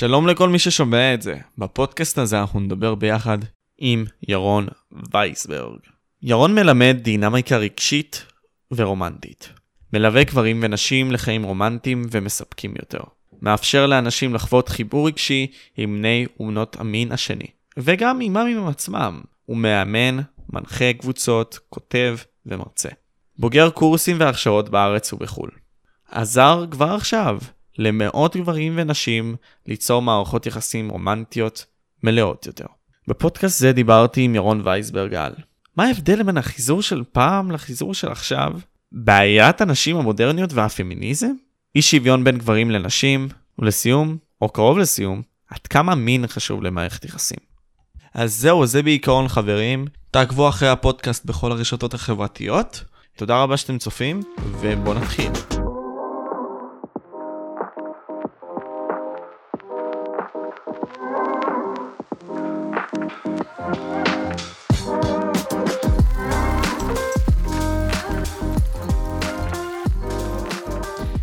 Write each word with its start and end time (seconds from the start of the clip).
שלום 0.00 0.26
לכל 0.26 0.48
מי 0.48 0.58
ששומע 0.58 1.14
את 1.14 1.22
זה. 1.22 1.36
בפודקאסט 1.58 2.18
הזה 2.18 2.40
אנחנו 2.40 2.60
נדבר 2.60 2.94
ביחד 2.94 3.38
עם 3.78 4.04
ירון 4.28 4.68
וייסברג. 5.14 5.78
ירון 6.22 6.54
מלמד 6.54 6.96
דינמיקה 7.02 7.56
רגשית 7.56 8.26
ורומנטית. 8.72 9.48
מלווה 9.92 10.24
גברים 10.24 10.60
ונשים 10.62 11.12
לחיים 11.12 11.42
רומנטיים 11.42 12.02
ומספקים 12.10 12.74
יותר. 12.78 13.00
מאפשר 13.42 13.86
לאנשים 13.86 14.34
לחוות 14.34 14.68
חיבור 14.68 15.06
רגשי 15.06 15.46
עם 15.76 15.98
בני 15.98 16.26
ובנות 16.40 16.76
המין 16.80 17.12
השני. 17.12 17.46
וגם 17.76 18.20
עימם 18.20 18.36
עם 18.36 18.66
עצמם. 18.66 19.20
הוא 19.44 19.56
מאמן, 19.56 20.18
מנחה 20.52 20.92
קבוצות, 20.92 21.58
כותב 21.68 22.16
ומרצה. 22.46 22.88
בוגר 23.38 23.70
קורסים 23.70 24.16
והכשרות 24.20 24.68
בארץ 24.68 25.12
ובחו"ל. 25.12 25.50
עזר 26.10 26.64
כבר 26.70 26.92
עכשיו 26.94 27.38
למאות 27.80 28.36
גברים 28.36 28.72
ונשים 28.76 29.36
ליצור 29.66 30.02
מערכות 30.02 30.46
יחסים 30.46 30.88
רומנטיות 30.88 31.66
מלאות 32.02 32.46
יותר. 32.46 32.66
בפודקאסט 33.08 33.58
זה 33.58 33.72
דיברתי 33.72 34.20
עם 34.20 34.34
ירון 34.34 34.60
וייסברג 34.64 35.14
על 35.14 35.32
מה 35.76 35.84
ההבדל 35.84 36.22
בין 36.22 36.36
החיזור 36.36 36.82
של 36.82 37.02
פעם 37.12 37.50
לחיזור 37.50 37.94
של 37.94 38.08
עכשיו? 38.08 38.52
בעיית 38.92 39.60
הנשים 39.60 39.96
המודרניות 39.96 40.52
והפמיניזם? 40.52 41.32
אי 41.74 41.82
שוויון 41.82 42.24
בין 42.24 42.38
גברים 42.38 42.70
לנשים? 42.70 43.28
ולסיום, 43.58 44.16
או 44.42 44.48
קרוב 44.48 44.78
לסיום, 44.78 45.22
עד 45.50 45.66
כמה 45.66 45.94
מין 45.94 46.26
חשוב 46.26 46.62
למערכת 46.62 47.04
יחסים. 47.04 47.38
אז 48.14 48.34
זהו, 48.34 48.66
זה 48.66 48.82
בעיקרון 48.82 49.28
חברים. 49.28 49.84
תעקבו 50.10 50.48
אחרי 50.48 50.68
הפודקאסט 50.68 51.24
בכל 51.24 51.52
הרשתות 51.52 51.94
החברתיות. 51.94 52.84
תודה 53.16 53.42
רבה 53.42 53.56
שאתם 53.56 53.78
צופים, 53.78 54.20
ובואו 54.60 54.94
נתחיל. 54.94 55.69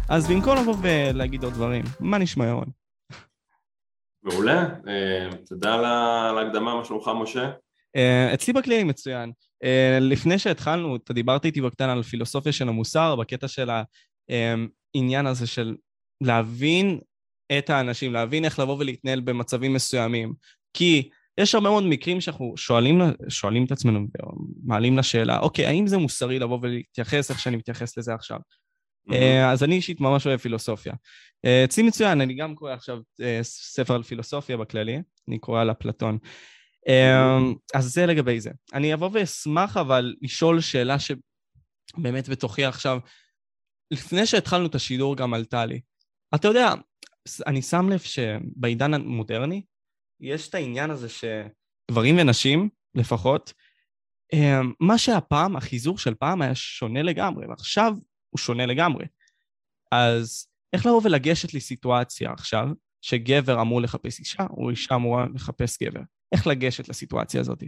אז 0.09 0.31
במקום 0.31 0.57
לבוא 0.57 0.75
ולהגיד 0.81 1.43
עוד 1.43 1.53
דברים, 1.53 1.83
מה 1.99 2.17
נשמע 2.17 2.47
ירון? 2.47 2.69
מעולה, 4.23 4.65
אה, 4.87 5.29
תודה 5.45 5.73
על 5.73 6.37
ההקדמה, 6.37 6.75
מה 6.75 6.85
שלומך 6.85 7.11
משה? 7.21 7.51
אה, 7.95 8.33
אצלי 8.33 8.53
בכלי 8.53 8.83
מצוין. 8.83 9.31
אה, 9.63 9.97
לפני 10.01 10.39
שהתחלנו, 10.39 10.95
אתה 10.95 11.13
דיברת 11.13 11.45
איתי 11.45 11.61
בקטן 11.61 11.89
על 11.89 12.03
פילוסופיה 12.03 12.51
של 12.51 12.69
המוסר, 12.69 13.15
בקטע 13.15 13.47
של 13.47 13.69
העניין 14.95 15.25
הזה 15.25 15.47
של 15.47 15.75
להבין 16.23 16.99
את 17.57 17.69
האנשים, 17.69 18.13
להבין 18.13 18.45
איך 18.45 18.59
לבוא 18.59 18.77
ולהתנהל 18.79 19.19
במצבים 19.19 19.73
מסוימים. 19.73 20.33
כי 20.73 21.09
יש 21.39 21.55
הרבה 21.55 21.69
מאוד 21.69 21.83
מקרים 21.83 22.21
שאנחנו 22.21 22.53
שואלים, 22.57 23.01
שואלים 23.29 23.65
את 23.65 23.71
עצמנו, 23.71 23.99
מעלים 24.63 24.97
לשאלה, 24.97 25.39
אוקיי, 25.39 25.65
האם 25.65 25.87
זה 25.87 25.97
מוסרי 25.97 26.39
לבוא 26.39 26.59
ולהתייחס 26.61 27.31
איך 27.31 27.39
שאני 27.39 27.55
מתייחס 27.55 27.97
לזה 27.97 28.13
עכשיו? 28.13 28.39
Mm-hmm. 29.09 29.45
אז 29.51 29.63
אני 29.63 29.75
אישית 29.75 30.01
ממש 30.01 30.27
אוהב 30.27 30.39
פילוסופיה. 30.39 30.93
אה, 31.45 31.63
אצלי 31.63 31.83
מצוין, 31.83 32.21
אני 32.21 32.35
גם 32.35 32.55
קורא 32.55 32.73
עכשיו 32.73 32.99
אה, 33.21 33.39
ספר 33.43 33.95
על 33.95 34.03
פילוסופיה 34.03 34.57
בכללי, 34.57 35.01
אני 35.27 35.39
קורא 35.39 35.61
על 35.61 35.71
אפלטון. 35.71 36.17
אז 37.73 37.85
זה 37.85 38.05
לגבי 38.05 38.39
זה. 38.39 38.51
אני 38.73 38.93
אבוא 38.93 39.09
ואשמח 39.13 39.77
אבל 39.77 40.15
לשאול 40.21 40.61
שאלה 40.61 40.95
שבאמת 40.99 42.29
בתוכי 42.29 42.65
עכשיו, 42.65 42.99
לפני 43.91 44.25
שהתחלנו 44.25 44.65
את 44.65 44.75
השידור 44.75 45.15
גם 45.15 45.33
עלתה 45.33 45.65
לי. 45.65 45.81
אתה 46.35 46.47
יודע, 46.47 46.73
אני 47.47 47.61
שם 47.61 47.89
לב 47.89 47.99
שבעידן 47.99 48.93
המודרני, 48.93 49.61
יש 50.19 50.49
את 50.49 50.55
העניין 50.55 50.91
הזה 50.91 51.07
שגברים 51.09 52.17
ונשים, 52.17 52.69
לפחות, 52.95 53.53
מה 54.79 54.97
שהפעם, 54.97 55.55
החיזור 55.55 55.97
של 55.97 56.13
פעם 56.13 56.41
היה 56.41 56.55
שונה 56.55 57.01
לגמרי, 57.01 57.47
ועכשיו 57.47 57.93
הוא 58.37 58.41
שונה 58.41 58.65
לגמרי. 58.65 59.05
אז 59.91 60.47
איך 60.73 60.85
לבוא 60.85 61.01
ולגשת 61.03 61.53
לסיטואציה 61.53 62.31
עכשיו, 62.31 62.67
שגבר 63.01 63.61
אמור 63.61 63.81
לחפש 63.81 64.19
אישה, 64.19 64.43
או 64.49 64.69
אישה 64.69 64.95
אמורה 64.95 65.25
לחפש 65.35 65.83
גבר? 65.83 66.01
איך 66.31 66.47
לגשת 66.47 66.89
לסיטואציה 66.89 67.41
הזאת? 67.41 67.63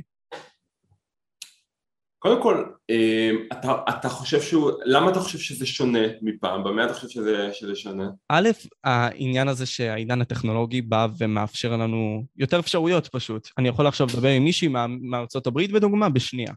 קודם 2.20 2.42
כל, 2.42 2.64
אה, 2.90 3.32
אתה, 3.52 3.76
אתה 3.90 4.10
חושב 4.10 4.42
שהוא, 4.42 4.72
למה 4.86 5.12
אתה 5.12 5.20
חושב 5.20 5.38
שזה 5.38 5.66
שונה 5.66 6.00
מפעם? 6.22 6.64
במה 6.64 6.86
אתה 6.86 6.94
חושב 6.94 7.10
שזה, 7.10 7.50
שזה 7.54 7.76
שונה? 7.76 8.10
א', 8.30 8.50
העניין 8.84 9.48
הזה 9.48 9.66
שהעידן 9.66 10.22
הטכנולוגי 10.22 10.82
בא 10.82 11.08
ומאפשר 11.18 11.78
לנו 11.78 12.26
יותר 12.38 12.60
אפשרויות 12.60 13.08
פשוט. 13.08 13.48
אני 13.58 13.68
יכול 13.68 13.88
עכשיו 13.88 14.08
לדבר 14.14 14.30
עם 14.30 14.44
מישהי 14.44 14.68
מארצות 15.02 15.48
הברית 15.48 15.72
בדוגמה 15.72 16.10
בשנייה. 16.10 16.52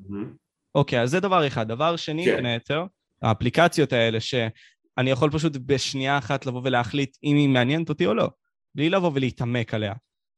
Mm-hmm. 0.00 0.26
אוקיי, 0.74 1.02
אז 1.02 1.10
זה 1.10 1.20
דבר 1.20 1.46
אחד. 1.46 1.68
דבר 1.68 1.96
שני, 1.96 2.24
כן. 2.24 2.36
בין 2.36 2.46
היתר, 2.46 2.84
האפליקציות 3.24 3.92
האלה, 3.92 4.20
שאני 4.20 5.10
יכול 5.10 5.30
פשוט 5.30 5.56
בשנייה 5.56 6.18
אחת 6.18 6.46
לבוא 6.46 6.60
ולהחליט 6.64 7.16
אם 7.24 7.36
היא 7.36 7.48
מעניינת 7.48 7.88
אותי 7.88 8.06
או 8.06 8.14
לא, 8.14 8.28
בלי 8.74 8.90
לבוא 8.90 9.10
ולהתעמק 9.14 9.74
עליה. 9.74 9.92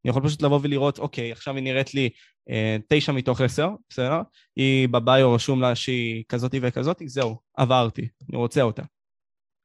אני 0.04 0.10
יכול 0.10 0.22
פשוט 0.22 0.42
לבוא 0.42 0.60
ולראות, 0.62 0.98
אוקיי, 0.98 1.32
עכשיו 1.32 1.54
היא 1.54 1.64
נראית 1.64 1.94
לי 1.94 2.10
אה, 2.50 2.76
תשע 2.88 3.12
מתוך 3.12 3.40
עשר, 3.40 3.68
בסדר? 3.88 4.20
היא 4.56 4.88
בביו 4.88 5.32
רשום 5.34 5.60
לה 5.60 5.74
שהיא 5.74 6.24
כזאתי 6.28 6.60
וכזאתי, 6.62 7.08
זהו, 7.08 7.36
עברתי, 7.56 8.08
אני 8.28 8.38
רוצה 8.38 8.62
אותה. 8.62 8.82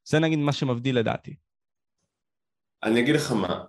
זה 0.09 0.19
נגיד 0.19 0.39
מה 0.39 0.53
שמבדיל 0.53 0.99
לדעתי. 0.99 1.35
אני 2.83 2.99
אגיד 2.99 3.15
לך 3.15 3.31
מה, 3.31 3.63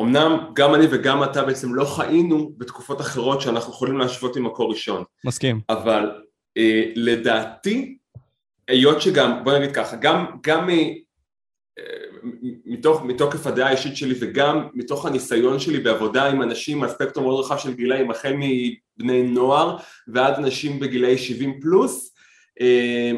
אמנם 0.00 0.50
גם 0.54 0.74
אני 0.74 0.86
וגם 0.90 1.24
אתה 1.24 1.44
בעצם 1.44 1.74
לא 1.74 1.84
חיינו 1.84 2.52
בתקופות 2.58 3.00
אחרות 3.00 3.40
שאנחנו 3.40 3.72
יכולים 3.72 3.98
להשוות 3.98 4.36
עם 4.36 4.46
מקור 4.46 4.70
ראשון. 4.70 5.04
מסכים. 5.24 5.60
אבל 5.68 6.10
אה, 6.10 6.20
לדעתי, 6.96 7.98
היות 8.68 9.02
שגם, 9.02 9.44
בוא 9.44 9.58
נגיד 9.58 9.74
ככה, 9.74 9.96
גם, 9.96 10.26
גם 10.42 10.70
אה, 10.70 10.92
מתוך, 12.64 13.02
מתוקף 13.02 13.46
הדעה 13.46 13.68
האישית 13.68 13.96
שלי 13.96 14.14
וגם 14.20 14.68
מתוך 14.74 15.06
הניסיון 15.06 15.58
שלי 15.58 15.78
בעבודה 15.78 16.28
עם 16.28 16.42
אנשים 16.42 16.82
על 16.82 16.88
ספקטרום 16.88 17.26
מאוד 17.26 17.44
רחב 17.44 17.58
של 17.58 17.74
גילאים, 17.74 18.10
החל 18.10 18.32
מבני 18.32 19.22
נוער 19.22 19.76
ועד 20.08 20.34
אנשים 20.34 20.80
בגילאי 20.80 21.18
70 21.18 21.60
פלוס, 21.60 22.14
אה, 22.60 23.12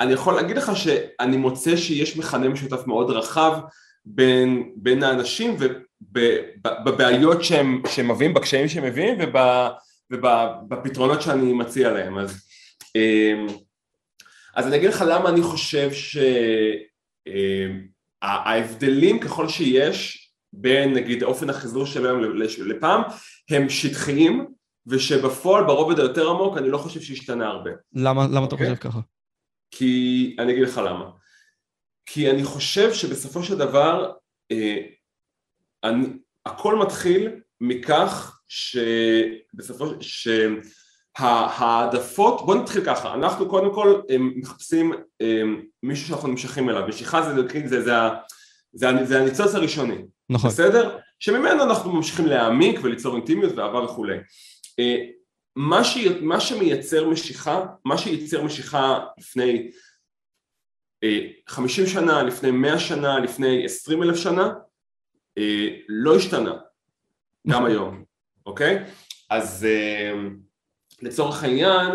אני 0.00 0.12
יכול 0.12 0.34
להגיד 0.34 0.56
לך 0.56 0.76
שאני 0.76 1.36
מוצא 1.36 1.76
שיש 1.76 2.16
מכנה 2.16 2.48
משותף 2.48 2.86
מאוד 2.86 3.10
רחב 3.10 3.58
בין, 4.04 4.72
בין 4.76 5.02
האנשים 5.02 5.56
ובבעיות 5.58 7.44
שהם, 7.44 7.82
שהם 7.88 8.10
מביאים, 8.10 8.34
בקשיים 8.34 8.68
שהם 8.68 8.84
מביאים 8.84 9.18
ובפתרונות 10.10 11.22
שאני 11.22 11.52
מציע 11.52 11.90
להם. 11.90 12.18
אז 12.18 12.44
אז 14.54 14.66
אני 14.66 14.76
אגיד 14.76 14.88
לך 14.88 15.04
למה 15.08 15.28
אני 15.28 15.42
חושב 15.42 15.90
שההבדלים 18.22 19.20
ככל 19.20 19.48
שיש 19.48 20.30
בין 20.52 20.92
נגיד 20.92 21.22
אופן 21.22 21.50
החיזור 21.50 21.86
של 21.86 22.06
היום 22.06 22.20
לפעם 22.66 23.02
הם 23.50 23.68
שטחיים 23.68 24.46
ושבפועל 24.86 25.64
ברובד 25.64 25.98
היותר 25.98 26.30
עמוק 26.30 26.58
אני 26.58 26.68
לא 26.68 26.78
חושב 26.78 27.00
שהשתנה 27.00 27.46
הרבה. 27.46 27.70
למה, 27.92 28.26
למה 28.26 28.40
okay? 28.40 28.46
אתה 28.46 28.54
אוקיי? 28.54 28.76
חושב 28.76 28.80
ככה? 28.90 29.00
כי 29.70 30.36
אני 30.38 30.52
אגיד 30.52 30.62
לך 30.62 30.78
למה. 30.78 31.10
כי 32.06 32.30
אני 32.30 32.44
חושב 32.44 32.92
שבסופו 32.92 33.42
של 33.42 33.58
דבר 33.58 34.12
אה, 34.52 34.76
אני, 35.84 36.06
הכל 36.46 36.78
מתחיל 36.78 37.30
מכך 37.60 38.40
שבסופו 38.48 39.86
של... 40.00 40.60
העדפות, 41.18 42.46
בוא 42.46 42.54
נתחיל 42.54 42.84
ככה, 42.84 43.14
אנחנו 43.14 43.48
קודם 43.48 43.74
כל 43.74 44.00
מחפשים 44.18 44.92
מישהו 45.82 46.08
שאנחנו 46.08 46.28
נמשכים 46.28 46.70
אליו, 46.70 46.88
משיכה 46.88 47.22
זה, 47.22 47.34
זה, 47.68 47.82
זה, 47.82 47.92
זה, 48.72 49.04
זה 49.04 49.20
הניצוץ 49.20 49.54
הראשוני, 49.54 49.98
נכון. 50.30 50.50
בסדר? 50.50 50.98
שממנו 51.18 51.62
אנחנו 51.62 51.92
ממשיכים 51.92 52.26
להעמיק 52.26 52.80
וליצור 52.82 53.16
אינטימיות 53.16 53.52
ואהבה 53.56 53.78
וכולי. 53.78 54.16
אה, 54.78 54.96
מה, 55.56 55.84
ש, 55.84 55.98
מה 56.20 56.40
שמייצר 56.40 57.08
משיכה, 57.08 57.66
מה 57.84 57.98
שייצר 57.98 58.42
משיכה 58.42 59.04
לפני 59.18 59.70
50 61.48 61.84
אה, 61.84 61.90
שנה, 61.90 62.22
לפני 62.22 62.50
100 62.50 62.78
שנה, 62.78 63.18
לפני 63.18 63.64
20 63.64 64.02
אלף 64.02 64.16
שנה, 64.16 64.52
אה, 65.38 65.68
לא 65.88 66.16
השתנה, 66.16 66.54
גם 67.48 67.64
היום, 67.64 68.04
אוקיי? 68.46 68.84
אז 69.30 69.66
לצורך 71.02 71.44
העניין 71.44 71.90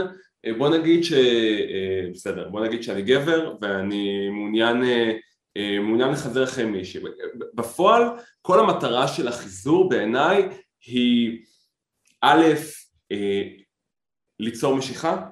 אה, 0.46 0.54
בוא 0.57 0.69
נגיד 0.78 1.04
ש... 1.04 1.13
אה, 1.13 2.10
בסדר, 2.13 2.50
בוא 2.50 2.66
נגיד 2.66 2.84
שאני 2.84 3.01
גבר 3.01 3.56
ואני 3.62 4.30
מעוניין, 4.30 4.84
אה, 4.84 5.80
מעוניין 5.80 6.12
לחזר 6.12 6.44
אחרי 6.44 6.66
מישהי. 6.66 7.01
בפועל 7.54 8.04
כל 8.42 8.60
המטרה 8.60 9.07
של 9.07 9.28
החיזור 9.28 9.90
בעיניי 9.90 10.50
היא 10.86 11.40
א', 12.22 12.44
ליצור 14.40 14.75
משיכה, 14.75 15.25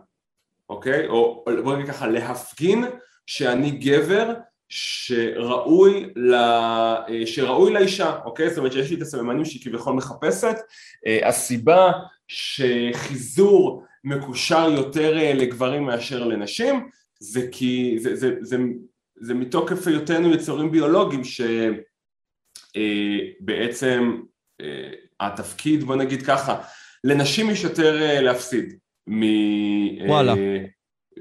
אוקיי? 0.70 1.08
או 1.08 1.46
בוא 1.64 1.76
נגיד 1.76 1.88
ככה, 1.88 2.08
להפגין 2.08 2.84
שאני 3.26 3.72
גבר 3.72 4.34
שראוי, 4.70 6.10
לה, 6.16 6.96
שראוי 7.26 7.74
לאישה, 7.74 8.20
אוקיי? 8.26 8.50
זאת 8.50 8.58
אומרת 8.58 8.72
שיש 8.72 8.90
לי 8.90 8.96
את 8.96 9.02
הסממנים 9.02 9.46
שהיא 9.46 9.62
כביכול 9.64 9.94
מחפשת. 9.94 10.56
הסיבה 11.26 11.92
שחיזור 12.28 13.84
מקושר 14.04 14.70
יותר 14.72 15.34
לגברים 15.34 15.84
מאשר 15.84 16.26
לנשים 16.26 16.90
זה 17.20 17.48
כי 17.52 17.96
זה, 18.00 18.16
זה, 18.16 18.36
זה, 18.42 18.58
זה 19.16 19.34
מתוקף 19.34 19.88
היותנו 19.88 20.34
יצורים 20.34 20.72
ביולוגיים 20.72 21.22
שבעצם 22.74 24.22
התפקיד, 25.20 25.84
בוא 25.84 25.96
נגיד 25.96 26.22
ככה, 26.22 26.62
לנשים 27.04 27.50
יש 27.50 27.64
יותר 27.64 28.22
להפסיד. 28.22 28.78
מ... 29.10 29.22
וואלה, 30.10 30.34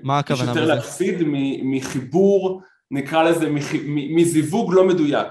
מה 0.02 0.18
הכוונה 0.18 0.50
בזה? 0.50 0.50
יש 0.50 0.56
יותר 0.56 0.74
להפסיד 0.74 1.16
מחיבור 1.62 2.62
נקרא 2.90 3.22
לזה 3.22 3.46
מזיווג 4.16 4.74
לא 4.74 4.88
מדויק 4.88 5.28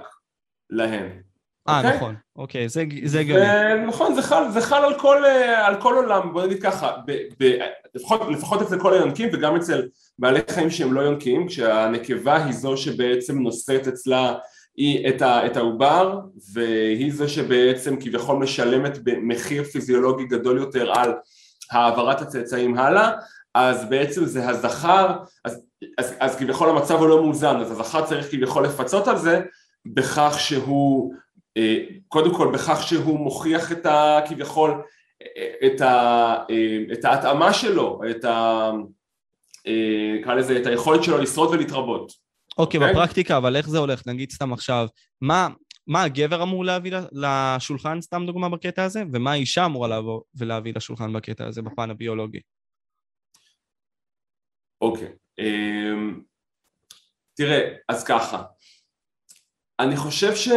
להן. 0.70 1.25
אה, 1.68 1.82
okay? 1.82 1.86
אוקיי? 1.86 1.98
נכון, 1.98 2.16
אוקיי, 2.36 2.70
זה, 2.70 2.84
זה 3.04 3.20
הגיוני. 3.20 3.46
נכון, 3.88 4.16
זה 4.16 4.22
חל, 4.22 4.52
זה 4.52 4.62
חל 4.62 4.84
על, 4.84 5.00
כל, 5.00 5.24
על 5.56 5.82
כל 5.82 5.94
עולם, 5.96 6.34
בוא 6.34 6.46
נגיד 6.46 6.62
ככה, 6.62 6.92
ב, 7.08 7.12
ב, 7.40 7.58
לפחות, 7.96 8.22
לפחות 8.30 8.62
אצל 8.62 8.80
כל 8.80 8.94
היונקים 8.94 9.30
וגם 9.34 9.56
אצל 9.56 9.88
בעלי 10.20 10.40
חיים 10.50 10.70
שהם 10.70 10.94
לא 10.94 11.02
יונקים, 11.02 11.48
כשהנקבה 11.48 12.46
היא 12.46 12.54
זו 12.54 12.78
שבעצם 12.78 13.40
נושאת 13.40 13.88
אצלה 13.88 14.34
היא 14.78 15.10
את, 15.10 15.22
ה, 15.22 15.46
את 15.46 15.58
העובר, 15.58 16.20
והיא 16.54 17.14
זו 17.14 17.30
שבעצם 17.30 17.96
כביכול 18.00 18.38
משלמת 18.38 19.04
במחיר 19.04 19.64
פיזיולוגי 19.64 20.26
גדול 20.26 20.58
יותר 20.58 20.92
על 20.92 21.14
העברת 21.72 22.22
הצאצאים 22.22 22.78
הלאה, 22.78 23.12
אז 23.54 23.90
בעצם 23.90 24.26
זה 24.26 24.50
הזכר, 24.50 25.16
אז, 25.46 25.62
אז, 25.98 26.14
אז 26.20 26.36
כביכול 26.36 26.70
המצב 26.70 26.96
הוא 26.96 27.08
לא 27.08 27.22
מאוזן, 27.24 27.56
אז 27.56 27.72
הזכר 27.72 28.06
צריך 28.06 28.32
כביכול 28.32 28.66
לפצות 28.66 29.08
על 29.08 29.18
זה 29.18 29.42
בכך 29.86 30.36
שהוא, 30.40 31.14
אה, 31.14 31.20
קודם 32.08 32.34
כל 32.34 32.52
בכך 32.54 32.88
שהוא 32.88 33.20
מוכיח 33.20 33.72
את 33.72 33.86
ה... 33.86 34.20
כביכול 34.30 34.82
את, 35.66 35.82
ה, 35.82 36.36
אה, 36.50 36.94
את 36.94 37.06
ההתאמה 37.06 37.54
שלו, 37.54 38.02
את 38.12 38.26
ה... 38.26 38.70
אה, 39.68 40.16
נקרא 40.20 40.34
לזה, 40.34 40.58
את 40.62 40.66
היכולת 40.66 41.04
שלו 41.04 41.18
לשרוד 41.18 41.50
ולהתרבות. 41.50 42.12
אוקיי, 42.58 42.80
okay, 42.80 42.84
okay? 42.84 42.92
בפרקטיקה, 42.92 43.38
אבל 43.38 43.56
איך 43.56 43.70
זה 43.70 43.78
הולך? 43.78 44.08
נגיד 44.08 44.32
סתם 44.32 44.54
עכשיו, 44.54 44.88
מה, 45.22 45.48
מה 45.88 46.04
הגבר 46.04 46.44
אמור 46.44 46.66
להביא 46.66 46.92
לשולחן, 47.12 48.02
סתם 48.02 48.24
דוגמה 48.26 48.50
בקטע 48.50 48.84
הזה, 48.84 49.04
ומה 49.14 49.32
האישה 49.32 49.66
אמורה 49.66 49.88
לבוא 49.88 50.22
ולהביא 50.36 50.74
לשולחן 50.76 51.14
בקטע 51.14 51.48
הזה, 51.48 51.62
בפן 51.62 51.90
הביולוגי? 51.90 52.40
אוקיי. 54.82 55.14
אמ, 55.40 56.22
תראה, 57.34 57.76
אז 57.90 58.04
ככה. 58.04 58.44
אני 59.80 59.98
חושב 59.98 60.36
ש... 60.36 60.50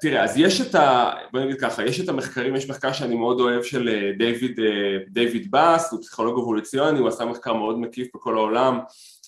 תראה, 0.00 0.24
אז 0.24 0.38
יש 0.38 0.60
את 0.60 0.74
ה... 0.74 1.12
בוא 1.32 1.40
נגיד 1.40 1.60
ככה, 1.60 1.84
יש 1.84 2.00
את 2.00 2.08
המחקרים, 2.08 2.56
יש 2.56 2.70
מחקר 2.70 2.92
שאני 2.92 3.14
מאוד 3.14 3.40
אוהב 3.40 3.62
של 3.62 3.88
אה, 3.88 4.12
דיוויד, 4.18 4.60
אה, 4.60 4.98
דיוויד 5.08 5.50
באס, 5.50 5.92
הוא 5.92 6.00
פסיכולוג 6.00 6.38
אבולוציוני, 6.38 6.98
הוא 6.98 7.08
עשה 7.08 7.24
מחקר 7.24 7.52
מאוד 7.52 7.78
מקיף 7.78 8.08
בכל 8.14 8.34
העולם 8.36 8.78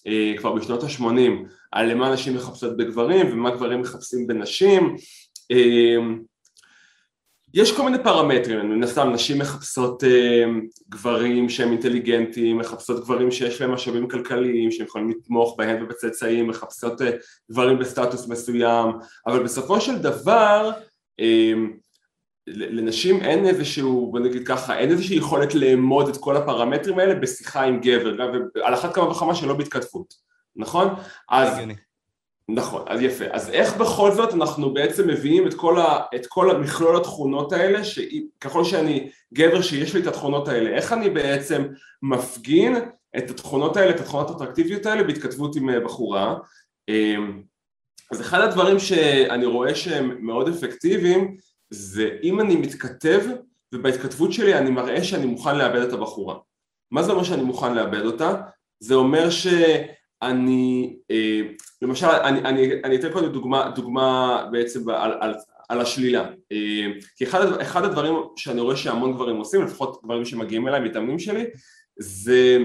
אה, 0.07 0.35
כבר 0.37 0.53
בשנות 0.53 0.83
ה-80 0.83 1.31
על 1.73 1.91
למה 1.93 2.13
נשים 2.13 2.35
מחפשות 2.35 2.77
בגברים 2.77 3.33
ומה 3.33 3.51
גברים 3.51 3.81
מחפשים 3.81 4.27
בנשים 4.27 4.97
יש 7.55 7.77
כל 7.77 7.83
מיני 7.83 8.03
פרמטרים, 8.03 8.71
מן 8.71 8.83
הסתם 8.83 9.11
נשים 9.13 9.39
מחפשות 9.39 10.05
אה, 10.05 10.45
גברים 10.89 11.49
שהם 11.49 11.73
אינטליגנטים, 11.73 12.59
מחפשות 12.59 13.05
גברים 13.05 13.31
שיש 13.31 13.61
להם 13.61 13.71
משאבים 13.71 14.09
כלכליים, 14.09 14.71
שהם 14.71 14.87
יכולים 14.87 15.11
לתמוך 15.11 15.55
בהם 15.59 15.85
ובצאצאים, 15.85 16.49
מחפשות 16.49 17.03
אה, 17.03 17.11
גברים 17.51 17.79
בסטטוס 17.79 18.29
מסוים, 18.29 18.87
אבל 19.27 19.43
בסופו 19.43 19.81
של 19.81 19.99
דבר 19.99 20.71
אה, 21.21 21.53
לנשים 22.47 23.21
אין 23.21 23.47
איזשהו, 23.47 24.11
בוא 24.13 24.21
נגיד 24.21 24.47
ככה, 24.47 24.79
אין 24.79 24.91
איזושהי 24.91 25.17
יכולת 25.17 25.55
לאמוד 25.55 26.09
את 26.09 26.17
כל 26.17 26.37
הפרמטרים 26.37 26.99
האלה 26.99 27.15
בשיחה 27.15 27.63
עם 27.63 27.81
גבר, 27.81 28.23
על 28.65 28.75
אחת 28.75 28.95
כמה 28.95 29.09
וכמה 29.09 29.35
שלא 29.35 29.55
בהתכתבות, 29.55 30.15
נכון? 30.57 30.89
אז... 31.31 31.59
נכון, 32.51 32.85
אז 32.87 33.03
יפה. 33.03 33.25
אז 33.31 33.51
איך 33.51 33.77
בכל 33.77 34.13
זאת 34.13 34.35
אנחנו 34.35 34.75
בעצם 34.75 35.09
מביאים 35.09 35.47
את 35.47 35.55
כל, 35.55 35.81
ה, 35.81 36.01
את 36.15 36.27
כל 36.27 36.51
המכלול 36.51 36.97
התכונות 36.97 37.53
האלה, 37.53 37.85
שככל 37.85 38.65
שאני 38.65 39.11
גבר 39.35 39.63
שיש 39.63 39.95
לי 39.95 40.01
את 40.01 40.07
התכונות 40.07 40.49
האלה, 40.49 40.71
איך 40.71 40.93
אני 40.93 41.11
בעצם 41.11 41.67
מפגין 42.03 42.77
את 43.19 43.31
התכונות 43.31 43.77
האלה, 43.77 43.91
את 43.91 44.01
התכונות 44.01 44.31
האטרקטיביות 44.31 44.87
האלה 44.87 45.03
בהתכתבות 45.03 45.57
עם 45.57 45.71
אה, 45.71 45.81
בחורה. 45.81 46.37
אמ, 46.89 47.43
אז 48.13 48.21
אחד 48.21 48.41
הדברים 48.41 48.79
שאני 48.79 49.47
רואה 49.47 49.75
שהם 49.75 50.17
מאוד 50.27 50.49
אפקטיביים, 50.49 51.37
זה 51.71 52.09
אם 52.23 52.41
אני 52.41 52.57
מתכתב 52.57 53.21
ובהתכתבות 53.75 54.33
שלי 54.33 54.59
אני 54.59 54.71
מראה 54.71 55.05
שאני 55.05 55.27
מוכן 55.27 55.59
לאבד 55.59 55.81
את 55.81 55.93
הבחורה. 55.93 56.35
מה 56.91 57.03
זה 57.03 57.13
אומר 57.13 57.25
שאני 57.25 57.43
מוכן 57.43 57.75
לאבד 57.75 58.05
אותה? 58.05 58.35
זה 58.81 58.95
אומר 58.95 59.31
ש... 59.31 59.47
למשל, 61.83 62.07
אני, 62.07 62.41
אני, 62.41 62.71
אני 62.85 62.97
אתן 62.97 63.13
קודם 63.13 63.33
דוגמה, 63.33 63.71
דוגמה 63.75 64.45
בעצם 64.53 64.91
על, 64.91 65.13
על, 65.21 65.35
על 65.69 65.81
השלילה, 65.81 66.25
אה, 66.53 66.87
כי 67.17 67.25
אחד, 67.25 67.61
אחד 67.61 67.85
הדברים 67.85 68.15
שאני 68.37 68.61
רואה 68.61 68.77
שהמון 68.77 69.13
גברים 69.13 69.37
עושים, 69.37 69.63
לפחות 69.63 70.01
גברים 70.05 70.25
שמגיעים 70.25 70.69
אליי, 70.69 70.81
מתאמנים 70.81 71.19
שלי, 71.19 71.45
זה 71.99 72.59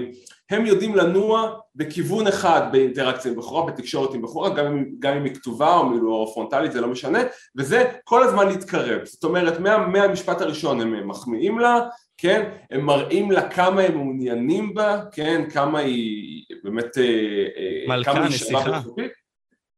הם 0.50 0.66
יודעים 0.66 0.96
לנוע 0.96 1.58
בכיוון 1.74 2.26
אחד 2.26 2.68
באינטראקציה 2.72 3.30
עם 3.30 3.36
בחורה, 3.36 3.72
בתקשורת 3.72 4.14
עם 4.14 4.22
בחורה, 4.22 4.54
גם 4.54 4.66
אם, 4.66 4.84
גם 4.98 5.16
אם 5.16 5.24
היא 5.24 5.34
כתובה 5.34 5.76
או, 5.76 5.88
מילו, 5.88 6.12
או 6.12 6.32
פרונטלית, 6.32 6.72
זה 6.72 6.80
לא 6.80 6.88
משנה, 6.88 7.18
וזה 7.56 7.90
כל 8.04 8.22
הזמן 8.22 8.48
להתקרב, 8.48 9.04
זאת 9.04 9.24
אומרת 9.24 9.60
מה, 9.60 9.78
מהמשפט 9.78 10.40
הראשון? 10.40 10.80
הם 10.80 11.08
מחמיאים 11.08 11.58
לה, 11.58 11.80
כן, 12.18 12.50
הם 12.70 12.86
מראים 12.86 13.30
לה 13.30 13.50
כמה 13.50 13.82
הם 13.82 13.94
מעוניינים 13.94 14.74
בה, 14.74 15.00
כן, 15.12 15.50
כמה 15.50 15.78
היא 15.78 16.44
באמת, 16.64 16.98
אה, 16.98 17.04
אה, 17.56 17.96
מלכה, 17.96 18.12
בחוקית, 18.52 19.12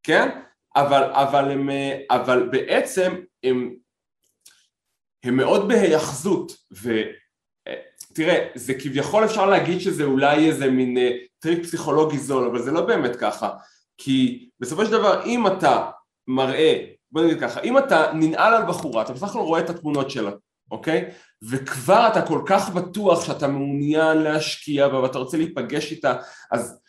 כן, 0.03 0.29
אבל, 0.77 1.03
אבל, 1.13 1.51
הם, 1.51 1.71
אה, 1.71 1.99
אבל 2.11 2.49
בעצם 2.49 3.15
הם, 3.45 3.75
הם 5.25 5.37
מאוד 5.37 5.69
בהיאחזות, 5.69 6.53
ותראה, 8.17 8.47
זה 8.55 8.75
כביכול 8.75 9.25
אפשר 9.25 9.47
להגיד 9.47 9.81
שזה 9.81 10.05
אולי 10.05 10.49
איזה 10.49 10.71
מין 10.71 10.99
טריק 11.39 11.63
פסיכולוגי 11.63 12.19
זול, 12.19 12.47
אבל 12.47 12.63
זה 12.63 12.71
לא 12.71 12.81
באמת 12.81 13.17
ככה, 13.17 13.51
כי 13.99 14.49
בסופו 14.61 14.85
של 14.85 14.91
דבר 14.91 15.25
אם 15.25 15.47
אתה 15.47 15.91
מראה, 16.29 16.85
בוא 17.11 17.23
נגיד 17.23 17.41
ככה, 17.41 17.61
אם 17.61 17.79
אתה 17.79 18.13
ננעל 18.15 18.55
על 18.55 18.63
בחורה, 18.69 19.03
אתה 19.03 19.13
בסך 19.13 19.31
הכל 19.31 19.39
רואה 19.39 19.61
את 19.61 19.71
התמונות 19.71 20.11
שלה, 20.11 20.31
אוקיי? 20.71 21.11
וכבר 21.43 22.09
אתה 22.13 22.23
כל 22.23 22.43
כך 22.47 22.71
בטוח 22.71 23.27
שאתה 23.27 23.49
מעוניין 23.49 24.19
להשקיע 24.19 24.89
בה 24.89 25.01
ואתה 25.01 25.19
רוצה 25.19 25.37
להיפגש 25.37 25.93
איתה, 25.93 26.17
אז 26.51 26.81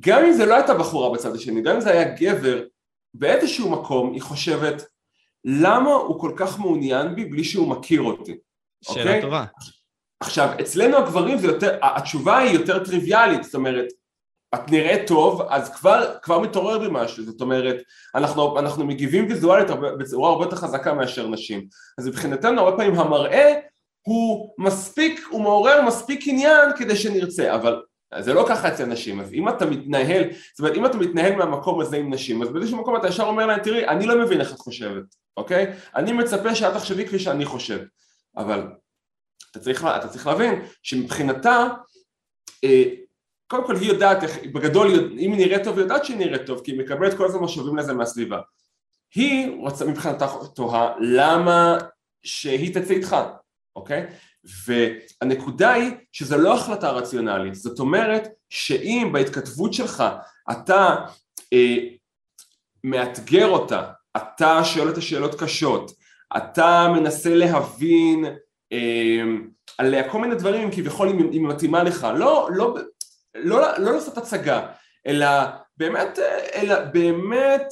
גם 0.00 0.24
אם 0.24 0.32
זה 0.32 0.46
לא 0.46 0.54
הייתה 0.54 0.74
בחורה 0.74 1.12
בצד 1.14 1.34
השני, 1.34 1.62
גם 1.62 1.74
אם 1.74 1.80
זה 1.80 1.90
היה 1.90 2.14
גבר, 2.14 2.64
באיזשהו 3.14 3.70
מקום 3.70 4.12
היא 4.12 4.22
חושבת 4.22 4.82
למה 5.44 5.90
הוא 5.90 6.20
כל 6.20 6.32
כך 6.36 6.58
מעוניין 6.58 7.14
בי 7.14 7.24
בלי 7.24 7.44
שהוא 7.44 7.68
מכיר 7.68 8.02
אותי, 8.02 8.36
שאלה 8.84 9.04
אוקיי? 9.04 9.22
טובה. 9.22 9.44
עכשיו, 10.22 10.48
אצלנו 10.60 10.96
הגברים 10.96 11.38
זה 11.38 11.46
יותר, 11.46 11.78
התשובה 11.82 12.38
היא 12.38 12.58
יותר 12.58 12.84
טריוויאלית, 12.84 13.44
זאת 13.44 13.54
אומרת, 13.54 13.86
את 14.54 14.70
נראית 14.70 15.06
טוב, 15.06 15.42
אז 15.48 15.74
כבר, 15.74 16.14
כבר 16.22 16.40
מתעורר 16.40 16.78
בי 16.78 16.86
משהו, 16.90 17.24
זאת 17.24 17.40
אומרת, 17.40 17.76
אנחנו, 18.14 18.58
אנחנו 18.58 18.84
מגיבים 18.84 19.26
ויזואלית 19.28 19.70
בצורה 19.98 20.30
הרבה 20.30 20.44
יותר 20.44 20.56
חזקה 20.56 20.94
מאשר 20.94 21.28
נשים. 21.28 21.66
אז 21.98 22.08
מבחינתנו 22.08 22.60
הרבה 22.60 22.76
פעמים 22.76 22.98
המראה 22.98 23.52
הוא 24.02 24.54
מספיק, 24.58 25.20
הוא 25.30 25.42
מעורר 25.42 25.82
מספיק 25.82 26.20
עניין 26.26 26.68
כדי 26.76 26.96
שנרצה, 26.96 27.54
אבל 27.54 27.82
זה 28.18 28.34
לא 28.34 28.44
ככה 28.48 28.68
אצל 28.68 28.84
נשים, 28.84 29.20
אז 29.20 29.32
אם 29.32 29.48
אתה 29.48 29.66
מתנהל, 29.66 30.22
זאת 30.32 30.58
אומרת 30.58 30.76
אם 30.76 30.86
אתה 30.86 30.96
מתנהל 30.96 31.34
מהמקום 31.34 31.80
הזה 31.80 31.96
עם 31.96 32.14
נשים, 32.14 32.42
אז 32.42 32.48
באיזשהו 32.48 32.78
מקום 32.78 32.96
אתה 32.96 33.08
ישר 33.08 33.24
אומר 33.24 33.46
להם, 33.46 33.60
תראי, 33.60 33.88
אני 33.88 34.06
לא 34.06 34.24
מבין 34.24 34.40
איך 34.40 34.52
את 34.52 34.58
חושבת, 34.58 35.04
אוקיי? 35.36 35.72
אני 35.96 36.12
מצפה 36.12 36.54
שאת 36.54 36.74
תחשבי 36.74 37.06
כפי 37.06 37.18
שאני 37.18 37.44
חושב, 37.44 37.78
אבל 38.36 38.62
אתה 39.52 39.60
צריך, 39.60 39.84
אתה 39.84 40.08
צריך 40.08 40.26
להבין 40.26 40.62
שמבחינתה 40.82 41.68
אה, 42.64 42.84
קודם 43.46 43.66
כל 43.66 43.76
היא 43.76 43.88
יודעת, 43.88 44.22
איך, 44.22 44.38
בגדול 44.52 44.88
אם 45.18 45.32
היא 45.32 45.46
נראית 45.46 45.64
טוב 45.64 45.76
היא 45.76 45.82
יודעת 45.82 46.04
שהיא 46.04 46.16
נראית 46.16 46.46
טוב 46.46 46.60
כי 46.64 46.70
היא 46.70 46.80
מקבלת 46.80 47.16
כל 47.16 47.24
הזמן 47.24 47.40
משאבים 47.40 47.76
לזה 47.76 47.92
מהסביבה 47.92 48.40
היא 49.14 49.56
רוצה 49.60 49.84
מבחינתה 49.84 50.26
תוהה 50.54 50.92
למה 51.00 51.78
שהיא 52.22 52.74
תצא 52.74 52.94
איתך, 52.94 53.16
אוקיי? 53.76 54.06
והנקודה 54.66 55.72
היא 55.72 55.90
שזה 56.12 56.36
לא 56.36 56.54
החלטה 56.54 56.90
רציונלית, 56.90 57.54
זאת 57.54 57.78
אומרת 57.78 58.28
שאם 58.50 59.10
בהתכתבות 59.12 59.74
שלך 59.74 60.04
אתה 60.50 60.96
אה, 61.52 61.76
מאתגר 62.84 63.48
אותה, 63.48 63.92
אתה 64.16 64.64
שואל 64.64 64.88
את 64.88 64.96
השאלות 64.96 65.40
קשות, 65.40 65.92
אתה 66.36 66.88
מנסה 66.94 67.34
להבין 67.34 68.24
אה, 68.72 69.22
עליה 69.78 70.10
כל 70.10 70.20
מיני 70.20 70.34
דברים 70.34 70.70
כביכול 70.70 71.08
אם 71.08 71.30
היא 71.32 71.40
מתאימה 71.40 71.82
לך, 71.82 72.06
לא, 72.16 72.48
לא, 72.54 72.74
לא, 73.34 73.78
לא 73.78 73.92
לעשות 73.92 74.18
הצגה, 74.18 74.66
אלא 75.06 75.26
באמת, 75.76 76.18
אלא 76.54 76.84
באמת 76.84 77.64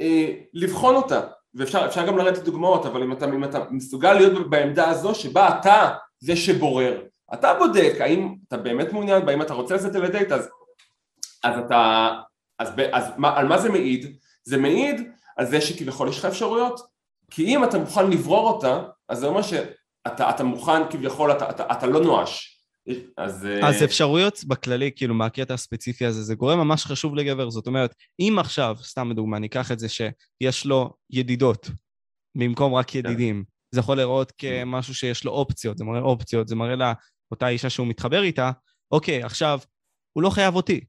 אה, 0.00 0.32
לבחון 0.54 0.94
אותה, 0.94 1.20
ואפשר 1.54 2.06
גם 2.06 2.18
לרדת 2.18 2.38
דוגמאות, 2.38 2.86
אבל 2.86 3.02
אם 3.02 3.12
אתה, 3.12 3.24
אם 3.26 3.44
אתה 3.44 3.64
מסוגל 3.70 4.12
להיות 4.12 4.50
בעמדה 4.50 4.88
הזו 4.88 5.14
שבה 5.14 5.58
אתה 5.60 5.90
זה 6.18 6.36
שבורר, 6.36 7.02
אתה 7.34 7.54
בודק 7.54 7.94
האם 8.00 8.34
אתה 8.48 8.56
באמת 8.56 8.92
מעוניין 8.92 9.26
בה, 9.26 9.34
אם 9.34 9.42
אתה 9.42 9.54
רוצה 9.54 9.74
לצאת 9.74 9.94
לדייט, 9.94 10.32
אז, 10.32 10.48
אז 11.44 11.58
אתה, 11.58 12.10
אז, 12.58 12.68
אז, 12.92 13.04
מה, 13.16 13.38
על 13.38 13.48
מה 13.48 13.58
זה 13.58 13.68
מעיד? 13.68 14.16
זה 14.44 14.58
מעיד 14.58 15.10
על 15.36 15.46
זה 15.46 15.60
שכביכול 15.60 16.08
יש 16.08 16.18
לך 16.18 16.24
אפשרויות, 16.24 16.80
כי 17.30 17.46
אם 17.46 17.64
אתה 17.64 17.78
מוכן 17.78 18.10
לברור 18.10 18.50
אותה, 18.50 18.82
אז 19.08 19.18
זה 19.18 19.26
אומר 19.26 19.42
שאתה 19.42 19.79
אתה 20.14 20.44
מוכן 20.44 20.90
כביכול, 20.90 21.32
אתה, 21.32 21.50
אתה, 21.50 21.72
אתה 21.72 21.86
לא 21.86 22.00
נואש. 22.00 22.60
אז... 23.16 23.46
אז 23.62 23.84
אפשרויות 23.84 24.44
בכללי, 24.44 24.90
כאילו, 24.96 25.14
מהקטע 25.14 25.54
הספציפי 25.54 26.06
הזה, 26.06 26.22
זה 26.22 26.34
גורם 26.34 26.58
ממש 26.58 26.84
חשוב 26.84 27.14
לגבר. 27.14 27.50
זאת 27.50 27.66
אומרת, 27.66 27.94
אם 28.20 28.36
עכשיו, 28.38 28.76
סתם 28.82 29.10
לדוגמה, 29.10 29.38
ניקח 29.38 29.72
את 29.72 29.78
זה 29.78 29.86
שיש 29.88 30.66
לו 30.66 30.92
ידידות, 31.10 31.70
במקום 32.38 32.74
רק 32.74 32.90
כן. 32.90 32.98
ידידים, 32.98 33.44
זה 33.74 33.80
יכול 33.80 33.96
לראות 33.96 34.32
כמשהו 34.38 34.94
שיש 34.94 35.24
לו 35.24 35.32
אופציות, 35.32 35.78
זה 35.78 35.84
מראה 35.84 36.00
אופציות, 36.00 36.48
זה 36.48 36.56
מראה 36.56 36.74
לאותה 36.74 37.48
אישה 37.48 37.70
שהוא 37.70 37.86
מתחבר 37.86 38.22
איתה, 38.22 38.50
אוקיי, 38.92 39.22
עכשיו, 39.22 39.58
הוא 40.12 40.22
לא 40.22 40.30
חייב 40.30 40.54
אותי. 40.54 40.84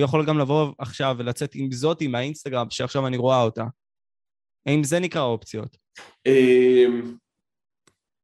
הוא 0.00 0.04
יכול 0.04 0.26
גם 0.26 0.38
לבוא 0.38 0.72
עכשיו 0.78 1.16
ולצאת 1.18 1.50
עם 1.54 1.72
זאתי 1.72 2.06
מהאינסטגרם, 2.06 2.66
שעכשיו 2.70 3.06
אני 3.06 3.16
רואה 3.16 3.42
אותה. 3.42 3.64
האם 4.66 4.84
זה 4.84 5.00
נקרא 5.00 5.22
אופציות? 5.22 5.76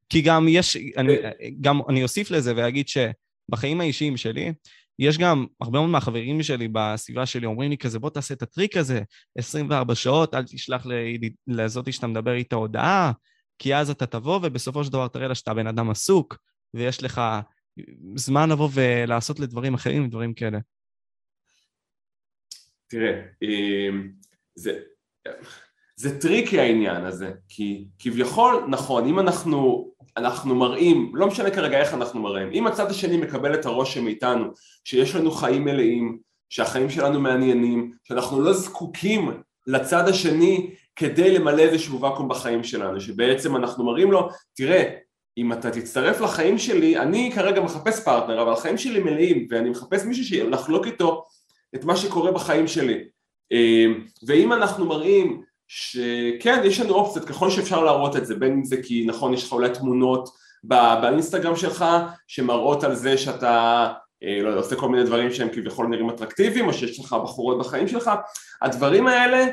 כי 0.09 0.23
גם 0.23 0.47
יש, 0.49 0.77
אני, 0.97 1.17
גם 1.61 1.81
אני 1.89 2.03
אוסיף 2.03 2.31
לזה 2.31 2.53
ואגיד 2.57 2.87
שבחיים 2.89 3.81
האישיים 3.81 4.17
שלי, 4.17 4.53
יש 4.99 5.19
גם 5.19 5.47
הרבה 5.61 5.79
מאוד 5.79 5.91
מהחברים 5.91 6.43
שלי 6.43 6.69
בסביבה 6.73 7.27
שלי 7.27 7.47
אומרים 7.47 7.71
לי 7.71 7.79
כזה, 7.79 7.99
בוא 7.99 8.11
תעשה 8.11 8.35
את 8.35 8.43
הטריק 8.43 8.77
הזה, 8.77 9.01
24 9.39 9.95
שעות, 9.95 10.35
אל 10.35 10.43
תשלח 10.43 10.87
לזאתי 11.47 11.93
שאתה 11.93 12.07
מדבר 12.07 12.35
איתה 12.35 12.57
הודעה, 12.57 13.13
כי 13.59 13.75
אז 13.75 13.91
אתה 13.91 14.07
תבוא 14.07 14.41
ובסופו 14.43 14.85
של 14.85 14.93
דבר 14.93 15.09
תראה 15.09 15.29
לה 15.29 15.35
שאתה 15.35 15.55
בן 15.55 15.67
אדם 15.67 15.91
עסוק, 15.91 16.37
ויש 16.75 17.03
לך 17.03 17.21
זמן 18.17 18.51
לבוא 18.51 18.69
ולעשות 18.75 19.41
לדברים 19.41 19.75
אחרים 19.75 20.05
ודברים 20.05 20.35
כאלה. 20.35 20.59
תראה, 22.89 23.23
אמ, 23.43 24.13
זה, 24.55 24.81
זה 25.97 26.21
tricky 26.21 26.61
העניין 26.61 27.05
הזה, 27.05 27.33
כי 27.49 27.87
כביכול, 27.99 28.67
נכון, 28.71 29.09
אם 29.09 29.19
אנחנו, 29.19 29.91
אנחנו 30.17 30.55
מראים, 30.55 31.13
לא 31.15 31.27
משנה 31.27 31.51
כרגע 31.51 31.81
איך 31.81 31.95
אנחנו 31.95 32.21
מראים, 32.21 32.51
אם 32.53 32.67
הצד 32.67 32.91
השני 32.91 33.17
מקבל 33.17 33.55
את 33.55 33.67
הרושם 33.67 34.05
מאיתנו 34.05 34.45
שיש 34.85 35.15
לנו 35.15 35.31
חיים 35.31 35.65
מלאים, 35.65 36.19
שהחיים 36.49 36.91
שלנו 36.91 37.21
מעניינים, 37.21 37.93
שאנחנו 38.05 38.41
לא 38.41 38.53
זקוקים 38.53 39.31
לצד 39.67 40.09
השני 40.09 40.71
כדי 40.97 41.39
למלא 41.39 41.63
איזשהו 41.63 42.01
ואקום 42.01 42.29
בחיים 42.29 42.65
שלנו, 42.65 43.01
שבעצם 43.01 43.57
אנחנו 43.57 43.85
מראים 43.85 44.13
לו, 44.13 44.29
תראה, 44.57 44.85
אם 45.39 45.53
אתה 45.53 45.71
תצטרף 45.71 46.21
לחיים 46.21 46.59
שלי, 46.59 46.99
אני 46.99 47.31
כרגע 47.35 47.61
מחפש 47.61 48.05
פרטנר, 48.05 48.43
אבל 48.43 48.53
החיים 48.53 48.79
שלי 48.79 49.01
מלאים, 49.01 49.47
ואני 49.51 49.71
מחפש 49.71 50.05
מישהו 50.05 50.25
שיחלוק 50.25 50.87
איתו 50.87 51.25
את 51.75 51.85
מה 51.85 51.97
שקורה 51.97 52.33
בחיים 52.33 52.69
שלי. 52.69 53.05
אה, 53.53 53.87
ואם 54.27 54.53
אנחנו 54.53 54.87
מראים 54.87 55.43
שכן, 55.69 56.63
יש 56.65 56.81
לנו 56.81 56.95
אופציות 56.95 57.25
ככל 57.25 57.51
שאפשר 57.51 57.85
להראות 57.85 58.17
את 58.17 58.27
זה, 58.27 58.35
בין 58.35 58.53
אם 58.53 58.65
זה 58.65 58.83
כי 58.83 59.05
נכון, 59.07 59.35
יש 59.35 59.45
לך 59.45 59.53
אולי 59.53 59.71
תמונות 59.71 60.29
באינסטגרם 60.65 61.57
שלך 61.57 61.85
שמראות 62.27 62.85
על 62.85 62.95
זה 62.95 63.19
שאתה 63.19 63.93
אה, 64.23 64.43
לא 64.43 64.49
יודע, 64.49 64.61
עושה 64.61 64.77
כל 64.77 64.89
מיני 64.89 65.05
דברים 65.05 65.33
שהם 65.33 65.49
כביכול 65.49 65.87
נראים 65.87 66.11
אטרקטיביים 66.11 66.67
או 66.67 66.73
שיש 66.73 67.01
לך 67.01 67.17
בחורות 67.25 67.59
בחיים 67.59 67.89
שלך, 67.89 68.11
הדברים 68.63 69.07
האלה 69.07 69.47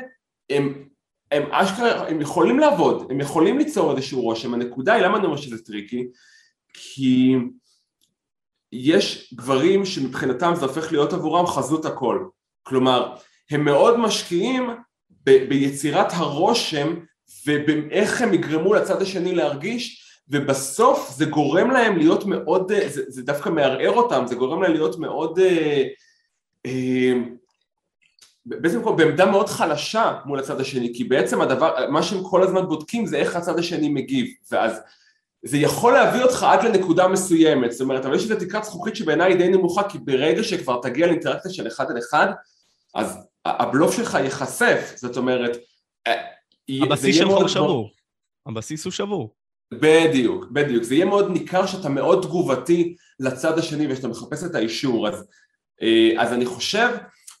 הם, 0.50 0.88
הם 1.32 1.42
אשכרה, 1.50 2.08
הם 2.08 2.20
יכולים 2.20 2.58
לעבוד, 2.58 3.06
הם 3.10 3.20
יכולים 3.20 3.58
ליצור 3.58 3.96
איזשהו 3.96 4.20
רושם, 4.20 4.54
הנקודה 4.54 4.94
היא 4.94 5.02
למה 5.02 5.18
אני 5.18 5.26
אומר 5.26 5.36
שזה 5.36 5.64
טריקי? 5.64 6.06
כי 6.74 7.36
יש 8.72 9.34
גברים 9.34 9.84
שמבחינתם 9.84 10.52
זה 10.54 10.66
הופך 10.66 10.92
להיות 10.92 11.12
עבורם 11.12 11.46
חזות 11.46 11.84
הכל, 11.84 12.26
כלומר 12.62 13.14
הם 13.50 13.64
מאוד 13.64 13.98
משקיעים 13.98 14.70
ב- 15.26 15.48
ביצירת 15.48 16.12
הרושם 16.12 16.94
ובאיך 17.46 18.22
הם 18.22 18.34
יגרמו 18.34 18.74
לצד 18.74 19.02
השני 19.02 19.34
להרגיש 19.34 20.04
ובסוף 20.28 21.10
זה 21.16 21.24
גורם 21.24 21.70
להם 21.70 21.96
להיות 21.96 22.24
מאוד, 22.24 22.72
זה, 22.88 23.02
זה 23.08 23.22
דווקא 23.22 23.48
מערער 23.48 23.90
אותם, 23.90 24.24
זה 24.26 24.34
גורם 24.34 24.62
להם 24.62 24.72
להיות 24.72 24.98
מאוד, 24.98 25.38
אה, 25.38 25.84
אה, 26.66 27.12
בעצם 28.46 28.96
בעמדה 28.96 29.26
מאוד 29.26 29.48
חלשה 29.48 30.18
מול 30.24 30.38
הצד 30.38 30.60
השני, 30.60 30.92
כי 30.94 31.04
בעצם 31.04 31.40
הדבר, 31.40 31.90
מה 31.90 32.02
שהם 32.02 32.24
כל 32.24 32.42
הזמן 32.42 32.66
בודקים 32.66 33.06
זה 33.06 33.16
איך 33.16 33.36
הצד 33.36 33.58
השני 33.58 33.88
מגיב, 33.88 34.26
ואז 34.52 34.80
זה 35.42 35.56
יכול 35.56 35.92
להביא 35.92 36.22
אותך 36.22 36.42
עד 36.42 36.64
לנקודה 36.64 37.08
מסוימת, 37.08 37.72
זאת 37.72 37.80
אומרת, 37.80 38.04
אבל 38.06 38.14
יש 38.14 38.22
איזו 38.22 38.34
תקרת 38.40 38.64
זכוכית 38.64 38.96
שבעיניי 38.96 39.32
היא 39.32 39.38
די 39.38 39.48
נמוכה, 39.48 39.88
כי 39.88 39.98
ברגע 39.98 40.42
שכבר 40.42 40.80
תגיע 40.82 41.06
לאינטראקציה 41.06 41.52
של 41.52 41.66
אחד 41.66 41.90
על 41.90 41.98
אחד, 41.98 42.26
אז 42.94 43.18
הבלוף 43.44 43.96
שלך 43.96 44.14
ייחשף, 44.14 44.92
זאת 44.96 45.16
אומרת... 45.16 45.56
אה, 46.06 46.22
הבסיס 46.82 47.16
שלך 47.16 47.30
הוא 47.30 47.48
שבור. 47.48 47.90
הבסיס 48.46 48.84
הוא 48.84 48.92
שבור. 48.92 49.34
בדיוק, 49.72 50.46
בדיוק. 50.52 50.82
זה 50.82 50.94
יהיה 50.94 51.04
מאוד 51.04 51.30
ניכר 51.30 51.66
שאתה 51.66 51.88
מאוד 51.88 52.22
תגובתי 52.22 52.96
לצד 53.20 53.58
השני 53.58 53.92
ושאתה 53.92 54.08
מחפש 54.08 54.44
את 54.44 54.54
האישור. 54.54 55.08
אז, 55.08 55.26
אה, 55.82 56.12
אז 56.18 56.32
אני 56.32 56.46
חושב 56.46 56.88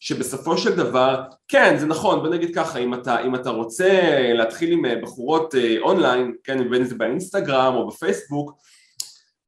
שבסופו 0.00 0.58
של 0.58 0.76
דבר, 0.76 1.22
כן, 1.48 1.76
זה 1.78 1.86
נכון, 1.86 2.20
בוא 2.20 2.28
נגיד 2.28 2.54
ככה, 2.54 2.78
אם 2.78 2.94
אתה, 2.94 3.20
אם 3.20 3.34
אתה 3.34 3.50
רוצה 3.50 4.18
להתחיל 4.34 4.72
עם 4.72 4.86
אה, 4.86 4.96
בחורות 5.02 5.54
אונליין, 5.78 6.34
כן, 6.44 6.70
בין 6.70 6.80
אם 6.80 6.84
זה 6.84 6.94
באינסטגרם 6.94 7.74
או 7.74 7.88
בפייסבוק, 7.88 8.52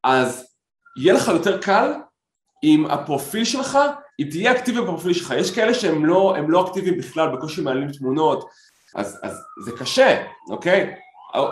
אז 0.05 0.47
יהיה 0.97 1.15
לך 1.15 1.29
יותר 1.29 1.61
קל 1.61 1.93
אם 2.65 2.87
הפרופיל 2.87 3.45
שלך 3.45 3.79
אם 4.21 4.27
תהיה 4.31 4.53
אקטיבי 4.53 4.81
בפרופיל 4.81 5.13
שלך, 5.13 5.35
יש 5.39 5.51
כאלה 5.51 5.75
שהם 5.75 6.07
לא, 6.07 6.37
לא 6.49 6.67
אקטיביים 6.67 6.99
בכלל, 6.99 7.37
בקושי 7.37 7.61
מעלים 7.61 7.93
תמונות, 7.93 8.49
אז, 8.95 9.19
אז 9.23 9.43
זה 9.65 9.73
קשה, 9.79 10.25
אוקיי? 10.51 10.95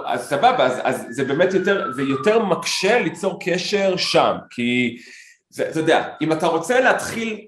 אז 0.07 0.29
סבבה, 0.29 0.67
אז, 0.67 0.81
אז 0.83 1.07
זה 1.11 1.25
באמת 1.25 1.55
יותר, 1.55 1.93
זה 1.93 2.03
יותר 2.03 2.45
מקשה 2.45 2.99
ליצור 2.99 3.39
קשר 3.45 3.97
שם, 3.97 4.37
כי 4.51 4.97
זה, 5.51 5.69
אתה 5.69 5.81
יודע, 5.81 6.09
אם 6.23 6.33
אתה 6.33 6.47
רוצה 6.47 6.81
להתחיל 6.81 7.47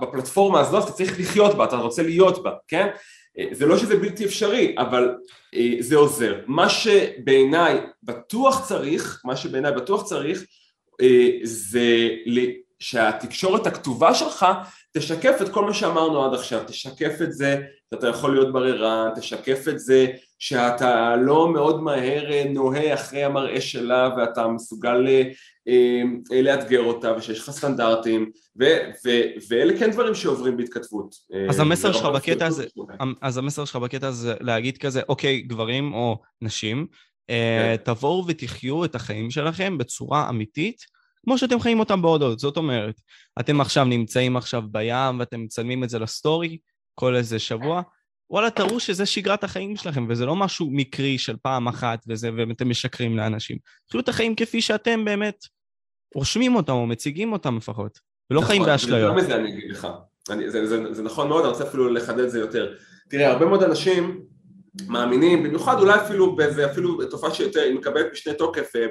בפלטפורמה 0.00 0.60
הזאת, 0.60 0.84
אתה 0.84 0.92
צריך 0.92 1.20
לחיות 1.20 1.56
בה, 1.56 1.64
אתה 1.64 1.76
רוצה 1.76 2.02
להיות 2.02 2.42
בה, 2.42 2.50
כן? 2.68 2.88
זה 3.52 3.66
לא 3.66 3.78
שזה 3.78 3.96
בלתי 3.96 4.24
אפשרי, 4.24 4.74
אבל 4.78 5.14
אה, 5.54 5.70
זה 5.80 5.96
עוזר. 5.96 6.40
מה 6.46 6.68
שבעיניי 6.68 7.80
בטוח 8.02 8.68
צריך, 8.68 9.20
מה 9.24 9.36
שבעיניי 9.36 9.72
בטוח 9.72 10.02
צריך, 10.02 10.44
אה, 11.00 11.28
זה 11.42 12.08
שהתקשורת 12.82 13.66
הכתובה 13.66 14.14
שלך 14.14 14.46
תשקף 14.92 15.42
את 15.42 15.48
כל 15.48 15.64
מה 15.64 15.74
שאמרנו 15.74 16.24
עד 16.24 16.34
עכשיו, 16.34 16.60
תשקף 16.66 17.22
את 17.22 17.32
זה 17.32 17.60
שאתה 17.94 18.08
יכול 18.08 18.34
להיות 18.34 18.52
בררן, 18.52 19.08
תשקף 19.16 19.68
את 19.68 19.78
זה 19.78 20.06
שאתה 20.38 21.16
לא 21.16 21.52
מאוד 21.52 21.82
מהר 21.82 22.32
אה, 22.32 22.44
נוהה 22.48 22.94
אחרי 22.94 23.24
המראה 23.24 23.60
שלה 23.60 24.08
ואתה 24.16 24.48
מסוגל 24.48 25.06
אה, 25.08 25.22
אה, 26.32 26.42
לאתגר 26.42 26.82
אותה 26.82 27.12
ושיש 27.16 27.38
לך 27.38 27.50
סטנדרטים 27.50 28.30
ו- 28.60 28.90
ו- 29.06 29.22
ואלה 29.48 29.78
כן 29.78 29.90
דברים 29.90 30.14
שעוברים 30.14 30.56
בהתכתבות. 30.56 31.14
אז 31.48 31.60
המסר 31.60 31.92
שלך 31.92 32.04
בקטע 32.04 32.46
הזה, 32.46 32.64
אז 33.22 33.38
המסר 33.38 33.64
שלך 33.64 33.76
בקטע 33.76 34.08
הזה 34.08 34.34
להגיד 34.40 34.78
כזה, 34.78 35.00
אוקיי, 35.08 35.40
גברים 35.40 35.94
או 35.94 36.18
נשים, 36.42 36.86
כן. 37.28 37.76
תבואו 37.84 38.24
ותחיו 38.26 38.84
את 38.84 38.94
החיים 38.94 39.30
שלכם 39.30 39.78
בצורה 39.78 40.28
אמיתית 40.28 40.91
כמו 41.24 41.38
שאתם 41.38 41.60
חיים 41.60 41.80
אותם 41.80 42.02
בהודות. 42.02 42.38
זאת 42.38 42.56
אומרת, 42.56 43.00
אתם 43.40 43.60
עכשיו 43.60 43.84
נמצאים 43.84 44.36
עכשיו 44.36 44.62
בים 44.70 45.18
ואתם 45.18 45.42
מצלמים 45.42 45.84
את 45.84 45.90
זה 45.90 45.98
לסטורי 45.98 46.58
כל 46.94 47.16
איזה 47.16 47.38
שבוע, 47.38 47.82
וואלה, 48.32 48.50
תראו 48.50 48.80
שזה 48.80 49.06
שגרת 49.06 49.44
החיים 49.44 49.76
שלכם, 49.76 50.06
וזה 50.08 50.26
לא 50.26 50.36
משהו 50.36 50.68
מקרי 50.70 51.18
של 51.18 51.36
פעם 51.42 51.68
אחת 51.68 52.04
וזה, 52.08 52.30
ואתם 52.36 52.70
משקרים 52.70 53.16
לאנשים. 53.16 53.56
תחיו 53.88 54.00
את 54.00 54.08
החיים 54.08 54.34
כפי 54.34 54.62
שאתם 54.62 55.04
באמת 55.04 55.36
רושמים 56.14 56.56
אותם 56.56 56.72
או 56.72 56.86
מציגים 56.86 57.32
אותם 57.32 57.56
לפחות, 57.56 57.98
ולא 58.30 58.40
נכון, 58.40 58.50
חיים 58.50 58.62
באשליות. 58.62 59.16
יותר 59.16 59.26
מזה 59.26 59.36
אני 59.36 59.52
אגיד 59.52 59.70
לך, 59.70 59.88
אני, 60.30 60.50
זה, 60.50 60.66
זה, 60.66 60.94
זה 60.94 61.02
נכון 61.02 61.28
מאוד, 61.28 61.44
אני 61.44 61.52
רוצה 61.52 61.68
אפילו 61.68 61.88
לחדד 61.88 62.18
את 62.18 62.30
זה 62.30 62.38
יותר. 62.38 62.74
תראה, 63.10 63.30
הרבה 63.30 63.46
מאוד 63.46 63.62
אנשים 63.62 64.20
מאמינים, 64.88 65.42
במיוחד 65.42 65.78
אולי 65.78 66.00
אפילו 66.00 66.36
באיזה, 66.36 66.70
אפילו 66.70 67.06
תופעה 67.10 67.34
שיותר, 67.34 67.60
מקבלת 67.74 68.06
משנה 68.12 68.34
תוקף, 68.34 68.76
אה, 68.76 68.86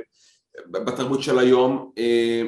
בתרבות 0.71 1.23
של 1.23 1.39
היום, 1.39 1.91
אה, 1.97 2.41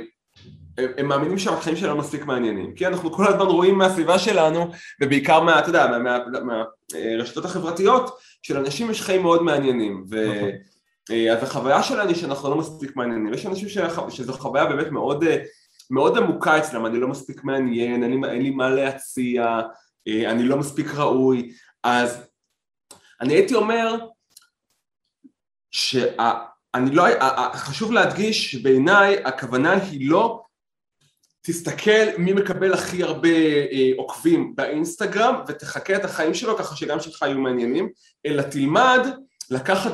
הם 0.97 1.05
מאמינים 1.05 1.37
שהחיים 1.37 1.75
שלנו 1.75 1.97
מספיק 1.97 2.25
מעניינים, 2.25 2.75
כי 2.75 2.87
אנחנו 2.87 3.11
כל 3.11 3.27
הזמן 3.27 3.45
רואים 3.45 3.77
מהסביבה 3.77 4.19
שלנו, 4.19 4.71
ובעיקר 5.01 5.41
מה, 5.41 5.59
אתה 5.59 5.69
יודע, 5.69 5.87
מהרשתות 6.43 7.45
החברתיות, 7.45 8.19
שלאנשים 8.41 8.91
יש 8.91 9.01
חיים 9.01 9.21
מאוד 9.21 9.43
מעניינים, 9.43 10.05
ו... 10.09 10.35
נכון. 10.35 10.49
אה, 11.11 11.33
אז 11.33 11.43
החוויה 11.43 11.83
שלנו 11.83 12.09
היא 12.09 12.15
שאנחנו 12.15 12.49
לא 12.49 12.55
מספיק 12.55 12.95
מעניינים, 12.95 13.33
יש 13.33 13.45
אנשים 13.45 13.67
שזו 14.09 14.33
חוויה 14.33 14.65
באמת 14.65 14.87
מאוד, 14.91 15.23
מאוד 15.91 16.17
עמוקה 16.17 16.57
אצלם, 16.57 16.85
אני 16.85 16.99
לא 16.99 17.07
מספיק 17.07 17.43
מעניין, 17.43 18.03
לי, 18.03 18.29
אין 18.29 18.41
לי 18.41 18.49
מה 18.49 18.69
להציע, 18.69 19.61
אה, 20.07 20.31
אני 20.31 20.43
לא 20.43 20.57
מספיק 20.57 20.87
ראוי, 20.95 21.53
אז 21.83 22.27
אני 23.21 23.33
הייתי 23.33 23.55
אומר 23.55 23.97
שאני 26.75 26.95
לא, 26.95 27.03
חשוב 27.53 27.91
להדגיש 27.91 28.51
שבעיניי 28.51 29.17
הכוונה 29.25 29.73
היא 29.73 30.09
לא 30.09 30.43
תסתכל 31.41 32.05
מי 32.17 32.33
מקבל 32.33 32.73
הכי 32.73 33.03
הרבה 33.03 33.29
אה, 33.71 33.89
עוקבים 33.97 34.55
באינסטגרם 34.55 35.35
ותחכה 35.47 35.95
את 35.95 36.05
החיים 36.05 36.33
שלו 36.33 36.57
ככה 36.57 36.75
שגם 36.75 36.99
שלך 36.99 37.21
יהיו 37.21 37.39
מעניינים, 37.39 37.89
אלא 38.25 38.41
תלמד 38.41 39.07
לקחת, 39.49 39.93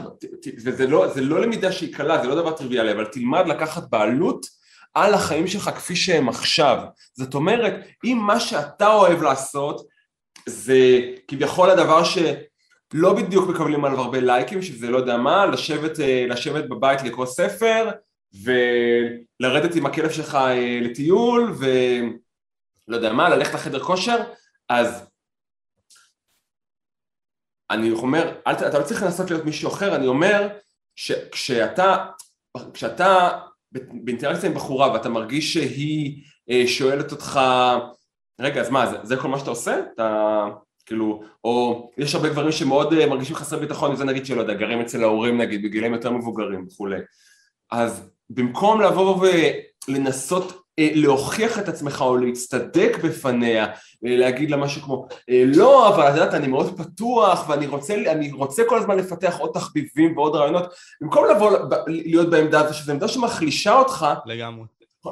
וזה 0.64 0.88
לא, 0.88 1.06
לא 1.16 1.42
למידה 1.42 1.72
שהיא 1.72 1.96
קלה, 1.96 2.22
זה 2.22 2.28
לא 2.28 2.36
דבר 2.36 2.52
טריוויאלי, 2.52 2.92
אבל 2.92 3.06
תלמד 3.06 3.48
לקחת 3.48 3.90
בעלות 3.90 4.46
על 4.94 5.14
החיים 5.14 5.48
שלך 5.48 5.70
כפי 5.76 5.96
שהם 5.96 6.30
עכשיו. 6.30 6.78
זאת 7.14 7.34
אומרת, 7.34 7.74
אם 8.06 8.18
מה 8.28 8.40
שאתה 8.40 8.88
אוהב 8.94 9.22
לעשות 9.22 9.88
זה 10.46 11.00
כביכול 11.28 11.70
הדבר 11.70 12.04
שלא 12.94 13.14
בדיוק 13.14 13.50
מקבלים 13.50 13.86
עליו 13.86 14.00
הרבה 14.00 14.20
לייקים, 14.20 14.62
שזה 14.62 14.90
לא 14.90 14.98
יודע 14.98 15.18
מה, 15.18 15.46
לשבת, 15.46 16.00
אה, 16.00 16.26
לשבת 16.30 16.70
בבית 16.70 17.02
לקרוא 17.04 17.26
ספר 17.26 17.90
ולרדת 18.34 19.76
עם 19.76 19.86
הכלב 19.86 20.12
שלך 20.12 20.36
אה, 20.36 20.80
לטיול 20.82 21.54
ולא 21.60 22.96
יודע 22.96 23.14
מה, 23.14 23.30
ללכת 23.30 23.54
לחדר 23.54 23.80
כושר, 23.80 24.18
אז 24.70 25.06
אני 27.70 27.92
אומר, 27.92 28.36
אל, 28.48 28.54
אתה 28.54 28.80
לא 28.80 28.84
צריך 28.84 29.04
לנסות 29.04 29.32
להיות 29.32 29.46
מישהו 29.46 29.70
אחר, 29.70 29.96
אני 29.96 30.08
אומר 30.08 30.48
שכשאתה 30.96 32.06
כשאתה 32.74 33.40
באינטראקציה 33.72 34.50
עם 34.50 34.56
בחורה 34.56 34.94
ואתה 34.94 35.10
מרגיש 35.10 35.54
שהיא 35.54 36.24
אה, 36.50 36.68
שואלת 36.68 37.12
אותך 37.12 37.40
רגע 38.42 38.62
אז 38.62 38.70
מה 38.70 38.88
זה, 38.88 38.98
זה 39.04 39.18
כל 39.18 39.28
מה 39.28 39.40
שאתה 39.40 39.50
עושה? 39.50 39.80
אתה 39.94 40.46
כאילו, 40.90 41.24
או 41.44 41.90
יש 41.98 42.16
הרבה 42.16 42.30
גברים 42.30 42.52
שמאוד 42.52 42.94
אה, 42.94 43.06
מרגישים 43.06 43.36
חסרי 43.36 43.60
ביטחון, 43.60 43.96
זה 43.96 44.06
נגיד 44.06 44.26
שלא 44.26 44.42
יודע, 44.42 44.54
גרים 44.54 44.82
אצל 44.82 45.04
ההורים 45.04 45.38
נגיד 45.42 45.64
בגילים 45.64 45.94
יותר 45.94 46.12
מבוגרים 46.12 46.66
וכולי. 46.68 47.00
אז 47.72 48.10
במקום 48.30 48.82
לבוא 48.82 49.26
ולנסות 49.88 50.62
אה, 50.80 50.90
להוכיח 50.94 51.60
את 51.60 51.68
עצמך 51.68 52.02
או 52.02 52.18
להצטדק 52.18 52.98
בפניה, 53.04 53.66
אה, 53.66 53.72
להגיד 54.18 54.52
לה 54.52 54.58
משהו 54.58 54.82
כמו 54.82 55.08
לא 55.46 55.90
אבל 55.90 56.04
את 56.04 56.14
יודעת 56.14 56.34
אני 56.34 56.48
מאוד 56.48 56.78
פתוח 56.78 57.50
ואני 57.50 57.68
רוצה, 57.68 57.96
רוצה 58.32 58.64
כל 58.70 58.78
הזמן 58.78 58.98
לפתח 58.98 59.38
עוד 59.40 59.52
תחביבים 59.54 60.18
ועוד 60.18 60.36
רעיונות. 60.36 60.74
במקום 61.02 61.26
לבוא 61.32 61.52
להיות 61.88 62.30
בעמדה 62.30 62.60
הזו 62.60 62.74
שזו 62.74 62.92
עמדה 62.92 63.08
שמחלישה 63.08 63.80
אותך 63.80 64.06
לגמרי. 64.26 64.66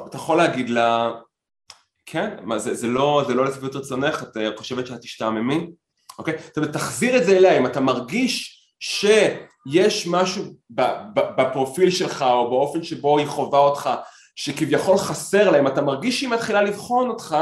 אתה 0.06 0.16
יכול 0.16 0.36
להגיד 0.36 0.70
לה 0.70 1.12
כן, 2.10 2.36
מה 2.42 2.58
זה, 2.58 2.74
זה 2.74 2.86
לא, 2.86 3.24
זה 3.26 3.34
לא 3.34 3.44
לשביעות 3.44 3.76
רצונך, 3.76 4.22
את 4.22 4.58
חושבת 4.58 4.86
שאת 4.86 5.00
תשתעממי? 5.00 5.66
אוקיי? 6.18 6.34
זאת 6.46 6.56
אומרת 6.56 6.72
תחזיר 6.72 7.16
את 7.16 7.24
זה 7.24 7.36
אליה 7.36 7.58
אם 7.58 7.66
אתה 7.66 7.80
מרגיש 7.80 8.64
שיש 8.80 10.06
משהו 10.06 10.44
בפרופיל 11.36 11.90
שלך 11.90 12.22
או 12.22 12.50
באופן 12.50 12.82
שבו 12.82 13.18
היא 13.18 13.26
חווה 13.26 13.58
אותך 13.58 13.90
שכביכול 14.36 14.98
חסר 14.98 15.50
להם, 15.50 15.66
אתה 15.66 15.82
מרגיש 15.82 16.18
שהיא 16.18 16.30
מתחילה 16.30 16.62
לבחון 16.62 17.08
אותך, 17.08 17.36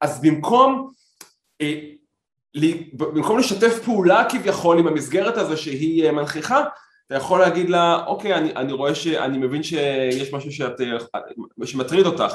אז 0.00 0.20
במקום, 0.22 0.90
אה, 1.60 1.80
במקום 2.92 3.38
לשתף 3.38 3.78
פעולה 3.84 4.24
כביכול 4.28 4.78
עם 4.78 4.86
המסגרת 4.86 5.36
הזו 5.36 5.56
שהיא 5.56 6.06
אה, 6.06 6.12
מנכיחה, 6.12 6.64
אתה 7.06 7.16
יכול 7.16 7.40
להגיד 7.40 7.70
לה, 7.70 8.04
אוקיי, 8.06 8.34
אני, 8.34 8.52
אני 8.56 8.72
רואה 8.72 8.94
שאני 8.94 9.38
מבין 9.38 9.62
שיש 9.62 10.32
משהו 10.32 10.52
שאת, 10.52 10.80
אה, 10.80 11.66
שמטריד 11.66 12.06
אותך, 12.06 12.34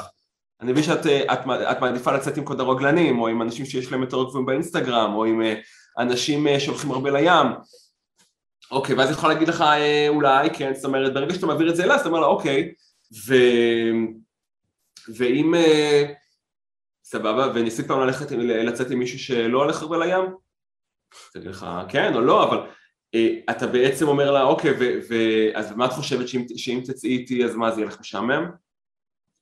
אני 0.60 0.72
מבין 0.72 0.84
שאת 0.84 1.06
את, 1.06 1.38
את 1.70 1.80
מעדיפה 1.80 2.12
לצאת 2.12 2.36
עם 2.36 2.44
כדורגלנים, 2.44 3.18
או 3.18 3.28
עם 3.28 3.42
אנשים 3.42 3.66
שיש 3.66 3.92
להם 3.92 4.02
יותר 4.02 4.16
עוקבים 4.16 4.46
באינסטגרם, 4.46 5.14
או 5.14 5.24
עם 5.24 5.42
אנשים 5.98 6.46
שהולכים 6.58 6.90
הרבה 6.90 7.10
לים, 7.10 7.46
אוקיי, 8.70 8.94
ואז 8.94 9.08
היא 9.08 9.16
יכולה 9.16 9.34
להגיד 9.34 9.48
לך 9.48 9.64
אולי, 10.08 10.50
כן, 10.50 10.74
זאת 10.74 10.84
אומרת, 10.84 11.14
ברגע 11.14 11.34
שאתה 11.34 11.46
מעביר 11.46 11.70
את 11.70 11.76
זה 11.76 11.84
אליה, 11.84 11.94
אז 11.94 12.00
אתה 12.00 12.08
אומר 12.08 12.20
לה, 12.20 12.26
אוקיי, 12.26 12.72
ו... 13.26 13.34
ואם 15.16 15.54
אה, 15.54 16.12
סבבה, 17.04 17.52
וניסית 17.54 17.86
פעם 17.86 18.00
ללכת, 18.00 18.30
לצאת 18.32 18.90
עם 18.90 18.98
מישהו 18.98 19.18
שלא 19.18 19.58
הולך 19.58 19.82
הרבה 19.82 19.98
לים? 19.98 20.24
תגיד 21.32 21.46
לך 21.46 21.66
כן 21.88 22.14
או 22.14 22.20
לא, 22.20 22.44
אבל 22.44 22.58
אה, 23.14 23.28
אתה 23.50 23.66
בעצם 23.66 24.08
אומר 24.08 24.30
לה 24.30 24.42
אוקיי, 24.42 24.70
ו, 24.70 24.98
ו, 25.08 25.14
אז 25.54 25.72
מה 25.72 25.86
את 25.86 25.90
חושבת 25.90 26.28
שאם, 26.28 26.44
שאם 26.56 26.80
תצאי 26.86 27.10
איתי 27.10 27.44
אז 27.44 27.54
מה 27.54 27.70
זה 27.70 27.80
יהיה 27.80 27.90
לך 27.90 28.00
משעמם? 28.00 28.50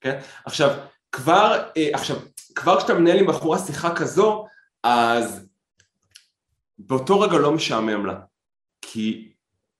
כן? 0.01 0.19
עכשיו, 0.45 0.77
כבר, 1.17 1.63
אה, 1.77 1.89
עכשיו, 1.93 2.15
כבר 2.55 2.77
כשאתה 2.77 2.93
מנהל 2.93 3.19
עם 3.19 3.27
בחורה 3.27 3.59
שיחה 3.59 3.95
כזו, 3.95 4.45
אז 4.83 5.45
באותו 6.77 7.19
רגע 7.19 7.37
לא 7.37 7.51
משעמם 7.51 8.05
לה, 8.05 8.19
כי 8.81 9.31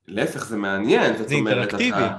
להפך 0.08 0.46
זה 0.46 0.58
מעניין, 0.58 1.18
זה 1.18 1.36
אינטראקטיבי. 1.36 1.90
אתה, 1.90 2.18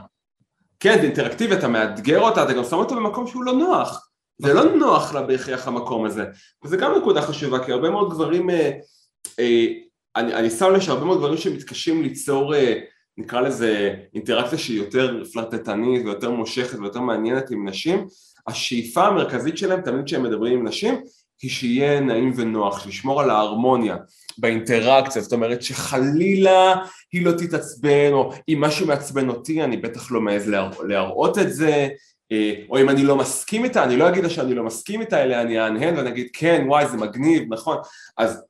כן, 0.81 0.97
זה 1.01 1.03
אינטראקטיבי, 1.03 1.55
אתה 1.55 1.69
מאתגר 1.69 2.21
אותה, 2.21 2.43
אתה 2.43 2.53
גם 2.53 2.65
שם 2.65 2.77
אותו 2.77 2.97
במקום 2.97 3.27
שהוא 3.27 3.45
לא 3.45 3.53
נוח. 3.53 4.11
זה 4.39 4.55
לא 4.55 4.65
נוח 4.77 5.15
לה 5.15 5.23
בהכרח 5.23 5.69
המקום 5.69 6.05
הזה. 6.05 6.25
וזה 6.65 6.77
גם 6.77 6.95
נקודה 6.99 7.23
חשובה, 7.23 7.65
כי 7.65 7.73
הרבה 7.73 7.91
מאוד 7.91 8.11
גברים, 8.11 8.51
אה, 8.51 8.71
אה, 9.39 9.67
אני, 10.17 10.35
אני 10.35 10.51
שם 10.51 10.73
לב 10.73 10.81
שהרבה 10.81 11.05
מאוד 11.05 11.19
גברים 11.19 11.37
שמתקשים 11.37 12.03
ליצור, 12.03 12.55
אה, 12.55 12.81
נקרא 13.19 13.41
לזה 13.41 13.95
אינטראקציה 14.15 14.59
שהיא 14.59 14.79
יותר 14.79 15.25
פלרטטנית 15.33 16.05
ויותר 16.05 16.31
מושכת 16.31 16.79
ויותר 16.79 17.01
מעניינת 17.01 17.51
עם 17.51 17.69
נשים, 17.69 18.07
השאיפה 18.47 19.07
המרכזית 19.07 19.59
שלהם 19.59 19.81
תמיד 19.81 20.05
כשהם 20.05 20.23
מדברים 20.23 20.59
עם 20.59 20.69
נשים, 20.69 20.95
היא 21.43 21.51
שיהיה 21.51 22.01
נעים 22.01 22.33
ונוח, 22.37 22.87
לשמור 22.87 23.23
על 23.23 23.31
ההרמוניה 23.31 23.97
באינטראקציה, 24.39 25.23
זאת 25.23 25.33
אומרת 25.33 25.63
שחלילה 25.63 26.75
היא 27.13 27.25
לא 27.25 27.33
תתעצבן, 27.33 28.13
או 28.13 28.33
אם 28.49 28.61
משהו 28.61 28.87
מעצבן 28.87 29.29
אותי 29.29 29.65
אני 29.65 29.77
בטח 29.77 30.13
לא 30.13 30.21
מעז 30.21 30.51
להראות 30.89 31.39
את 31.39 31.53
זה, 31.53 31.89
אה, 32.33 32.55
או 32.71 32.81
אם 32.81 32.89
אני 32.89 33.05
לא 33.05 33.17
מסכים 33.17 33.65
איתה, 33.65 33.85
אני 33.85 33.97
לא 33.97 34.09
אגיד 34.09 34.25
לה 34.25 34.31
שאני 34.31 34.55
לא 34.55 34.65
מסכים 34.65 35.01
איתה, 35.01 35.23
אלא 35.23 35.37
אני 35.37 35.61
אהנהן 35.61 35.97
ואני 35.97 36.11
אגיד 36.11 36.29
כן 36.33 36.65
וואי 36.69 36.89
זה 36.89 36.97
מגניב, 36.97 37.43
נכון, 37.49 37.77
אז 38.17 38.43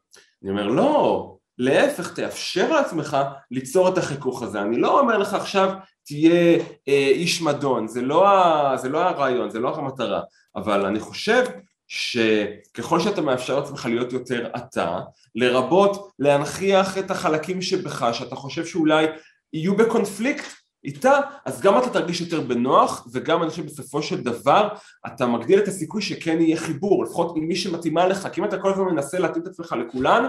אני 0.42 0.50
אומר 0.50 0.66
לא, 0.66 1.37
להפך 1.58 2.14
תאפשר 2.14 2.72
לעצמך 2.72 3.16
ליצור 3.50 3.88
את 3.88 3.98
החיכוך 3.98 4.42
הזה, 4.42 4.62
אני 4.62 4.76
לא 4.76 5.00
אומר 5.00 5.18
לך 5.18 5.34
עכשיו 5.34 5.70
תהיה 6.06 6.58
אה, 6.88 7.08
איש 7.10 7.42
מדון, 7.42 7.88
זה 7.88 8.02
לא, 8.02 8.28
ה, 8.28 8.76
זה 8.76 8.88
לא 8.88 8.98
הרעיון, 9.02 9.50
זה 9.50 9.58
לא 9.58 9.76
המטרה, 9.76 10.20
אבל 10.56 10.86
אני 10.86 11.00
חושב 11.00 11.44
שככל 11.88 13.00
שאתה 13.00 13.20
מאפשר 13.20 13.60
לעצמך 13.60 13.86
להיות 13.86 14.12
יותר 14.12 14.50
אתה, 14.56 14.98
לרבות 15.34 16.10
להנכיח 16.18 16.98
את 16.98 17.10
החלקים 17.10 17.62
שבך 17.62 18.08
שאתה 18.12 18.36
חושב 18.36 18.66
שאולי 18.66 19.06
יהיו 19.52 19.76
בקונפליקט 19.76 20.46
איתה, 20.84 21.20
אז 21.44 21.60
גם 21.60 21.78
אתה 21.78 21.90
תרגיש 21.90 22.20
יותר 22.20 22.40
בנוח 22.40 23.06
וגם 23.12 23.42
אני 23.42 23.50
חושב 23.50 23.66
בסופו 23.66 24.02
של 24.02 24.20
דבר 24.20 24.68
אתה 25.06 25.26
מגדיל 25.26 25.58
את 25.58 25.68
הסיכוי 25.68 26.02
שכן 26.02 26.40
יהיה 26.40 26.56
חיבור, 26.56 27.04
לפחות 27.04 27.36
עם 27.36 27.48
מי 27.48 27.56
שמתאימה 27.56 28.06
לך, 28.06 28.28
כי 28.32 28.40
אם 28.40 28.44
אתה 28.44 28.58
כל 28.58 28.72
הזמן 28.72 28.84
מנסה 28.84 29.18
להתאים 29.18 29.42
את 29.42 29.48
עצמך 29.48 29.74
לכולן, 29.86 30.28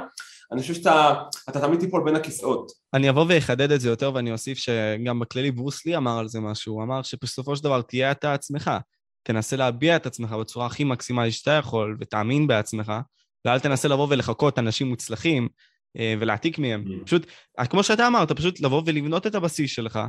אני 0.52 0.62
חושב 0.62 0.74
שאתה 0.74 1.62
תמיד 1.62 1.80
תיפול 1.80 2.04
בין 2.06 2.16
הכיסאות. 2.16 2.72
אני 2.94 3.10
אבוא 3.10 3.26
ואחדד 3.30 3.72
את 3.72 3.82
זה 3.82 3.90
יותר 3.90 4.12
ואני 4.14 4.32
אוסיף 4.32 4.58
שגם 4.58 5.20
בכללי 5.20 5.52
ברוסלי 5.52 5.98
אמר 5.98 6.20
על 6.20 6.28
זה 6.28 6.40
משהו, 6.40 6.74
הוא 6.74 6.84
אמר 6.84 7.02
שבסופו 7.02 7.56
של 7.56 7.64
דבר 7.64 7.82
תהיה 7.82 8.12
אתה 8.12 8.34
עצמך. 8.34 8.72
תנסה 9.24 9.56
להביע 9.56 9.96
את 9.96 10.06
עצמך 10.06 10.32
בצורה 10.32 10.66
הכי 10.66 10.84
מקסימלית 10.84 11.34
שאתה 11.34 11.52
יכול, 11.52 11.98
ותאמין 12.00 12.48
בעצמך, 12.48 12.94
ואל 13.46 13.60
תנסה 13.60 13.88
לבוא 13.88 14.08
ולחכות 14.10 14.60
אנשים 14.60 14.88
מוצלחים 14.88 15.48
אה, 15.98 16.16
ולהעתיק 16.20 16.60
מהם. 16.60 16.84
Mm. 16.88 17.06
פשוט, 17.06 17.26
כמו 17.70 17.84
שאתה 17.84 18.08
אמרת, 18.08 18.32
פשוט 18.32 18.60
לבוא 18.60 18.84
ולבנות 18.86 19.28
את 19.28 19.36
הבסיס 19.36 19.72
שלך, 19.72 20.00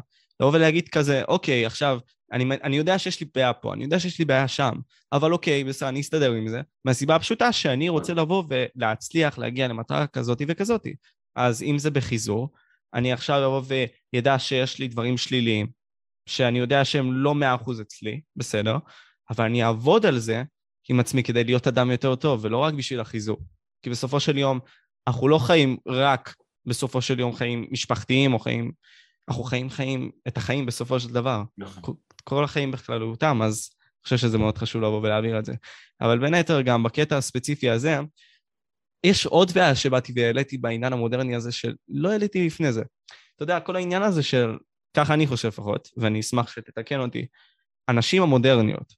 לבוא 0.40 0.52
ולהגיד 0.52 0.88
כזה, 0.88 1.22
אוקיי, 1.28 1.66
עכשיו, 1.66 1.98
אני, 2.32 2.44
אני 2.62 2.76
יודע 2.76 2.98
שיש 2.98 3.20
לי 3.20 3.26
בעיה 3.34 3.52
פה, 3.52 3.74
אני 3.74 3.84
יודע 3.84 4.00
שיש 4.00 4.18
לי 4.18 4.24
בעיה 4.24 4.48
שם, 4.48 4.72
אבל 5.12 5.32
אוקיי, 5.32 5.64
בסדר, 5.64 5.88
אני 5.88 6.00
אסתדר 6.00 6.32
עם 6.32 6.48
זה, 6.48 6.60
מהסיבה 6.84 7.16
הפשוטה 7.16 7.52
שאני 7.52 7.88
רוצה 7.88 8.14
לבוא 8.14 8.44
ולהצליח 8.48 9.38
להגיע 9.38 9.68
למטרה 9.68 10.06
כזאת 10.06 10.42
וכזאת. 10.48 10.86
אז 11.36 11.62
אם 11.62 11.78
זה 11.78 11.90
בחיזור, 11.90 12.48
אני 12.94 13.12
עכשיו 13.12 13.46
אבוא 13.46 13.62
וידע 14.12 14.38
שיש 14.38 14.78
לי 14.78 14.88
דברים 14.88 15.16
שליליים, 15.16 15.66
שאני 16.26 16.58
יודע 16.58 16.84
שהם 16.84 17.12
לא 17.12 17.34
מאה 17.34 17.54
אחוז 17.54 17.80
אצלי, 17.80 18.20
בסדר, 18.36 18.76
אבל 19.30 19.44
אני 19.44 19.64
אעבוד 19.64 20.06
על 20.06 20.18
זה 20.18 20.42
עם 20.88 21.00
עצמי 21.00 21.22
כדי 21.22 21.44
להיות 21.44 21.66
אדם 21.66 21.90
יותר 21.90 22.14
טוב, 22.14 22.44
ולא 22.44 22.56
רק 22.58 22.74
בשביל 22.74 23.00
החיזוק. 23.00 23.40
כי 23.82 23.90
בסופו 23.90 24.20
של 24.20 24.38
יום, 24.38 24.60
אנחנו 25.08 25.28
לא 25.28 25.38
חיים 25.38 25.76
רק 25.86 26.34
בסופו 26.66 27.02
של 27.02 27.20
יום 27.20 27.32
חיים 27.32 27.66
משפחתיים 27.70 28.32
או 28.32 28.38
חיים... 28.38 28.72
אנחנו 29.28 29.42
חיים 29.44 29.70
חיים, 29.70 30.10
את 30.28 30.36
החיים 30.36 30.66
בסופו 30.66 31.00
של 31.00 31.08
דבר. 31.08 31.42
נכון. 31.58 31.94
כל 32.24 32.44
החיים 32.44 32.70
בכללותם, 32.70 33.42
אז 33.42 33.70
אני 33.82 34.04
חושב 34.04 34.16
שזה 34.16 34.38
מאוד 34.38 34.58
חשוב 34.58 34.82
לבוא 34.82 35.00
ולהעביר 35.02 35.38
את 35.38 35.44
זה. 35.44 35.54
אבל 36.00 36.18
בין 36.18 36.34
היתר, 36.34 36.60
גם 36.60 36.82
בקטע 36.82 37.16
הספציפי 37.16 37.70
הזה, 37.70 37.98
יש 39.04 39.26
עוד 39.26 39.52
בעיה 39.52 39.74
שבאתי 39.74 40.12
והעליתי 40.16 40.58
בעניין 40.58 40.92
המודרני 40.92 41.34
הזה 41.34 41.52
שלא 41.52 42.10
העליתי 42.10 42.46
לפני 42.46 42.72
זה. 42.72 42.82
אתה 43.36 43.42
יודע, 43.42 43.60
כל 43.60 43.76
העניין 43.76 44.02
הזה 44.02 44.22
של, 44.22 44.58
ככה 44.96 45.14
אני 45.14 45.26
חושב 45.26 45.48
לפחות, 45.48 45.88
ואני 45.96 46.20
אשמח 46.20 46.50
שתתקן 46.50 47.00
אותי, 47.00 47.26
הנשים 47.88 48.22
המודרניות, 48.22 48.94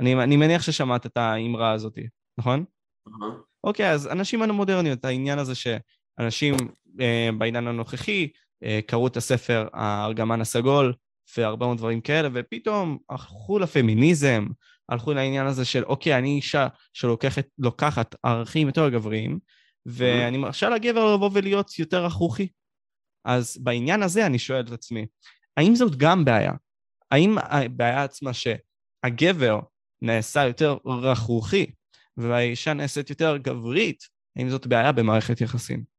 אני, 0.00 0.14
אני 0.14 0.36
מניח 0.36 0.62
ששמעת 0.62 1.06
את 1.06 1.16
האמרה 1.16 1.72
הזאת, 1.72 1.98
נכון? 2.38 2.64
אוקיי, 3.64 3.90
אז 3.90 4.06
אנשים 4.06 4.42
המודרניות, 4.42 5.04
העניין 5.04 5.38
הזה 5.38 5.52
שאנשים 5.54 6.54
אה, 7.00 7.28
בעידן 7.38 7.66
הנוכחי 7.66 8.28
קראו 8.86 9.06
את 9.06 9.16
הספר 9.16 9.68
הארגמן 9.72 10.40
הסגול 10.40 10.94
והרבה 11.36 11.66
מאוד 11.66 11.78
דברים 11.78 12.00
כאלה, 12.00 12.28
ופתאום 12.32 12.98
הלכו 13.10 13.58
לפמיניזם, 13.58 14.46
הלכו 14.88 15.12
לעניין 15.12 15.46
הזה 15.46 15.64
של 15.64 15.84
אוקיי, 15.84 16.18
אני 16.18 16.36
אישה 16.36 16.68
שלוקחת 16.92 18.14
ערכים 18.22 18.66
יותר 18.66 18.88
גבריים, 18.88 19.38
ואני 19.86 20.38
מרשה 20.38 20.68
לגבר 20.68 21.14
לבוא 21.14 21.30
ולהיות 21.32 21.78
יותר 21.78 22.04
רכרוכי. 22.04 22.48
אז 23.24 23.58
בעניין 23.62 24.02
הזה 24.02 24.26
אני 24.26 24.38
שואל 24.38 24.60
את 24.60 24.72
עצמי, 24.72 25.06
האם 25.56 25.74
זאת 25.74 25.96
גם 25.96 26.24
בעיה? 26.24 26.52
האם 27.10 27.36
הבעיה 27.38 28.04
עצמה 28.04 28.30
שהגבר 28.32 29.60
נעשה 30.02 30.46
יותר 30.46 30.76
רכרוכי 30.86 31.66
והאישה 32.16 32.72
נעשית 32.72 33.10
יותר 33.10 33.36
גברית, 33.36 34.04
האם 34.36 34.48
זאת 34.48 34.66
בעיה 34.66 34.92
במערכת 34.92 35.40
יחסים? 35.40 35.93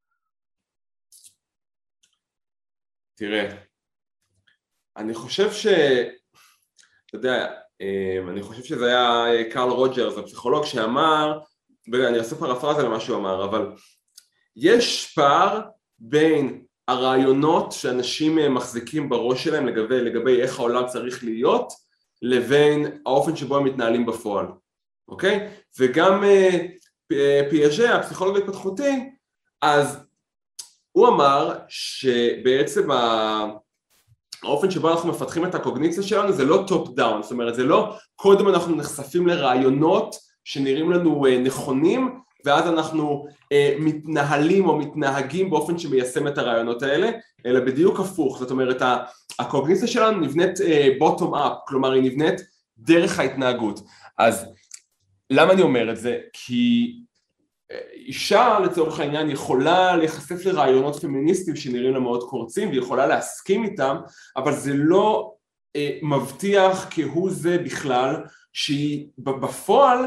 תראה, 3.16 3.56
אני 4.98 5.14
חושב 5.14 5.52
ש... 5.52 5.68
אתה 7.06 7.16
יודע, 7.16 7.54
אמ, 7.82 8.30
אני 8.30 8.42
חושב 8.42 8.64
שזה 8.64 8.86
היה 8.86 9.26
אה, 9.34 9.44
קרל 9.52 9.70
רוג'רס, 9.70 10.18
הפסיכולוג, 10.18 10.66
שאמר, 10.66 11.40
אני 11.94 12.18
אעשה 12.18 12.36
פרפרזה 12.36 12.84
למה 12.84 13.00
שהוא 13.00 13.18
אמר, 13.18 13.46
אבל 13.46 13.72
יש 14.56 15.14
פער 15.16 15.62
בין 16.00 16.66
הרעיונות 16.88 17.72
שאנשים 17.72 18.40
אה, 18.40 18.50
מחזיקים 18.50 19.10
בראש 19.10 19.44
שלהם 19.44 19.68
לגבי, 19.68 20.02
לגבי 20.02 20.42
איך 20.42 20.60
העולם 20.60 20.88
צריך 20.88 21.24
להיות, 21.24 21.74
לבין 22.22 23.02
האופן 23.06 23.36
שבו 23.36 23.58
הם 23.58 23.64
מתנהלים 23.64 24.06
בפועל, 24.06 24.46
אוקיי? 25.08 25.50
וגם 25.80 26.24
אה, 26.24 27.42
פיאז'ה, 27.50 27.96
הפסיכולוג 27.96 28.36
ההתפתחותי, 28.36 29.10
אז 29.62 30.06
הוא 30.96 31.08
אמר 31.08 31.54
שבעצם 31.68 32.90
האופן 34.44 34.72
שבו 34.72 34.90
אנחנו 34.90 35.10
מפתחים 35.10 35.46
את 35.46 35.56
הקוגניציה 35.56 36.04
שלנו 36.04 36.34
זה 36.34 36.46
לא 36.46 36.64
top 36.68 36.90
down, 36.96 37.24
זאת 37.24 37.32
אומרת 37.32 37.56
זה 37.56 37.64
לא 37.64 37.96
קודם 38.16 38.48
אנחנו 38.48 38.76
נחשפים 38.76 39.28
לרעיונות 39.28 40.16
שנראים 40.44 40.92
לנו 40.92 41.26
אה, 41.26 41.38
נכונים 41.38 42.20
ואז 42.46 42.68
אנחנו 42.68 43.26
אה, 43.52 43.76
מתנהלים 43.80 44.70
או 44.70 44.78
מתנהגים 44.78 45.50
באופן 45.50 45.78
שמיישם 45.78 46.28
את 46.28 46.38
הרעיונות 46.38 46.84
האלה, 46.84 47.10
אלא 47.46 47.60
בדיוק 47.60 48.00
הפוך, 48.00 48.40
זאת 48.40 48.52
אומרת 48.52 48.82
הקוגניציה 49.40 49.88
שלנו 49.88 50.20
נבנית 50.20 50.60
bottom 51.00 51.36
אה, 51.36 51.48
up, 51.48 51.54
כלומר 51.68 51.92
היא 51.92 52.04
נבנית 52.04 52.42
דרך 52.78 53.20
ההתנהגות. 53.20 53.80
אז 54.18 54.46
למה 55.30 55.54
אני 55.54 55.62
אומר 55.62 55.92
את 55.92 55.98
זה? 55.98 56.18
כי 56.34 56.94
אישה 57.94 58.60
לצורך 58.60 59.00
העניין 59.00 59.30
יכולה 59.30 59.96
להיחשף 59.96 60.46
לרעיונות 60.46 60.96
פמיניסטיים 60.96 61.56
שנראים 61.56 61.94
לה 61.94 62.00
מאוד 62.00 62.24
קורצים 62.24 62.70
ויכולה 62.70 63.08
להסכים 63.08 63.64
איתם 63.64 63.98
אבל 64.38 64.54
זה 64.54 64.74
לא 64.74 65.34
אה, 65.76 65.98
מבטיח 66.02 66.88
כהוא 66.92 67.30
זה 67.32 67.58
בכלל 67.58 68.16
שהיא 68.54 69.08
בפועל 69.18 70.00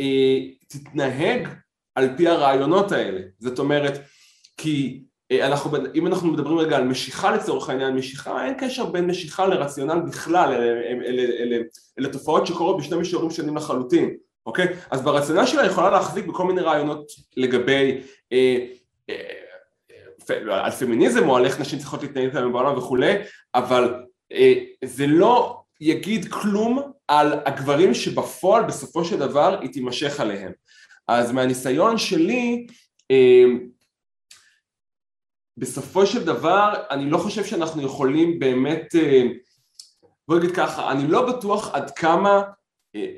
אה, 0.00 0.38
תתנהג 0.68 1.48
על 1.94 2.16
פי 2.16 2.28
הרעיונות 2.28 2.92
האלה. 2.92 3.20
זאת 3.38 3.58
אומרת 3.58 4.00
כי 4.56 5.04
אה, 5.32 5.46
אנחנו, 5.46 5.70
אם 5.94 6.06
אנחנו 6.06 6.32
מדברים 6.32 6.58
רגע 6.58 6.76
על 6.76 6.84
משיכה 6.84 7.36
לצורך 7.36 7.68
העניין, 7.68 7.96
משיכה, 7.96 8.44
אין 8.44 8.54
קשר 8.58 8.86
בין 8.86 9.06
משיכה 9.06 9.46
לרציונל 9.46 10.00
בכלל, 10.00 10.54
אלה 11.98 12.08
תופעות 12.12 12.46
שקורות 12.46 12.78
בשני 12.78 12.96
מישורים 12.96 13.30
שונים 13.30 13.56
לחלוטין 13.56 14.16
אוקיי? 14.48 14.66
אז 14.90 15.02
ברציונל 15.02 15.46
שלה 15.46 15.66
יכולה 15.66 15.90
להחזיק 15.90 16.26
בכל 16.26 16.44
מיני 16.44 16.60
רעיונות 16.60 17.06
לגבי 17.36 18.00
אה, 18.32 18.66
אה, 19.10 20.64
על 20.64 20.70
פמיניזם 20.70 21.28
או 21.28 21.36
על 21.36 21.44
איך 21.44 21.60
נשים 21.60 21.78
צריכות 21.78 22.02
להתנהג 22.02 22.32
כאן 22.32 22.52
בעולם 22.52 22.78
וכולי, 22.78 23.14
אבל 23.54 24.04
אה, 24.32 24.54
זה 24.84 25.06
לא 25.06 25.60
יגיד 25.80 26.32
כלום 26.32 26.92
על 27.08 27.32
הגברים 27.46 27.94
שבפועל 27.94 28.64
בסופו 28.64 29.04
של 29.04 29.18
דבר 29.18 29.60
היא 29.60 29.72
תימשך 29.72 30.20
עליהם. 30.20 30.52
אז 31.08 31.32
מהניסיון 31.32 31.98
שלי, 31.98 32.66
אה, 33.10 33.44
בסופו 35.56 36.06
של 36.06 36.24
דבר 36.24 36.74
אני 36.90 37.10
לא 37.10 37.18
חושב 37.18 37.44
שאנחנו 37.44 37.82
יכולים 37.82 38.38
באמת, 38.38 38.94
אה, 38.94 39.22
בוא 40.28 40.38
נגיד 40.38 40.56
ככה, 40.56 40.92
אני 40.92 41.06
לא 41.06 41.26
בטוח 41.26 41.74
עד 41.74 41.90
כמה 41.90 42.42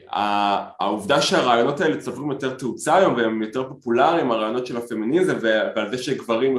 העובדה 0.08 1.22
שהרעיונות 1.22 1.80
האלה 1.80 2.00
צוברים 2.00 2.30
יותר 2.30 2.54
תאוצה 2.54 2.96
היום 2.96 3.14
והם 3.14 3.42
יותר 3.42 3.68
פופולריים, 3.68 4.30
הרעיונות 4.30 4.66
של 4.66 4.76
הפמיניזם 4.76 5.38
ועל 5.42 5.90
זה 5.90 6.02
שגברים, 6.02 6.58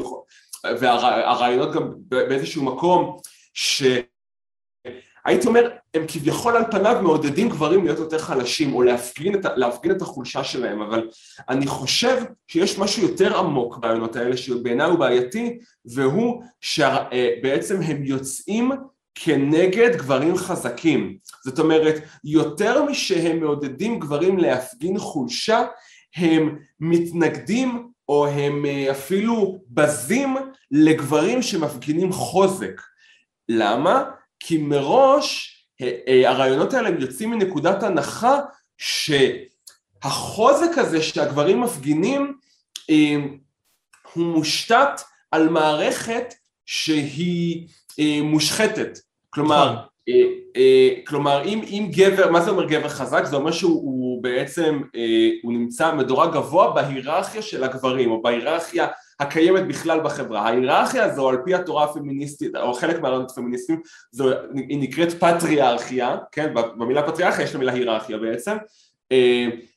והרעיונות 0.80 1.76
גם 1.76 1.94
באיזשהו 2.08 2.64
מקום 2.64 3.18
שהייתי 3.54 4.08
אומר 5.48 5.70
הם 5.94 6.06
כביכול 6.08 6.56
על 6.56 6.64
פניו 6.72 7.00
מעודדים 7.04 7.50
גברים 7.50 7.86
להיות 7.86 8.00
יותר 8.00 8.18
חלשים 8.18 8.74
או 8.74 8.82
להפגין 8.82 9.36
את, 9.36 9.46
להפגין 9.56 9.92
את 9.92 10.02
החולשה 10.02 10.44
שלהם 10.44 10.82
אבל 10.82 11.10
אני 11.50 11.68
חושב 11.68 12.24
שיש 12.48 12.80
משהו 12.80 13.04
יותר 13.04 13.38
עמוק 13.38 13.78
ברעיונות 13.78 14.16
האלה 14.16 14.38
שבעיניי 14.38 14.90
הוא 14.90 15.00
בעייתי 15.00 15.60
והוא 15.86 16.44
שבעצם 16.62 17.82
הם 17.82 18.04
יוצאים 18.04 18.72
כנגד 19.16 19.96
גברים 19.96 20.38
חזקים. 20.38 21.18
זאת 21.46 21.60
אומרת, 21.60 21.96
יותר 22.24 22.84
משהם 22.84 23.40
מעודדים 23.40 24.00
גברים 24.00 24.38
להפגין 24.38 25.00
חולשה, 25.00 25.66
הם 26.16 26.58
מתנגדים 26.80 27.88
או 28.10 28.28
הם 28.28 28.66
אה, 28.66 28.92
אפילו 28.92 29.60
בזים 29.70 30.38
לגברים 30.72 31.42
שמפגינים 31.42 32.12
חוזק. 32.12 32.82
למה? 33.50 34.04
כי 34.40 34.58
מראש 34.58 35.58
אה, 35.82 35.92
אה, 36.08 36.30
הרעיונות 36.30 36.74
האלה 36.74 36.90
יוצאים 37.00 37.32
מנקודת 37.32 37.84
הנחה 37.84 38.40
שהחוזק 38.78 40.78
הזה 40.78 41.02
שהגברים 41.02 41.62
מפגינים 41.62 42.38
הוא 44.14 44.26
מושתת 44.26 45.02
על 45.32 45.50
מערכת 45.50 46.34
שהיא 46.66 47.68
אה, 48.00 48.20
מושחתת, 48.24 49.00
כלומר, 49.30 49.74
נכון. 49.74 49.86
אה, 50.10 50.24
אה, 50.56 50.90
כלומר 51.08 51.44
אם, 51.46 51.62
אם 51.64 51.90
גבר, 51.92 52.32
מה 52.32 52.42
זה 52.42 52.52
אומר 52.52 52.66
גבר 52.66 52.90
חזק? 52.90 53.26
זה 53.26 53.36
אומר 53.36 53.52
שהוא 53.52 54.24
בעצם, 54.24 54.82
הוא 55.44 55.54
נמצא 55.54 55.96
מדורג 55.96 56.34
גבוה 56.34 56.72
בהיררכיה 56.72 57.42
של 57.42 57.64
הגברים 57.64 58.12
או 58.12 58.22
בהיררכיה 58.22 58.88
הקיימת 59.20 59.68
בכלל 59.68 60.00
בחברה. 60.00 60.42
ההיררכיה 60.42 61.06
הזו 61.06 61.30
על 61.30 61.38
פי 61.46 61.56
התורה 61.56 61.84
הפמיניסטית, 61.84 62.56
או 62.56 62.74
חלק 62.74 63.02
מהרעיונות 63.02 63.32
הפמיניסטיים, 63.32 63.82
זו, 64.12 64.30
היא 64.56 64.80
נקראת 64.82 65.14
פטריארכיה, 65.14 66.18
כן, 66.32 66.54
במילה 66.54 67.08
פטריארכיה 67.08 67.46
יש 67.46 67.56
למילה 67.56 67.74
היררכיה 67.74 68.18
בעצם, 68.18 68.58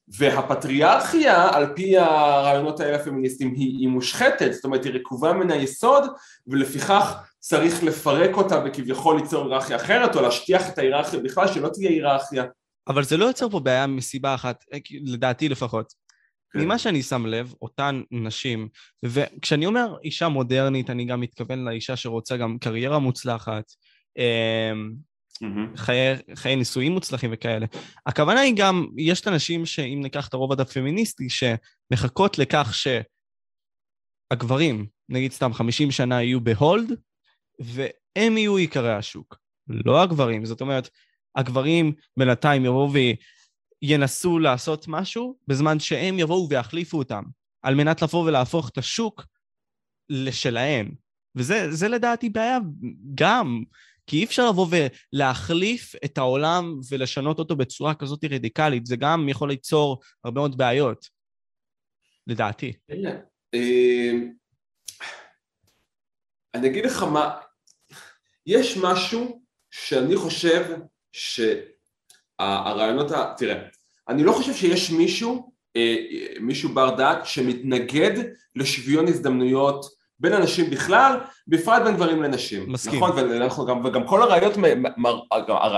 והפטריארכיה 0.08 1.48
על 1.54 1.66
פי 1.74 1.98
הרעיונות 1.98 2.80
האלה 2.80 2.96
הפמיניסטיים 2.96 3.54
היא, 3.54 3.78
היא 3.78 3.88
מושחתת, 3.88 4.52
זאת 4.52 4.64
אומרת 4.64 4.84
היא 4.84 4.92
רקובה 4.92 5.32
מן 5.32 5.50
היסוד 5.50 6.04
ולפיכך 6.46 7.14
צריך 7.38 7.82
לפרק 7.84 8.36
אותה 8.36 8.62
וכביכול 8.66 9.16
ליצור 9.16 9.44
היררכיה 9.44 9.76
אחרת 9.76 10.16
או 10.16 10.22
להשטיח 10.22 10.68
את 10.68 10.78
ההיררכיה 10.78 11.20
בכלל 11.20 11.48
שלא 11.48 11.68
תהיה 11.68 11.90
היררכיה. 11.90 12.44
אבל 12.88 13.04
זה 13.04 13.16
לא 13.16 13.24
יוצר 13.24 13.48
פה 13.48 13.60
בעיה 13.60 13.86
מסיבה 13.86 14.34
אחת, 14.34 14.64
אה, 14.72 14.78
לדעתי 15.04 15.48
לפחות. 15.48 15.92
כן. 16.52 16.60
ממה 16.60 16.78
שאני 16.78 17.02
שם 17.02 17.26
לב, 17.26 17.54
אותן 17.62 18.02
נשים, 18.10 18.68
וכשאני 19.04 19.66
אומר 19.66 19.96
אישה 20.04 20.28
מודרנית, 20.28 20.90
אני 20.90 21.04
גם 21.04 21.20
מתכוון 21.20 21.64
לאישה 21.64 21.96
שרוצה 21.96 22.36
גם 22.36 22.58
קריירה 22.58 22.98
מוצלחת, 22.98 23.64
אמ, 24.18 24.92
mm-hmm. 25.42 25.76
חיי, 25.76 26.16
חיי 26.34 26.56
נישואים 26.56 26.92
מוצלחים 26.92 27.30
וכאלה. 27.32 27.66
הכוונה 28.06 28.40
היא 28.40 28.54
גם, 28.56 28.86
יש 28.96 29.20
את 29.20 29.26
הנשים 29.26 29.66
שאם 29.66 30.00
ניקח 30.02 30.28
את 30.28 30.34
הרובד 30.34 30.60
הפמיניסטי, 30.60 31.28
שמחכות 31.30 32.38
לכך 32.38 32.74
שהגברים, 34.32 34.86
נגיד 35.08 35.32
סתם 35.32 35.52
50 35.52 35.90
שנה 35.90 36.22
יהיו 36.22 36.40
בהולד, 36.40 36.92
והם 37.60 38.38
יהיו 38.38 38.56
עיקרי 38.56 38.94
השוק, 38.94 39.38
לא 39.68 40.02
הגברים. 40.02 40.44
זאת 40.44 40.60
אומרת, 40.60 40.88
הגברים 41.36 41.92
בינתיים 42.16 42.64
יבואו 42.64 42.92
וינסו 43.82 44.38
לעשות 44.38 44.88
משהו, 44.88 45.38
בזמן 45.48 45.80
שהם 45.80 46.18
יבואו 46.18 46.48
ויחליפו 46.48 46.98
אותם, 46.98 47.22
על 47.62 47.74
מנת 47.74 48.02
לבוא 48.02 48.24
ולהפוך 48.24 48.68
את 48.68 48.78
השוק 48.78 49.24
לשלהם. 50.08 50.94
וזה 51.36 51.88
לדעתי 51.88 52.28
בעיה 52.28 52.58
גם, 53.14 53.62
כי 54.06 54.16
אי 54.16 54.24
אפשר 54.24 54.48
לבוא 54.48 54.66
ולהחליף 55.12 55.94
את 56.04 56.18
העולם 56.18 56.80
ולשנות 56.90 57.38
אותו 57.38 57.56
בצורה 57.56 57.94
כזאת 57.94 58.24
רדיקלית, 58.24 58.86
זה 58.86 58.96
גם 58.96 59.28
יכול 59.28 59.48
ליצור 59.48 60.00
הרבה 60.24 60.40
מאוד 60.40 60.58
בעיות, 60.58 61.08
לדעתי. 62.26 62.72
אה, 63.54 64.12
אני 66.54 66.68
אגיד 66.68 66.84
לך 66.84 67.02
מה, 67.02 67.38
יש 68.46 68.76
משהו 68.76 69.42
שאני 69.70 70.16
חושב 70.16 70.76
שהרעיונות. 71.12 73.10
תראה, 73.36 73.68
אני 74.08 74.24
לא 74.24 74.32
חושב 74.32 74.54
שיש 74.54 74.90
מישהו 74.90 75.54
מישהו 76.40 76.74
בר 76.74 76.96
דעת 76.96 77.26
שמתנגד 77.26 78.10
לשוויון 78.56 79.08
הזדמנויות 79.08 79.84
בין 80.20 80.32
אנשים 80.32 80.70
בכלל, 80.70 81.16
בפרט 81.48 81.82
בין 81.82 81.94
גברים 81.94 82.22
לנשים. 82.22 82.72
מסכים. 82.72 83.04
נכון, 83.04 83.10
וגם, 83.18 83.84
וגם 83.84 84.06
כל 84.06 84.22
הראיות, 84.22 84.52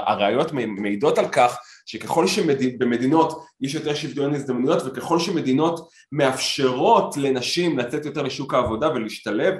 הראיות 0.06 0.52
מעידות 0.52 1.18
על 1.18 1.28
כך 1.28 1.56
שככל 1.86 2.26
שבמדינות 2.26 3.44
יש 3.60 3.74
יותר 3.74 3.94
שוויון 3.94 4.34
הזדמנויות 4.34 4.82
וככל 4.86 5.18
שמדינות 5.18 5.88
מאפשרות 6.12 7.16
לנשים 7.16 7.78
לצאת 7.78 8.04
יותר 8.04 8.22
לשוק 8.22 8.54
העבודה 8.54 8.90
ולהשתלב, 8.90 9.54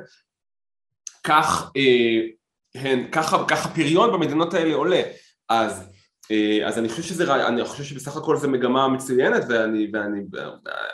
כך, 1.25 1.71
אה, 1.77 2.21
הן, 2.75 3.11
ככה, 3.12 3.45
ככה 3.49 3.69
פריון 3.69 4.12
במדינות 4.12 4.55
האלה 4.55 4.75
עולה. 4.75 5.03
אז, 5.49 5.91
אה, 6.31 6.67
אז 6.67 6.79
אני 6.79 6.89
חושב 6.89 7.03
שזה, 7.03 7.47
אני 7.47 7.65
חושב 7.65 7.85
שבסך 7.85 8.17
הכל 8.17 8.37
זו 8.37 8.49
מגמה 8.49 8.89
מצוינת 8.89 9.43
ואני, 9.49 9.89
ואני 9.93 10.21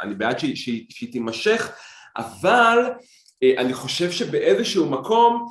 אני 0.03 0.15
בעד 0.15 0.39
שהיא, 0.39 0.57
שהיא, 0.57 0.87
שהיא 0.91 1.13
תימשך, 1.13 1.71
אבל 2.17 2.79
אני 3.59 3.75
חושב 3.75 4.11
שבאיזשהו 4.11 4.91
מקום 4.91 5.47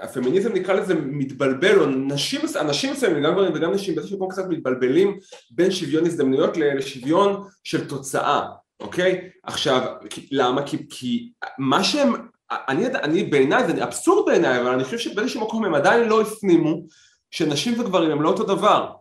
הפמיניזם 0.00 0.52
נקרא 0.52 0.74
לזה 0.74 0.94
מתבלבל, 0.94 1.80
או 1.80 1.86
נשים, 1.86 2.40
אנשים 2.60 2.92
מסוימים, 2.92 3.22
גם 3.22 3.32
גברים 3.32 3.52
וגם 3.54 3.72
נשים, 3.72 3.94
באיזשהו 3.94 4.16
מקום 4.16 4.30
קצת 4.30 4.48
מתבלבלים 4.48 5.18
בין 5.50 5.70
שוויון 5.70 6.06
הזדמנויות 6.06 6.56
לשוויון 6.56 7.42
של 7.64 7.88
תוצאה, 7.88 8.42
אוקיי? 8.80 9.28
עכשיו, 9.42 9.94
למה? 10.30 10.66
כי, 10.66 10.76
כי 10.90 11.32
מה 11.58 11.84
שהם, 11.84 12.12
אני, 12.50 12.86
אני 12.86 13.24
בעיניי, 13.24 13.66
זה 13.66 13.84
אבסורד 13.84 14.26
בעיניי, 14.26 14.60
אבל 14.60 14.70
אני 14.70 14.84
חושב 14.84 14.98
שבאיזשהו 14.98 15.40
מקום 15.40 15.64
הם 15.64 15.74
עדיין 15.74 16.08
לא 16.08 16.20
הפנימו 16.20 16.82
שנשים 17.30 17.80
וגברים 17.80 18.10
הם 18.10 18.22
לא 18.22 18.28
אותו 18.28 18.44
דבר. 18.44 18.92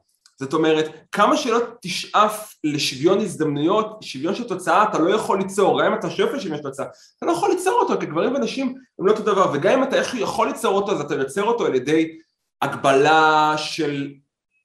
זאת 0.42 0.54
אומרת, 0.54 0.86
כמה 1.12 1.38
שלא 1.38 1.60
תשאף 1.82 2.54
לשוויון 2.64 3.20
הזדמנויות, 3.20 3.98
שוויון 4.02 4.36
של 4.36 4.48
תוצאה, 4.48 4.84
אתה 4.84 5.00
לא 5.00 5.10
יכול 5.10 5.38
ליצור, 5.38 5.82
גם 5.82 5.92
אם 5.92 6.00
אתה 6.00 6.10
שואף 6.10 6.34
לשוויון 6.34 6.58
של 6.58 6.64
תוצאה, 6.64 6.86
אתה 7.18 7.26
לא 7.26 7.32
יכול 7.32 7.50
ליצור 7.50 7.80
אותו, 7.80 8.00
כי 8.00 8.06
גברים 8.06 8.36
ונשים 8.36 8.74
הם 9.00 9.06
לא 9.06 9.12
אותו 9.12 9.24
דבר, 9.24 9.52
וגם 9.54 9.78
אם 9.78 9.84
אתה 9.84 9.96
איך 9.96 10.16
יכול 10.16 10.48
ליצור 10.48 10.76
אותו, 10.76 10.92
אז 10.92 11.02
אתה 11.02 11.16
יוצר 11.16 11.44
אותו 11.44 11.66
על 11.66 11.76
ידי 11.76 12.18
הגבלה 12.62 13.54
של 13.58 14.14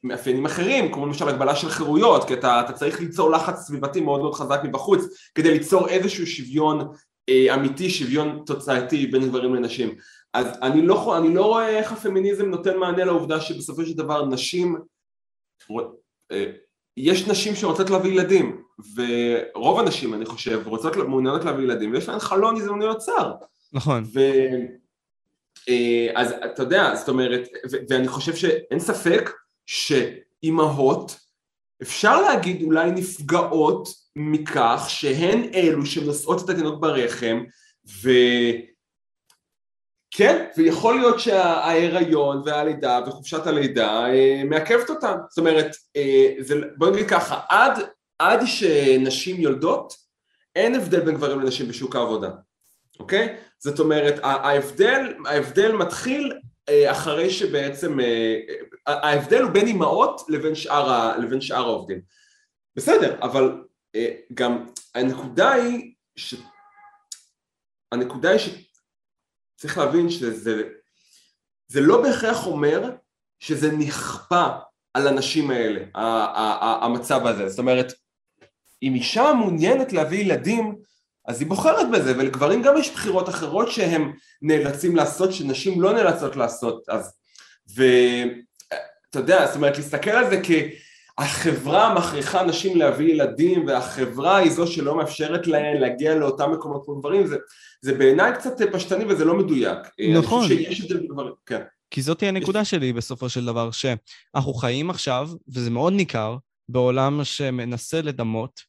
מאפיינים 0.05 0.45
אחרים, 0.45 0.93
כמו 0.93 1.07
למשל 1.07 1.29
הגבלה 1.29 1.57
של 1.57 1.69
חירויות, 1.69 2.25
כי 2.25 2.35
אתה, 2.35 2.61
אתה 2.61 2.73
צריך 2.73 3.01
ליצור 3.01 3.31
לחץ 3.31 3.59
סביבתי 3.59 4.01
מאוד 4.01 4.21
מאוד 4.21 4.35
חזק 4.35 4.61
מבחוץ, 4.65 5.05
כדי 5.35 5.51
ליצור 5.51 5.89
איזשהו 5.89 6.27
שוויון 6.27 6.89
אה, 7.29 7.55
אמיתי, 7.55 7.91
שוויון 7.91 8.43
תוצאתי 8.47 9.07
בין 9.07 9.29
גברים 9.29 9.55
לנשים. 9.55 9.95
אז 10.35 10.47
אני 10.63 10.83
לא, 10.83 11.19
אני 11.19 11.35
לא 11.35 11.45
רואה 11.45 11.69
איך 11.69 11.93
הפמיניזם 11.93 12.47
נותן 12.47 12.77
מענה 12.77 13.05
לעובדה 13.05 13.41
שבסופו 13.41 13.87
של 13.87 13.97
דבר 13.97 14.27
נשים 14.27 14.77
יש 16.97 17.29
נשים 17.29 17.55
שרוצות 17.55 17.91
להביא 17.91 18.11
ילדים, 18.11 18.63
ורוב 18.95 19.79
הנשים, 19.79 20.15
אני 20.15 20.27
חושב, 20.27 20.63
רוצות, 20.67 20.97
מעוניינות 20.97 21.45
להביא 21.45 21.65
ילדים, 21.65 21.93
ויש 21.93 22.09
להן 22.09 22.19
חלון 22.19 22.57
הזדמנויות 22.57 22.99
צר. 22.99 23.33
נכון. 23.73 24.05
ו... 24.15 24.21
אה, 25.69 26.09
אז 26.15 26.35
אתה 26.45 26.63
יודע, 26.63 26.95
זאת 26.95 27.09
אומרת, 27.09 27.49
ו- 27.71 27.77
ואני 27.89 28.09
חושב 28.09 28.35
שאין 28.35 28.79
ספק 28.79 29.31
שאימהות, 29.67 31.19
אפשר 31.83 32.21
להגיד 32.21 32.63
אולי 32.63 32.91
נפגעות 32.91 33.89
מכך 34.17 34.85
שהן 34.89 35.51
אלו 35.55 35.87
שנושאות 35.87 36.45
את 36.45 36.49
התינוק 36.49 36.81
ברחם, 36.81 37.45
ו... 38.03 38.11
כן, 40.17 40.47
ויכול 40.57 40.95
להיות 40.95 41.21
שההיריון 41.21 42.43
והלידה 42.47 43.01
וחופשת 43.07 43.47
הלידה 43.47 44.07
אה, 44.07 44.43
מעכבת 44.45 44.91
אותם, 44.91 45.17
זאת 45.29 45.39
אומרת, 45.39 45.77
אה, 45.97 46.35
זה, 46.39 46.55
בוא 46.77 46.91
נגיד 46.91 47.09
ככה, 47.09 47.41
עד, 47.49 47.79
עד 48.19 48.41
שנשים 48.47 49.41
יולדות, 49.41 49.95
אין 50.55 50.75
הבדל 50.75 51.01
בין 51.01 51.15
גברים 51.15 51.41
לנשים 51.41 51.69
בשוק 51.69 51.97
העבודה, 51.97 52.31
אוקיי? 53.01 53.37
זאת 53.59 53.81
אומרת, 53.81 54.15
ההבדל, 54.23 55.15
ההבדל 55.27 55.73
מתחיל 55.73 56.33
אה, 56.69 56.91
אחרי 56.91 57.31
שבעצם, 57.31 57.99
ההבדל 58.87 59.43
הוא 59.43 59.51
בין 59.51 59.67
אימהות 59.67 60.21
לבין 60.29 60.53
לבין 61.19 61.41
שאר 61.41 61.65
העובדים. 61.65 62.01
בסדר, 62.77 63.17
אבל 63.23 63.63
גם 64.35 64.67
הנקודה 64.95 65.53
היא, 65.53 65.95
ש... 66.17 66.35
הנקודה 67.93 68.31
היא 68.31 68.39
ש... 68.39 68.66
צריך 69.57 69.79
להבין 69.79 70.11
שזה 70.11 70.63
זה 71.69 71.81
לא 71.81 72.03
בהכרח 72.03 72.47
אומר 72.47 72.91
שזה 73.39 73.73
נכפה 73.73 74.47
על 74.95 75.09
הנשים 75.09 75.51
האלה, 75.51 75.81
המצב 76.83 77.27
הזה. 77.27 77.49
זאת 77.49 77.59
אומרת, 77.59 77.93
אם 78.83 78.95
אישה 78.95 79.33
מעוניינת 79.33 79.93
להביא 79.93 80.19
ילדים, 80.19 80.77
אז 81.27 81.41
היא 81.41 81.49
בוחרת 81.49 81.91
בזה, 81.93 82.19
ולגברים 82.19 82.63
גם 82.63 82.77
יש 82.77 82.91
בחירות 82.91 83.29
אחרות 83.29 83.73
שהם 83.73 84.13
נאלצים 84.43 84.97
לעשות, 84.97 85.33
שנשים 85.33 85.83
לא 85.83 85.93
נאלצות 85.93 86.37
לעשות. 86.37 86.89
אז, 86.89 87.13
ואתה 87.75 89.19
יודע, 89.19 89.47
זאת 89.47 89.57
אומרת, 89.57 89.77
להסתכל 89.77 90.11
על 90.11 90.31
זה 90.31 90.41
כהחברה 91.21 91.95
מכריחה 91.95 92.43
נשים 92.45 92.77
להביא 92.77 93.15
ילדים, 93.15 93.67
והחברה 93.67 94.37
היא 94.37 94.51
זו 94.51 94.67
שלא 94.67 94.97
מאפשרת 94.97 95.47
להן 95.47 95.77
להגיע 95.77 96.15
לאותם 96.15 96.53
מקומות 96.53 96.83
כמו 96.85 97.01
גברים, 97.01 97.27
זה... 97.27 97.37
זה 97.81 97.95
בעיניי 97.95 98.33
קצת 98.35 98.53
פשטני 98.73 99.05
וזה 99.05 99.25
לא 99.25 99.35
מדויק. 99.35 99.79
נכון. 100.19 100.45
אני 100.45 100.49
חושב 100.49 100.73
שיש 100.73 100.93
כן. 101.47 101.61
כי 101.91 102.03
זאת 102.03 102.21
היא 102.21 102.29
הנקודה 102.29 102.61
יש... 102.61 102.71
שלי 102.71 102.93
בסופו 102.93 103.29
של 103.29 103.45
דבר, 103.45 103.71
שאנחנו 103.71 104.55
חיים 104.55 104.91
עכשיו, 104.91 105.31
וזה 105.49 105.71
מאוד 105.71 105.93
ניכר, 105.93 106.37
בעולם 106.69 107.25
שמנסה 107.25 108.03
לדמות 108.03 108.61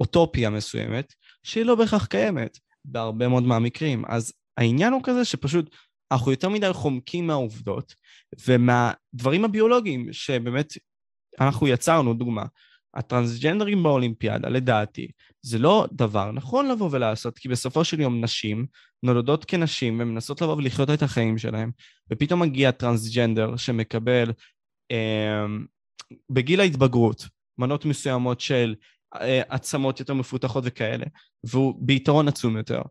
אוטופיה 0.00 0.50
מסוימת, 0.50 1.14
שהיא 1.42 1.64
לא 1.64 1.74
בהכרח 1.74 2.06
קיימת 2.06 2.58
בהרבה 2.84 3.28
מאוד 3.28 3.42
מהמקרים. 3.42 4.04
אז 4.08 4.32
העניין 4.56 4.92
הוא 4.92 5.00
כזה 5.04 5.24
שפשוט 5.24 5.70
אנחנו 6.12 6.30
יותר 6.30 6.48
מדי 6.48 6.72
חומקים 6.72 7.26
מהעובדות 7.26 7.94
ומהדברים 8.46 9.44
הביולוגיים 9.44 10.12
שבאמת 10.12 10.72
אנחנו 11.40 11.68
יצרנו, 11.68 12.14
דוגמה, 12.14 12.44
הטרנסג'נדרים 12.94 13.82
באולימפיאדה, 13.82 14.48
לדעתי, 14.48 15.08
זה 15.42 15.58
לא 15.58 15.86
דבר 15.92 16.32
נכון 16.32 16.68
לבוא 16.68 16.88
ולעשות, 16.92 17.38
כי 17.38 17.48
בסופו 17.48 17.84
של 17.84 18.00
יום 18.00 18.24
נשים 18.24 18.66
נולדות 19.02 19.44
כנשים 19.44 20.00
ומנסות 20.00 20.42
לבוא 20.42 20.56
ולחיות 20.56 20.90
את 20.90 21.02
החיים 21.02 21.38
שלהם, 21.38 21.70
ופתאום 22.12 22.42
מגיע 22.42 22.70
טרנסג'נדר 22.70 23.56
שמקבל 23.56 24.32
אה, 24.90 25.46
בגיל 26.30 26.60
ההתבגרות 26.60 27.28
מנות 27.58 27.84
מסוימות 27.84 28.40
של 28.40 28.74
אה, 29.14 29.42
עצמות 29.48 30.00
יותר 30.00 30.14
מפותחות 30.14 30.64
וכאלה, 30.66 31.06
והוא 31.44 31.74
ביתרון 31.78 32.28
עצום 32.28 32.56
יותר. 32.56 32.82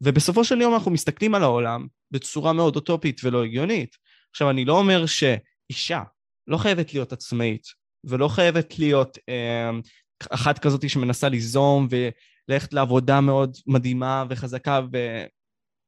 ובסופו 0.00 0.44
של 0.44 0.60
יום 0.60 0.74
אנחנו 0.74 0.90
מסתכלים 0.90 1.34
על 1.34 1.42
העולם 1.42 1.86
בצורה 2.10 2.52
מאוד 2.52 2.76
אוטופית 2.76 3.20
ולא 3.24 3.44
הגיונית. 3.44 3.96
עכשיו, 4.30 4.50
אני 4.50 4.64
לא 4.64 4.78
אומר 4.78 5.04
שאישה 5.06 6.02
לא 6.46 6.56
חייבת 6.56 6.94
להיות 6.94 7.12
עצמאית, 7.12 7.62
ולא 8.08 8.28
חייבת 8.28 8.78
להיות 8.78 9.18
אה, 9.28 9.70
אחת 10.30 10.58
כזאת 10.58 10.90
שמנסה 10.90 11.28
ליזום 11.28 11.88
וללכת 11.90 12.72
לעבודה 12.72 13.20
מאוד 13.20 13.56
מדהימה 13.66 14.24
וחזקה 14.28 14.80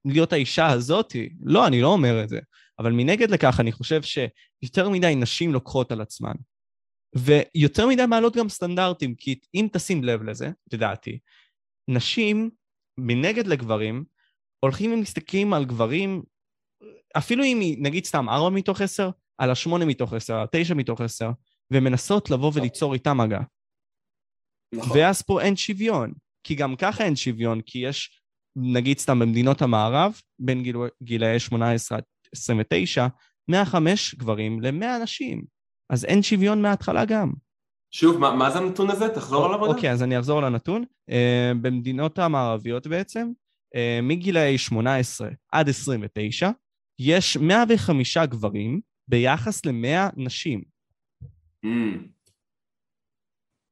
ולהיות 0.07 0.33
האישה 0.33 0.67
הזאתי. 0.67 1.29
לא, 1.43 1.67
אני 1.67 1.81
לא 1.81 1.89
אומר 1.89 2.25
את 2.25 2.29
זה. 2.29 2.39
אבל 2.79 2.93
מנגד 2.93 3.31
לכך, 3.31 3.61
אני 3.61 3.73
חושב 3.73 4.01
שיותר 4.03 4.89
מדי 4.89 5.15
נשים 5.17 5.53
לוקחות 5.53 5.93
על 5.93 6.01
עצמן. 6.01 6.35
ויותר 7.17 7.87
מדי 7.87 8.07
מעלות 8.07 8.37
גם 8.37 8.49
סטנדרטים, 8.49 9.15
כי 9.15 9.39
אם 9.55 9.69
תשים 9.73 10.05
לב 10.05 10.23
לזה, 10.23 10.51
לדעתי, 10.73 11.19
נשים, 11.89 12.51
מנגד 12.99 13.47
לגברים, 13.47 14.05
הולכים 14.61 14.93
ומסתכלים 14.93 15.55
על 15.55 15.65
גברים, 15.65 16.23
אפילו 17.19 17.45
אם 17.45 17.61
היא, 17.61 17.77
נגיד 17.81 18.05
סתם 18.05 18.29
4 18.29 18.51
מתוך 18.51 18.81
10, 18.81 19.11
על 19.39 19.51
ה-8 19.51 19.85
מתוך 19.85 20.13
10, 20.13 20.35
על 20.35 20.41
ה-9 20.41 20.75
מתוך 20.75 21.01
10, 21.01 21.31
ומנסות 21.73 22.31
לבוא 22.31 22.53
וליצור 22.55 22.95
איתם 22.95 23.19
מגע. 23.19 23.41
נכון. 24.75 24.99
ואז 24.99 25.23
פה 25.23 25.41
אין 25.41 25.57
שוויון, 25.57 26.13
כי 26.47 26.55
גם 26.55 26.77
ככה 26.77 27.05
אין 27.05 27.17
שוויון, 27.17 27.61
כי 27.61 27.79
יש, 27.79 28.23
נגיד 28.57 28.99
סתם 28.99 29.19
במדינות 29.19 29.63
המערב, 29.63 30.21
בין 30.39 30.63
גיל, 30.63 30.77
גילאי 31.03 31.39
18 31.39 31.99
עד 31.99 32.05
29, 32.35 33.07
105 33.49 34.15
גברים 34.15 34.61
ל-100 34.61 35.03
נשים. 35.03 35.45
אז 35.91 36.05
אין 36.05 36.23
שוויון 36.23 36.63
מההתחלה 36.63 37.05
גם. 37.05 37.33
שוב, 37.91 38.19
מה, 38.19 38.37
מה 38.37 38.51
זה 38.51 38.59
הנתון 38.59 38.91
הזה? 38.91 39.09
תחזור 39.09 39.47
על 39.47 39.55
עבודה. 39.55 39.73
אוקיי, 39.73 39.91
אז 39.91 40.03
אני 40.03 40.19
אחזור 40.19 40.43
לנתון. 40.43 40.85
Uh, 41.11 41.15
במדינות 41.63 42.19
המערביות 42.19 42.87
בעצם, 42.87 43.29
uh, 43.77 44.03
מגילאי 44.03 44.59
18 44.59 45.29
עד 45.53 45.69
29, 45.69 46.51
יש 47.01 47.37
105 47.37 48.19
גברים 48.19 48.81
ביחס 49.09 49.67
ל-100 49.67 50.13
נשים. 50.17 50.76
Mm. 51.65 52.17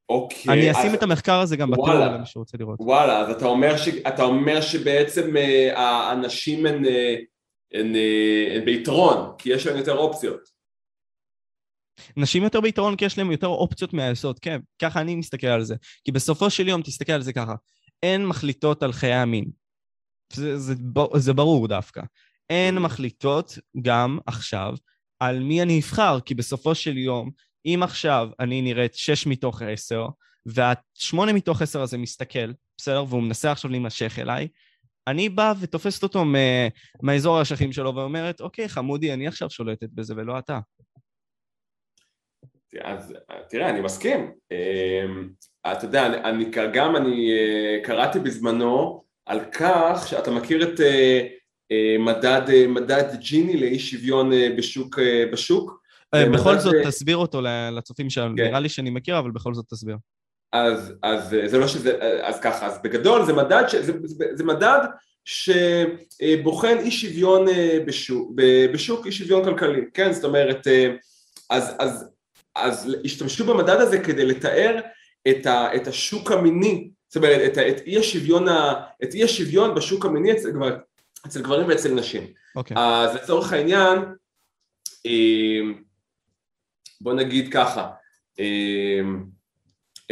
אוקיי. 0.08 0.52
אני 0.52 0.70
אשים 0.70 0.90
אז... 0.90 0.94
את 0.94 1.02
המחקר 1.02 1.40
הזה 1.40 1.56
גם 1.56 1.70
בתיאור 1.70 1.94
למי 1.94 2.26
שרוצה 2.26 2.58
לראות. 2.58 2.80
וואלה, 2.80 3.20
אז 3.20 3.30
אתה 3.30 3.44
אומר, 3.44 3.76
ש... 3.76 3.88
אתה 3.88 4.22
אומר 4.22 4.60
שבעצם 4.60 5.36
uh, 5.36 5.78
האנשים 5.78 6.66
הן, 6.66 6.84
uh, 6.84 6.88
הן, 7.72 7.94
uh, 7.94 8.56
הן 8.56 8.64
ביתרון, 8.64 9.34
כי 9.38 9.50
יש 9.50 9.66
להם 9.66 9.76
יותר 9.76 9.96
אופציות. 9.96 10.54
נשים 12.16 12.42
יותר 12.42 12.60
ביתרון 12.60 12.96
כי 12.96 13.04
יש 13.04 13.18
להם 13.18 13.30
יותר 13.30 13.46
אופציות 13.46 13.92
מהיסוד, 13.92 14.38
כן, 14.38 14.60
ככה 14.82 15.00
אני 15.00 15.16
מסתכל 15.16 15.46
על 15.46 15.64
זה. 15.64 15.74
כי 16.04 16.12
בסופו 16.12 16.50
של 16.50 16.68
יום, 16.68 16.82
תסתכל 16.82 17.12
על 17.12 17.22
זה 17.22 17.32
ככה, 17.32 17.54
אין 18.02 18.26
מחליטות 18.26 18.82
על 18.82 18.92
חיי 18.92 19.14
המין. 19.14 19.44
זה, 20.32 20.58
זה, 20.58 20.74
זה 21.14 21.32
ברור 21.32 21.68
דווקא. 21.68 22.02
אין 22.50 22.78
מחליטות 22.78 23.58
גם 23.82 24.18
עכשיו 24.26 24.74
על 25.20 25.40
מי 25.40 25.62
אני 25.62 25.78
אבחר, 25.78 26.20
כי 26.20 26.34
בסופו 26.34 26.74
של 26.74 26.98
יום, 26.98 27.30
אם 27.66 27.80
עכשיו 27.82 28.28
אני 28.40 28.62
נראית 28.62 28.94
6 28.94 29.26
מתוך 29.26 29.62
10, 29.62 30.06
והשמונה 30.46 31.32
מתוך 31.32 31.62
10 31.62 31.82
הזה 31.82 31.98
מסתכל, 31.98 32.52
בסדר? 32.76 33.04
והוא 33.08 33.22
מנסה 33.22 33.52
עכשיו 33.52 33.70
להימשך 33.70 34.18
אליי, 34.18 34.48
אני 35.06 35.28
באה 35.28 35.52
ותופסת 35.60 36.02
אותו 36.02 36.24
מהאזור 37.02 37.38
האשכים 37.38 37.72
שלו 37.72 37.94
ואומרת, 37.94 38.40
אוקיי, 38.40 38.68
חמודי, 38.68 39.12
אני 39.12 39.28
עכשיו 39.28 39.50
שולטת 39.50 39.88
בזה 39.92 40.14
ולא 40.16 40.38
אתה. 40.38 40.58
אז 42.80 43.14
תראה, 43.48 43.70
אני 43.70 43.80
מסכים. 43.80 44.32
אמ, 44.50 45.28
אתה 45.72 45.84
יודע, 45.84 46.06
אני, 46.06 46.44
גם 46.72 46.96
אני 46.96 47.32
אה, 47.32 47.84
קראתי 47.84 48.18
בזמנו 48.18 49.04
על 49.26 49.40
כך 49.52 50.04
שאתה 50.08 50.30
מכיר 50.30 50.62
את 50.62 50.80
אה, 50.80 51.26
אה, 51.72 51.96
מדד, 51.98 52.66
מדד 52.68 53.14
ג'יני 53.20 53.56
לאי 53.56 53.78
שוויון 53.78 54.30
בשוק, 54.56 54.98
בשוק? 55.32 55.83
בכל 56.32 56.58
זאת 56.58 56.74
תסביר 56.86 57.16
אותו 57.16 57.40
לצופים 57.72 58.10
שלנו, 58.10 58.34
כן. 58.36 58.44
נראה 58.44 58.60
לי 58.60 58.68
שאני 58.68 58.90
מכיר, 58.90 59.18
אבל 59.18 59.30
בכל 59.30 59.54
זאת 59.54 59.64
תסביר. 59.68 59.96
אז, 60.52 60.92
אז 61.02 61.36
זה 61.46 61.58
לא 61.58 61.66
שזה, 61.66 62.18
אז 62.22 62.40
ככה, 62.40 62.66
אז 62.66 62.78
בגדול 62.84 63.24
זה 63.24 63.32
מדד, 63.32 63.64
ש, 63.68 63.74
זה, 63.74 63.92
זה, 64.04 64.24
זה 64.32 64.44
מדד 64.44 64.78
שבוחן 65.24 66.76
אי 66.78 66.90
שוויון 66.90 67.46
בשוק, 67.86 68.32
בשוק 68.72 69.06
אי 69.06 69.12
שוויון 69.12 69.44
כלכלי, 69.44 69.80
כן? 69.94 70.12
זאת 70.12 70.24
אומרת, 70.24 70.66
אז, 71.50 71.74
אז 71.78 72.14
אז 72.56 72.96
השתמשו 73.04 73.46
במדד 73.46 73.80
הזה 73.80 73.98
כדי 73.98 74.26
לתאר 74.26 74.80
את, 75.28 75.46
ה, 75.46 75.76
את 75.76 75.86
השוק 75.86 76.32
המיני, 76.32 76.90
זאת 77.08 77.16
אומרת 77.16 77.40
את, 77.46 77.58
את 77.58 77.80
אי 77.86 77.98
השוויון, 77.98 78.48
את 79.04 79.14
אי 79.14 79.24
השוויון 79.24 79.74
בשוק 79.74 80.04
המיני 80.04 80.32
אצל, 80.32 80.50
אצל 81.26 81.42
גברים 81.42 81.68
ואצל 81.68 81.94
נשים. 81.94 82.22
Okay. 82.22 82.56
אוקיי. 82.56 82.76
אז 82.80 83.14
לצורך 83.14 83.52
העניין, 83.52 83.98
בוא 87.04 87.14
נגיד 87.14 87.52
ככה, 87.52 87.90
אמ, 88.38 89.24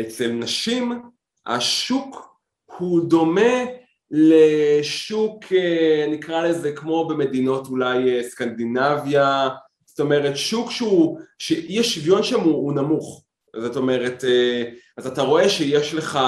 אצל 0.01 0.33
נשים 0.33 1.03
השוק 1.47 2.37
הוא 2.65 3.09
דומה 3.09 3.65
לשוק, 4.11 5.45
אה, 5.53 6.07
נקרא 6.11 6.47
לזה 6.47 6.73
כמו 6.73 7.09
במדינות 7.09 7.67
אולי 7.67 8.19
אה, 8.19 8.23
סקנדינביה, 8.23 9.49
זאת 9.87 10.01
אומרת 10.01 10.37
שוק 10.37 10.71
שהוא, 10.71 11.19
שאי 11.39 11.81
השוויון 11.81 12.23
שם 12.23 12.41
הוא, 12.41 12.55
הוא 12.55 12.73
נמוך, 12.73 13.25
זאת 13.57 13.77
אומרת, 13.77 14.25
אה, 14.25 14.65
אז 14.97 15.07
אתה 15.07 15.23
רואה 15.23 15.49
שיש 15.49 15.95
לך 15.95 16.19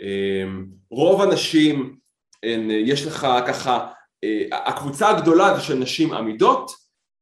אה, 0.00 0.44
רוב 0.90 1.22
הנשים, 1.22 1.96
יש 2.68 3.06
לך 3.06 3.26
ככה, 3.46 3.86
הקבוצה 4.52 5.08
הגדולה 5.08 5.54
זה 5.54 5.60
של 5.60 5.74
נשים 5.74 6.12
עמידות, 6.12 6.70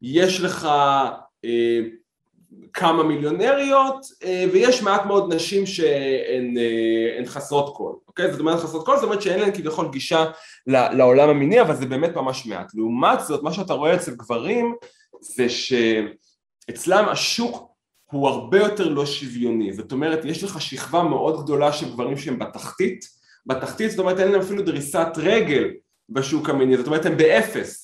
יש 0.03 0.41
לך 0.41 0.69
כמה 2.73 3.03
מיליונריות 3.03 4.07
ויש 4.53 4.83
מעט 4.83 5.07
מאוד 5.07 5.35
נשים 5.35 5.67
שהן 5.67 6.55
חסרות 7.27 7.77
כל, 7.77 7.93
אוקיי? 8.09 8.31
זאת 8.31 8.41
אומרת 8.41 8.59
חסרות 8.59 8.85
כל, 8.85 8.97
זאת 8.97 9.05
אומרת 9.05 9.23
שאין 9.23 9.41
להן 9.41 9.51
כביכול 9.55 9.89
גישה 9.93 10.25
לעולם 10.67 11.29
המיני 11.29 11.61
אבל 11.61 11.77
זה 11.77 11.87
באמת 11.87 12.17
ממש 12.17 12.47
מעט. 12.47 12.75
לעומת 12.75 13.21
זאת 13.21 13.43
מה 13.43 13.53
שאתה 13.53 13.73
רואה 13.73 13.95
אצל 13.95 14.15
גברים 14.15 14.75
זה 15.21 15.47
שאצלם 15.49 17.09
השוק 17.09 17.75
הוא 18.05 18.29
הרבה 18.29 18.59
יותר 18.59 18.89
לא 18.89 19.07
שוויוני, 19.07 19.73
זאת 19.73 19.93
אומרת 19.93 20.25
יש 20.25 20.45
לך 20.45 20.61
שכבה 20.61 21.03
מאוד 21.03 21.45
גדולה 21.45 21.73
של 21.73 21.93
גברים 21.93 22.17
שהם 22.17 22.39
בתחתית, 22.39 23.05
בתחתית 23.47 23.91
זאת 23.91 23.99
אומרת 23.99 24.21
אין 24.21 24.33
להם 24.33 24.41
אפילו 24.41 24.63
דריסת 24.63 25.09
רגל 25.17 25.71
בשוק 26.09 26.51
המיני, 26.51 26.77
זאת 26.77 26.87
אומרת 26.87 27.07
הם 27.07 27.17
באפס, 27.17 27.84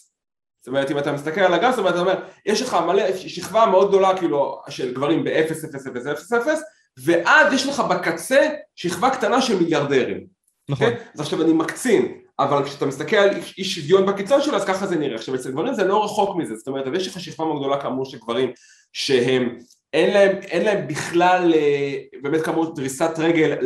זאת 0.60 0.68
אומרת 0.68 0.90
אם 0.90 0.98
אתה 0.98 1.12
מסתכל 1.12 1.40
על 1.40 1.54
הגרף, 1.54 1.70
זאת 1.70 1.78
אומרת 1.78 1.94
אתה 1.94 2.00
אומר 2.00 2.14
יש 2.46 2.62
לך 2.62 2.76
מלא, 2.86 3.16
שכבה 3.16 3.66
מאוד 3.66 3.88
גדולה 3.88 4.18
כאילו 4.18 4.60
של 4.68 4.94
גברים 4.94 5.24
באפס 5.24 5.64
אפס 5.64 5.86
אפס 5.86 6.06
אפס 6.06 6.32
אפס 6.32 6.60
ואז 7.04 7.52
יש 7.52 7.66
לך 7.66 7.80
בקצה 7.80 8.48
שכבה 8.74 9.10
קטנה 9.10 9.42
של 9.42 9.58
מיליארדרים, 9.58 10.26
נכון, 10.68 10.86
okay? 10.86 10.90
כן? 10.90 10.96
אז 11.14 11.20
עכשיו 11.20 11.42
אני 11.42 11.52
מקצין 11.52 12.20
אבל 12.38 12.64
כשאתה 12.64 12.86
מסתכל 12.86 13.16
על 13.16 13.30
אי 13.58 13.64
שוויון 13.64 14.06
בקיצון 14.06 14.42
שלו 14.42 14.56
אז 14.56 14.64
ככה 14.64 14.86
זה 14.86 14.96
נראה. 14.96 15.14
עכשיו 15.14 15.34
אצל 15.34 15.50
גברים 15.50 15.74
זה 15.74 15.84
לא 15.84 16.04
רחוק 16.04 16.36
מזה, 16.36 16.56
זאת 16.56 16.68
אומרת 16.68 16.84
יש 16.94 17.08
לך 17.08 17.20
שכבה 17.20 17.44
מאוד 17.44 17.58
גדולה 17.58 17.80
כאמור 17.80 18.04
של 18.04 18.18
גברים 18.18 18.50
שהם 18.92 19.58
אין 19.92 20.14
להם, 20.14 20.36
אין 20.36 20.64
להם 20.64 20.88
בכלל 20.88 21.54
אה, 21.54 21.96
באמת 22.22 22.42
כאמור 22.42 22.74
דריסת 22.74 23.10
רגל 23.18 23.56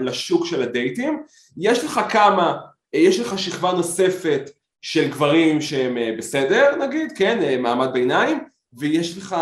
לשוק 0.00 0.46
של 0.46 0.62
הדייטים, 0.62 1.22
יש 1.56 1.84
לך 1.84 2.00
כמה, 2.08 2.56
אה, 2.94 3.00
יש 3.00 3.20
לך 3.20 3.38
שכבה 3.38 3.72
נוספת 3.72 4.50
של 4.88 5.08
גברים 5.08 5.60
שהם 5.60 5.98
אה, 5.98 6.14
בסדר 6.18 6.76
נגיד, 6.86 7.12
כן, 7.16 7.62
מעמד 7.62 7.88
ביניים, 7.92 8.38
ויש 8.78 9.18
לך 9.18 9.36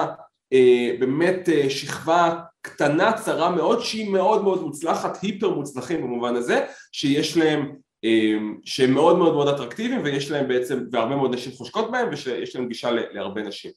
באמת 1.01 1.49
שכבה 1.69 2.41
קטנה 2.63 3.13
צרה 3.13 3.51
מאוד 3.51 3.81
שהיא 3.81 4.11
מאוד 4.11 4.45
מאוד 4.45 4.63
מוצלחת, 4.63 5.23
היפר 5.23 5.51
מוצלחים 5.51 6.03
במובן 6.03 6.37
הזה, 6.37 6.67
שיש 6.93 7.37
להם 7.37 7.77
אמ, 8.05 8.57
שהם 8.65 8.95
מאוד 8.95 9.19
מאוד 9.19 9.35
מאוד 9.35 9.49
אטרקטיביים 9.49 10.01
ויש 10.05 10.31
להם 10.31 10.49
בעצם, 10.49 10.85
והרבה 10.93 11.17
מאוד 11.17 11.35
נשים 11.35 11.53
חושקות 11.53 11.91
בהם 11.91 12.09
ויש 12.11 12.57
להם 12.57 12.69
גישה 12.69 12.91
להרבה 12.91 13.43
נשים. 13.43 13.71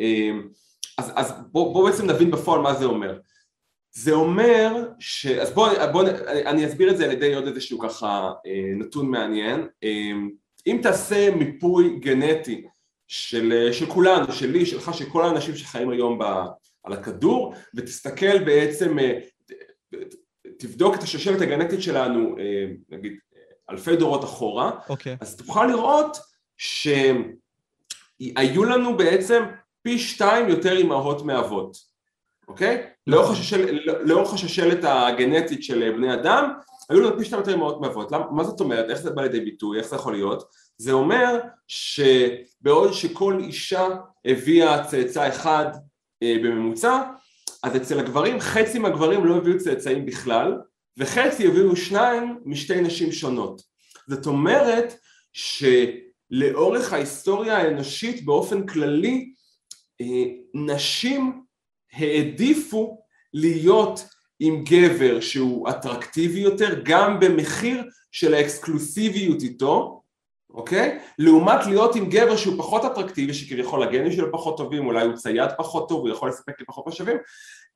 אמ, 0.00 0.48
אז, 0.98 1.12
אז 1.14 1.32
בואו 1.52 1.72
בוא 1.72 1.90
בעצם 1.90 2.10
נבין 2.10 2.30
בפועל 2.30 2.60
מה 2.60 2.74
זה 2.74 2.84
אומר. 2.84 3.18
זה 3.92 4.12
אומר 4.12 4.88
ש... 4.98 5.26
אז 5.26 5.50
בואו 5.50 5.70
בוא, 5.92 6.02
אני 6.46 6.66
אסביר 6.66 6.90
את 6.90 6.96
זה 6.96 7.04
על 7.04 7.10
ידי 7.10 7.34
עוד 7.34 7.46
איזשהו 7.46 7.78
ככה 7.78 8.32
אה, 8.46 8.72
נתון 8.76 9.06
מעניין. 9.10 9.66
אמ, 9.82 10.30
אם 10.68 10.80
תעשה 10.82 11.30
מיפוי 11.34 11.98
גנטי 11.98 12.66
של, 13.06 13.68
של 13.72 13.86
כולנו, 13.86 14.32
שלי, 14.32 14.66
שלך, 14.66 14.94
של 14.94 15.10
כל 15.10 15.24
האנשים 15.24 15.56
שחיים 15.56 15.90
היום 15.90 16.18
ב, 16.18 16.24
על 16.84 16.92
הכדור 16.92 17.54
ותסתכל 17.74 18.44
בעצם, 18.44 18.98
אה, 18.98 19.18
תבדוק 20.58 20.94
את 20.94 21.02
השושלת 21.02 21.40
הגנטית 21.40 21.82
שלנו, 21.82 22.38
אה, 22.38 22.66
נגיד 22.88 23.12
אלפי 23.70 23.96
דורות 23.96 24.24
אחורה, 24.24 24.70
okay. 24.70 24.90
אוקיי. 24.90 25.16
אז 25.20 25.36
תוכל 25.36 25.66
לראות 25.66 26.16
שהיו 26.56 27.04
לנו 28.64 28.96
בעצם 28.96 29.42
פי 29.82 29.98
שתיים 29.98 30.48
יותר 30.48 30.76
אימהות 30.76 31.24
מאבות, 31.24 31.76
אוקיי? 32.48 32.76
Okay? 32.76 32.88
לאורך, 33.06 33.30
השושל, 33.30 33.78
לאורך 34.02 34.34
השושלת 34.34 34.78
הגנטית 34.82 35.64
של 35.64 35.92
בני 35.96 36.14
אדם, 36.14 36.52
היו 36.88 37.00
לנו 37.00 37.18
פי 37.18 37.24
שתיים 37.24 37.40
יותר 37.40 37.52
אימהות 37.52 37.80
מאבות. 37.80 38.12
מה 38.30 38.44
זאת 38.44 38.60
אומרת? 38.60 38.90
איך 38.90 38.98
זה 38.98 39.10
בא 39.10 39.22
לידי 39.22 39.40
ביטוי? 39.40 39.78
איך 39.78 39.88
זה 39.88 39.96
יכול 39.96 40.12
להיות? 40.12 40.44
זה 40.78 40.92
אומר 40.92 41.40
שבעוד 41.68 42.92
שכל 42.92 43.38
אישה 43.40 43.88
הביאה 44.24 44.84
צאצא 44.84 45.28
אחד 45.28 45.66
אה, 46.22 46.36
בממוצע, 46.42 47.02
אז 47.62 47.76
אצל 47.76 47.98
הגברים, 47.98 48.40
חצי 48.40 48.78
מהגברים 48.78 49.24
לא 49.24 49.36
הביאו 49.36 49.58
צאצאים 49.58 50.06
בכלל, 50.06 50.58
וחצי 50.98 51.46
הביאו 51.46 51.76
שניים 51.76 52.40
משתי 52.44 52.80
נשים 52.80 53.12
שונות. 53.12 53.62
זאת 54.08 54.26
אומרת 54.26 54.94
שלאורך 55.32 56.92
ההיסטוריה 56.92 57.58
האנושית 57.58 58.24
באופן 58.24 58.66
כללי 58.66 59.32
אה, 60.00 60.24
נשים 60.54 61.42
העדיפו 61.92 63.00
להיות 63.34 64.04
עם 64.40 64.64
גבר 64.64 65.20
שהוא 65.20 65.68
אטרקטיבי 65.70 66.40
יותר 66.40 66.80
גם 66.84 67.20
במחיר 67.20 67.84
של 68.12 68.34
האקסקלוסיביות 68.34 69.42
איתו 69.42 70.02
אוקיי? 70.50 70.98
לעומת 71.18 71.66
להיות 71.66 71.96
עם 71.96 72.08
גבר 72.08 72.36
שהוא 72.36 72.58
פחות 72.58 72.84
אטרקטיבי 72.84 73.34
שכביכול 73.34 73.82
הגנים 73.82 74.12
שלו 74.12 74.32
פחות 74.32 74.56
טובים 74.56 74.86
אולי 74.86 75.04
הוא 75.04 75.16
צייד 75.16 75.50
פחות 75.58 75.88
טוב 75.88 76.00
הוא 76.00 76.08
יכול 76.08 76.28
לספק 76.28 76.60
לי 76.60 76.66
פחות 76.66 76.86
משאבים 76.86 77.16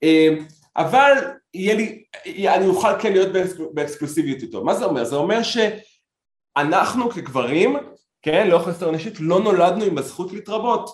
אה, 0.03 0.29
אבל 0.77 1.13
יהיה 1.55 1.75
לי, 1.75 2.03
אני 2.49 2.67
אוכל 2.67 2.99
כן 3.01 3.13
להיות 3.13 3.29
באקסקלוסיביות 3.75 4.43
איתו. 4.43 4.65
מה 4.65 4.75
זה 4.75 4.85
אומר? 4.85 5.05
זה 5.05 5.17
אומר 5.17 5.41
שאנחנו 5.43 7.11
כגברים, 7.11 7.77
כן, 8.23 8.49
לאורך 8.49 8.67
ההיסטוריה 8.67 8.95
האנושית, 8.95 9.21
לא 9.21 9.41
נולדנו 9.41 9.85
עם 9.85 9.99
הזכות 9.99 10.33
להתרבות. 10.33 10.91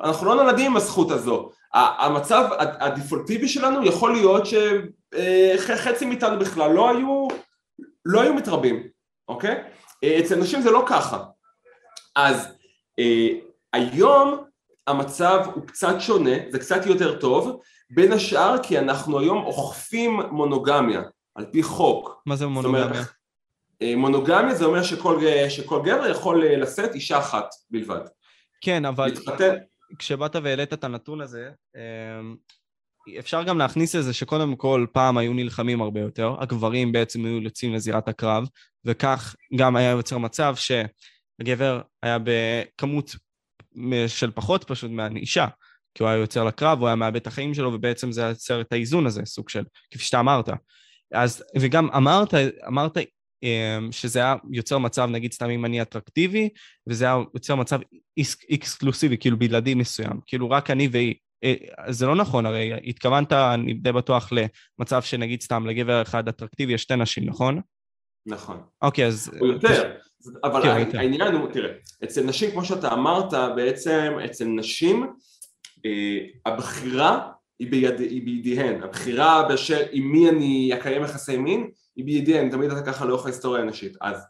אנחנו 0.00 0.26
לא 0.26 0.34
נולדים 0.34 0.66
עם 0.66 0.76
הזכות 0.76 1.10
הזו. 1.10 1.50
המצב 1.74 2.48
הדיפולטיבי 2.58 3.48
שלנו 3.48 3.86
יכול 3.86 4.12
להיות 4.12 4.46
שחצי 5.58 6.06
מאיתנו 6.06 6.38
בכלל 6.38 6.72
לא 6.72 6.90
היו, 6.90 7.28
לא 8.04 8.20
היו 8.20 8.34
מתרבים, 8.34 8.88
אוקיי? 9.28 9.62
אצל 10.04 10.36
נשים 10.36 10.62
זה 10.62 10.70
לא 10.70 10.84
ככה. 10.86 11.24
אז 12.16 12.48
אה, 12.98 13.28
היום 13.72 14.44
המצב 14.86 15.46
הוא 15.54 15.66
קצת 15.66 15.94
שונה, 15.98 16.30
זה 16.48 16.58
קצת 16.58 16.86
יותר 16.86 17.18
טוב, 17.18 17.60
בין 17.90 18.12
השאר 18.12 18.62
כי 18.62 18.78
אנחנו 18.78 19.18
היום 19.18 19.44
אוכפים 19.44 20.20
מונוגמיה, 20.30 21.02
על 21.34 21.46
פי 21.52 21.62
חוק. 21.62 22.22
מה 22.26 22.36
זה 22.36 22.46
מונוגמיה? 22.46 22.84
אומרת, 22.84 23.06
אה, 23.82 23.96
מונוגמיה 23.96 24.54
זה 24.54 24.64
אומר 24.64 24.82
שכל, 24.82 25.20
שכל 25.48 25.80
גבר 25.84 26.06
יכול 26.06 26.44
אה, 26.44 26.56
לשאת 26.56 26.94
אישה 26.94 27.18
אחת 27.18 27.48
בלבד. 27.70 28.00
כן, 28.60 28.84
אבל 28.84 29.06
להתחתן... 29.06 29.54
כשבאת 29.98 30.36
והעלית 30.36 30.72
את 30.72 30.84
הנתון 30.84 31.20
הזה, 31.20 31.50
אפשר 33.18 33.42
גם 33.42 33.58
להכניס 33.58 33.94
לזה 33.94 34.12
שקודם 34.12 34.56
כל 34.56 34.86
פעם 34.92 35.18
היו 35.18 35.32
נלחמים 35.32 35.82
הרבה 35.82 36.00
יותר, 36.00 36.34
הגברים 36.38 36.92
בעצם 36.92 37.24
היו 37.24 37.42
יוצאים 37.42 37.74
לזירת 37.74 38.08
הקרב, 38.08 38.48
וכך 38.84 39.34
גם 39.56 39.76
היה 39.76 39.90
יוצר 39.90 40.18
מצב 40.18 40.54
שהגבר 40.56 41.80
היה 42.02 42.18
בכמות 42.24 43.16
של 44.06 44.30
פחות 44.30 44.64
פשוט 44.64 44.90
מהאישה, 44.90 45.46
כי 45.94 46.02
הוא 46.02 46.10
היה 46.10 46.18
יוצר 46.18 46.44
לקרב, 46.44 46.78
הוא 46.78 46.86
היה 46.86 46.96
מאבד 46.96 47.16
את 47.16 47.26
החיים 47.26 47.54
שלו, 47.54 47.72
ובעצם 47.72 48.12
זה 48.12 48.22
יוצר 48.22 48.60
את 48.60 48.72
האיזון 48.72 49.06
הזה, 49.06 49.22
סוג 49.24 49.48
של, 49.48 49.64
כפי 49.90 50.04
שאתה 50.04 50.20
אמרת. 50.20 50.48
אז, 51.12 51.44
וגם 51.60 51.90
אמרת, 51.90 52.34
אמרת 52.66 52.96
אמ, 53.42 53.92
שזה 53.92 54.18
היה 54.18 54.36
יוצר 54.52 54.78
מצב, 54.78 55.08
נגיד 55.12 55.32
סתם 55.32 55.50
אם 55.50 55.64
אני 55.64 55.82
אטרקטיבי, 55.82 56.48
וזה 56.86 57.04
היה 57.04 57.16
יוצר 57.34 57.54
מצב 57.54 57.80
אקסקלוסיבי, 58.52 59.18
כאילו 59.18 59.38
בלעדי 59.38 59.74
מסוים, 59.74 60.20
כאילו 60.26 60.50
רק 60.50 60.70
אני 60.70 60.88
והיא. 60.92 61.14
אה, 61.44 61.54
זה 61.92 62.06
לא 62.06 62.14
נכון, 62.14 62.46
הרי 62.46 62.72
התכוונת, 62.84 63.32
אני 63.32 63.74
די 63.74 63.92
בטוח, 63.92 64.30
למצב 64.78 65.02
שנגיד 65.02 65.42
סתם 65.42 65.66
לגבר 65.66 66.02
אחד 66.02 66.28
אטרקטיבי 66.28 66.72
יש 66.72 66.82
שתי 66.82 66.96
נשים, 66.96 67.24
נכון? 67.26 67.60
נכון. 68.26 68.62
אוקיי, 68.82 69.06
אז... 69.06 69.30
או 69.40 69.46
יותר, 69.46 69.96
אבל 70.44 70.62
כן, 70.62 70.98
העניין 70.98 71.34
הוא, 71.34 71.52
תראה, 71.52 71.70
אצל 72.04 72.22
נשים, 72.22 72.50
כמו 72.50 72.64
שאתה 72.64 72.92
אמרת, 72.92 73.34
בעצם 73.56 74.12
אצל 74.24 74.44
נשים, 74.44 75.06
אה, 75.86 76.18
הבחירה 76.46 77.30
היא, 77.58 77.70
ביד, 77.70 78.00
היא 78.00 78.24
בידיהן, 78.24 78.82
הבחירה 78.82 79.48
באשר 79.48 79.86
עם 79.92 80.12
מי 80.12 80.28
אני 80.28 80.70
אקיים 80.74 81.02
יחסי 81.02 81.36
מין 81.36 81.70
היא 81.96 82.04
בידיהן, 82.04 82.50
תמיד 82.50 82.70
אתה 82.70 82.82
ככה 82.82 83.04
לאורך 83.04 83.24
ההיסטוריה 83.24 83.60
האנושית. 83.60 83.96
אז 84.00 84.26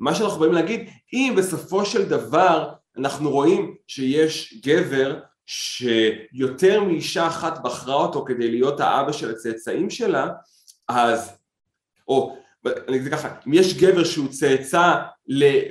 מה 0.00 0.14
שאנחנו 0.14 0.40
באים 0.40 0.52
להגיד, 0.52 0.90
אם 1.12 1.34
בסופו 1.36 1.84
של 1.84 2.08
דבר 2.08 2.72
אנחנו 2.98 3.30
רואים 3.30 3.74
שיש 3.86 4.60
גבר 4.66 5.20
שיותר 5.46 6.80
מאישה 6.80 7.26
אחת 7.26 7.62
בחרה 7.62 7.94
אותו 7.94 8.24
כדי 8.24 8.50
להיות 8.50 8.80
האבא 8.80 9.12
של 9.12 9.30
הצאצאים 9.30 9.90
שלה, 9.90 10.28
אז, 10.88 11.32
או 12.08 12.36
אני 12.66 12.96
אגיד 12.96 13.12
ככה, 13.12 13.34
אם 13.46 13.52
יש 13.52 13.78
גבר 13.78 14.04
שהוא 14.04 14.28
צאצא, 14.28 14.94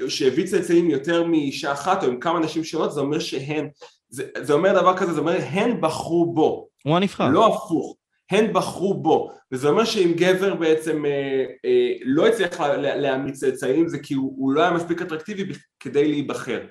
שהביא 0.07 0.47
צאצאים 0.47 0.89
יותר 0.89 1.23
מאישה 1.23 1.71
אחת 1.71 2.03
או 2.03 2.07
עם 2.07 2.19
כמה 2.19 2.39
נשים 2.39 2.63
שונות, 2.63 2.91
זה 2.91 3.01
אומר 3.01 3.19
שהן, 3.19 3.69
זה, 4.09 4.23
זה 4.41 4.53
אומר 4.53 4.81
דבר 4.81 4.97
כזה, 4.97 5.13
זה 5.13 5.19
אומר 5.19 5.37
הן 5.41 5.81
בחרו 5.81 6.33
בו. 6.33 6.67
הוא 6.83 6.97
הנבחר. 6.97 7.29
לא 7.29 7.47
הפוך, 7.47 7.95
הן 8.31 8.53
בחרו 8.53 8.93
בו, 8.93 9.31
וזה 9.51 9.69
אומר 9.69 9.85
שאם 9.85 10.13
גבר 10.15 10.55
בעצם 10.55 11.05
אה, 11.05 11.45
אה, 11.65 11.93
לא 12.03 12.27
הצליח 12.27 12.59
להעמיד 12.75 13.33
צאצאים 13.33 13.87
זה 13.87 13.99
כי 13.99 14.13
הוא, 14.13 14.33
הוא 14.37 14.51
לא 14.51 14.61
היה 14.61 14.71
מספיק 14.71 15.01
אטרקטיבי 15.01 15.53
כדי 15.79 16.07
להיבחר. 16.07 16.61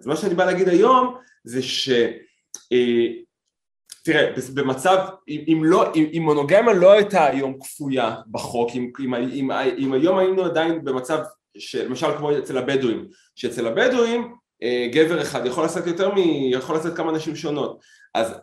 אז 0.00 0.06
מה 0.06 0.16
שאני 0.16 0.34
בא 0.34 0.44
להגיד 0.44 0.68
היום 0.68 1.16
זה 1.44 1.62
ש... 1.62 1.90
אה, 2.72 3.06
תראה, 4.04 4.32
במצב, 4.54 4.98
אם, 5.28 5.60
לא, 5.64 5.92
אם, 5.94 6.22
מונוגמה 6.22 6.72
לא 6.72 6.92
הייתה 6.92 7.24
היום 7.24 7.58
כפויה 7.60 8.16
בחוק, 8.30 8.70
אם, 8.74 8.90
אם, 9.00 9.14
אם, 9.14 9.50
אם 9.78 9.92
היום 9.92 10.18
היינו 10.18 10.44
עדיין 10.44 10.84
במצב, 10.84 11.18
למשל 11.74 12.16
כמו 12.18 12.38
אצל 12.38 12.58
הבדואים, 12.58 13.08
שאצל 13.34 13.66
הבדואים 13.66 14.34
אה, 14.62 14.88
גבר 14.92 15.22
אחד 15.22 15.46
יכול 15.46 15.64
לעשות 15.64 15.86
יותר 15.86 16.14
מ... 16.14 16.18
יכול 16.50 16.76
לעשות 16.76 16.96
כמה 16.96 17.12
נשים 17.12 17.36
שונות, 17.36 17.80
אז 18.14 18.34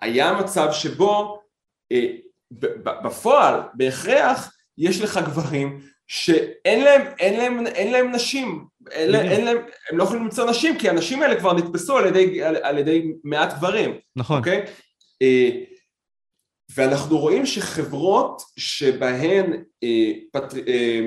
היה 0.00 0.32
מצב 0.32 0.68
שבו 0.72 1.40
אה, 1.92 2.06
בפועל, 3.02 3.60
בהכרח, 3.74 4.52
יש 4.78 5.00
לך 5.00 5.20
גברים 5.26 5.80
שאין 6.06 6.84
להם, 6.84 7.02
אין 7.18 7.40
להם, 7.40 7.66
אין 7.66 7.92
להם 7.92 8.12
נשים, 8.12 8.66
אין 8.90 9.10
להם, 9.10 9.28
אין 9.28 9.44
להם, 9.44 9.56
הם 9.90 9.98
לא 9.98 10.04
יכולים 10.04 10.22
למצוא 10.22 10.50
נשים 10.50 10.78
כי 10.78 10.88
הנשים 10.88 11.22
האלה 11.22 11.40
כבר 11.40 11.52
נתפסו 11.52 11.98
על 11.98 12.06
ידי, 12.06 12.42
על, 12.42 12.56
על 12.56 12.78
ידי 12.78 13.12
מעט 13.24 13.58
גברים, 13.58 13.98
נכון, 14.16 14.38
אוקיי? 14.38 14.64
אה, 15.22 15.50
ואנחנו 16.76 17.18
רואים 17.18 17.46
שחברות 17.46 18.42
שבהן, 18.56 19.64
אה, 19.82 20.12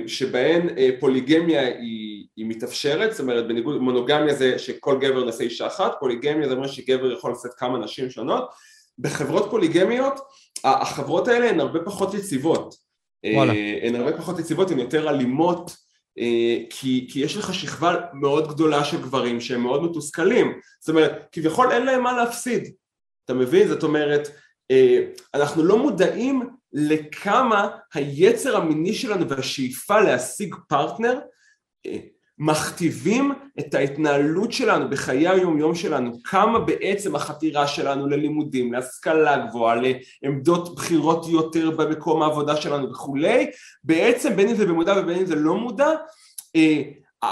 שבהן 0.07 0.67
פוליגמיה 0.99 1.67
היא, 1.67 2.27
היא 2.35 2.45
מתאפשרת, 2.45 3.11
זאת 3.11 3.19
אומרת 3.19 3.47
בניגוד 3.47 3.81
מונוגמיה 3.81 4.35
זה 4.35 4.59
שכל 4.59 4.97
גבר 5.01 5.25
נעשה 5.25 5.43
אישה 5.43 5.67
אחת, 5.67 5.91
פוליגמיה 5.99 6.47
זה 6.47 6.53
אומר 6.53 6.67
שגבר 6.67 7.11
יכול 7.11 7.31
לשאת 7.31 7.51
כמה 7.57 7.79
נשים 7.79 8.09
שונות, 8.09 8.49
בחברות 8.99 9.47
פוליגמיות 9.49 10.19
החברות 10.63 11.27
האלה 11.27 11.49
הן 11.49 11.59
הרבה 11.59 11.79
פחות 11.85 12.13
יציבות, 12.13 12.75
וואלה. 13.33 13.53
הן 13.81 13.95
הרבה 13.95 14.17
פחות 14.17 14.39
יציבות, 14.39 14.71
הן 14.71 14.79
יותר 14.79 15.09
אלימות 15.09 15.82
כי, 16.69 17.07
כי 17.11 17.19
יש 17.19 17.37
לך 17.37 17.53
שכבה 17.53 17.95
מאוד 18.13 18.47
גדולה 18.47 18.83
של 18.83 19.01
גברים 19.01 19.41
שהם 19.41 19.61
מאוד 19.61 19.83
מתוסכלים, 19.83 20.59
זאת 20.79 20.89
אומרת 20.89 21.27
כביכול 21.31 21.71
אין 21.71 21.85
להם 21.85 22.03
מה 22.03 22.13
להפסיד, 22.13 22.73
אתה 23.25 23.33
מבין? 23.33 23.67
זאת 23.67 23.83
אומרת 23.83 24.27
אנחנו 25.33 25.63
לא 25.63 25.77
מודעים 25.77 26.49
לכמה 26.73 27.69
היצר 27.93 28.57
המיני 28.57 28.93
שלנו 28.93 29.29
והשאיפה 29.29 30.01
להשיג 30.01 30.55
פרטנר 30.67 31.19
מכתיבים 32.37 33.31
את 33.59 33.73
ההתנהלות 33.73 34.51
שלנו 34.51 34.89
בחיי 34.89 35.27
היום 35.27 35.57
יום 35.57 35.75
שלנו, 35.75 36.11
כמה 36.23 36.59
בעצם 36.59 37.15
החתירה 37.15 37.67
שלנו 37.67 38.07
ללימודים, 38.07 38.73
להשכלה 38.73 39.37
גבוהה, 39.37 39.75
לעמדות 40.23 40.75
בחירות 40.75 41.27
יותר 41.27 41.71
במקום 41.71 42.21
העבודה 42.21 42.55
שלנו 42.55 42.89
וכולי, 42.89 43.51
בעצם 43.83 44.35
בין 44.35 44.49
אם 44.49 44.55
זה 44.55 44.65
במודע 44.65 44.93
ובין 44.97 45.17
אם 45.17 45.25
זה 45.25 45.35
לא 45.35 45.55
מודע, 45.55 45.89
אה, 46.55 46.81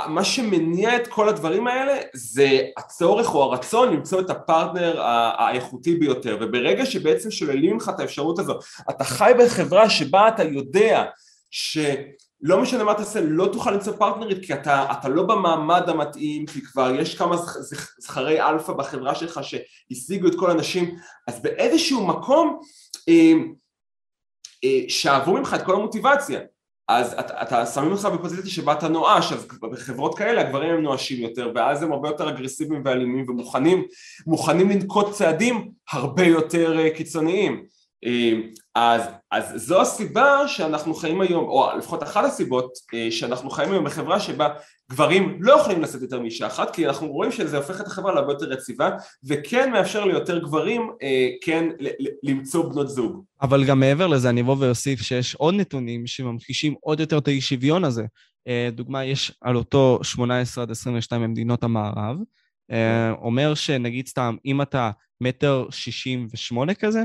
מה 0.08 0.24
שמניע 0.24 0.96
את 0.96 1.08
כל 1.08 1.30
הדברים 1.30 1.68
האלה 1.68 1.98
זה 2.14 2.62
הצורך 2.78 3.36
או 3.36 3.44
הרצון 3.44 3.94
למצוא 3.94 4.22
את 4.22 4.30
הפרטנר 4.30 5.02
האיכותי 5.38 5.96
ביותר. 5.96 6.38
וברגע 6.42 6.86
שבעצם 6.86 7.32
שוללים 7.32 7.78
לך 7.78 7.90
את 7.90 8.00
האפשרות 8.00 8.40
הזו 8.40 8.60
אתה 8.90 9.04
חי 9.04 9.32
בחברה 9.40 9.90
שבה 9.90 10.28
אתה 10.28 10.44
יודע 10.44 11.04
ש... 11.52 11.78
לא 12.42 12.62
משנה 12.62 12.84
מה 12.84 12.94
תעשה, 12.94 13.22
לא 13.24 13.50
תוכל 13.54 13.72
למצוא 13.72 13.94
פרטנרית 13.94 14.46
כי 14.46 14.54
אתה, 14.54 14.92
אתה 14.92 15.10
לא 15.10 15.24
במעמד 15.24 15.90
המתאים, 15.90 16.46
כי 16.46 16.62
כבר 16.62 16.92
יש 16.96 17.16
כמה 17.18 17.38
זכרי 18.00 18.42
אלפא 18.42 18.74
בחברה 18.74 19.16
שלך 19.16 19.40
שהשיגו 19.44 20.28
את 20.28 20.36
כל 20.36 20.52
הנשים, 20.52 20.96
אז 21.28 21.42
באיזשהו 21.42 22.08
מקום 22.08 22.60
אה, 23.10 23.34
אה, 24.64 24.80
שאבו 24.88 25.34
ממך 25.34 25.56
את 25.60 25.62
כל 25.62 25.76
המוטיבציה, 25.76 26.40
אז 26.88 27.14
אתה, 27.14 27.42
אתה 27.42 27.66
שמים 27.66 27.92
אותך 27.92 28.06
בפוזיציה 28.06 28.52
שבה 28.52 28.74
אתה 28.74 28.88
נואש, 28.88 29.34
אז 29.34 29.48
בחברות 29.62 30.18
כאלה 30.18 30.42
הגברים 30.42 30.70
הם 30.70 30.82
נואשים 30.82 31.22
יותר, 31.22 31.52
ואז 31.56 31.84
הם 31.84 31.92
הרבה 31.92 32.10
יותר 32.10 32.30
אגרסיביים 32.30 32.82
ואלימים 32.86 33.26
ומוכנים 33.30 34.70
לנקוט 34.70 35.12
צעדים 35.12 35.72
הרבה 35.92 36.24
יותר 36.24 36.80
אה, 36.80 36.90
קיצוניים. 36.96 37.66
אה, 38.78 38.94
אז, 38.96 39.02
אז 39.32 39.54
זו 39.56 39.82
הסיבה 39.82 40.48
שאנחנו 40.48 40.94
חיים 40.94 41.22
היום, 41.22 41.44
או 41.44 41.70
לפחות 41.78 42.04
אחת 42.04 42.26
הסיבות 42.26 42.72
אה, 42.94 43.12
שאנחנו 43.12 43.50
חיים 43.50 43.72
היום 43.72 43.86
בחברה 43.86 44.20
שבה 44.20 44.48
גברים 44.92 45.38
לא 45.40 45.54
יכולים 45.54 45.82
לשאת 45.82 46.02
יותר 46.02 46.20
מאישה 46.20 46.48
אחת 46.48 46.76
כי 46.76 46.88
אנחנו 46.88 47.08
רואים 47.08 47.32
שזה 47.32 47.58
הופך 47.58 47.82
את 47.82 47.88
החברה 47.88 48.14
להרבה 48.14 48.34
יותר 48.34 48.54
יציבה 48.54 48.90
וכן 49.24 49.72
מאפשר 49.72 50.06
ליותר 50.06 50.40
גברים 50.40 50.90
אה, 51.04 51.30
כן 51.42 51.66
למצוא 52.24 52.70
בנות 52.70 52.90
זוג. 52.90 53.24
אבל 53.42 53.66
גם 53.66 53.80
מעבר 53.80 54.08
לזה 54.08 54.30
אני 54.30 54.42
אבוא 54.42 54.56
ואוסיף 54.60 55.02
שיש 55.02 55.36
עוד 55.36 55.56
נתונים 55.56 56.08
שממחישים 56.08 56.76
עוד 56.82 57.00
יותר 57.00 57.18
את 57.18 57.28
האי 57.28 57.42
שוויון 57.42 57.84
הזה. 57.84 58.04
דוגמה 58.72 59.06
יש 59.06 59.32
על 59.42 59.56
אותו 59.56 60.00
18 60.04 60.64
עד 60.64 60.72
22 60.72 61.22
במדינות 61.22 61.64
המערב 61.64 62.18
אומר 63.22 63.54
שנגיד 63.54 64.08
סתם 64.08 64.36
אם 64.46 64.62
אתה 64.62 64.92
מטר 65.22 65.66
שישים 65.72 66.28
ושמונה 66.32 66.74
כזה 66.74 67.04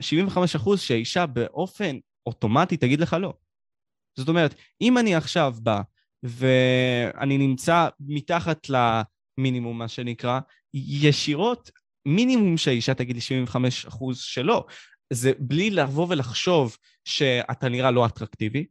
75 0.00 0.56
אחוז 0.56 0.80
שהאישה 0.80 1.26
באופן 1.26 1.96
אוטומטי 2.26 2.76
תגיד 2.76 3.00
לך 3.00 3.16
לא. 3.20 3.34
זאת 4.18 4.28
אומרת, 4.28 4.54
אם 4.80 4.98
אני 4.98 5.14
עכשיו 5.14 5.54
בא 5.62 5.80
ואני 6.22 7.38
נמצא 7.38 7.88
מתחת 8.00 8.66
למינימום, 8.68 9.78
מה 9.78 9.88
שנקרא, 9.88 10.40
ישירות, 10.74 11.70
מינימום 12.06 12.56
שהאישה 12.56 12.94
תגיד 12.94 13.14
לי 13.16 13.20
75 13.20 13.86
אחוז 13.86 14.18
שלא. 14.18 14.66
זה 15.12 15.32
בלי 15.38 15.70
לבוא 15.70 16.06
ולחשוב 16.08 16.76
שאתה 17.04 17.68
נראה 17.68 17.90
לא 17.90 18.06
אטרקטיבי, 18.06 18.66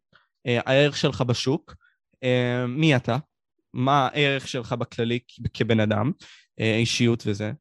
אה, 0.47 0.59
הערך 0.65 0.97
שלך 0.97 1.21
בשוק, 1.21 1.75
אה, 2.23 2.67
מי 2.67 2.95
אתה, 2.95 3.17
מה 3.73 4.07
הערך 4.07 4.47
שלך 4.47 4.73
בכללי 4.73 5.19
כבן 5.53 5.80
אדם, 5.80 6.11
אה, 6.59 6.75
אישיות 6.75 7.23
וזה. 7.28 7.51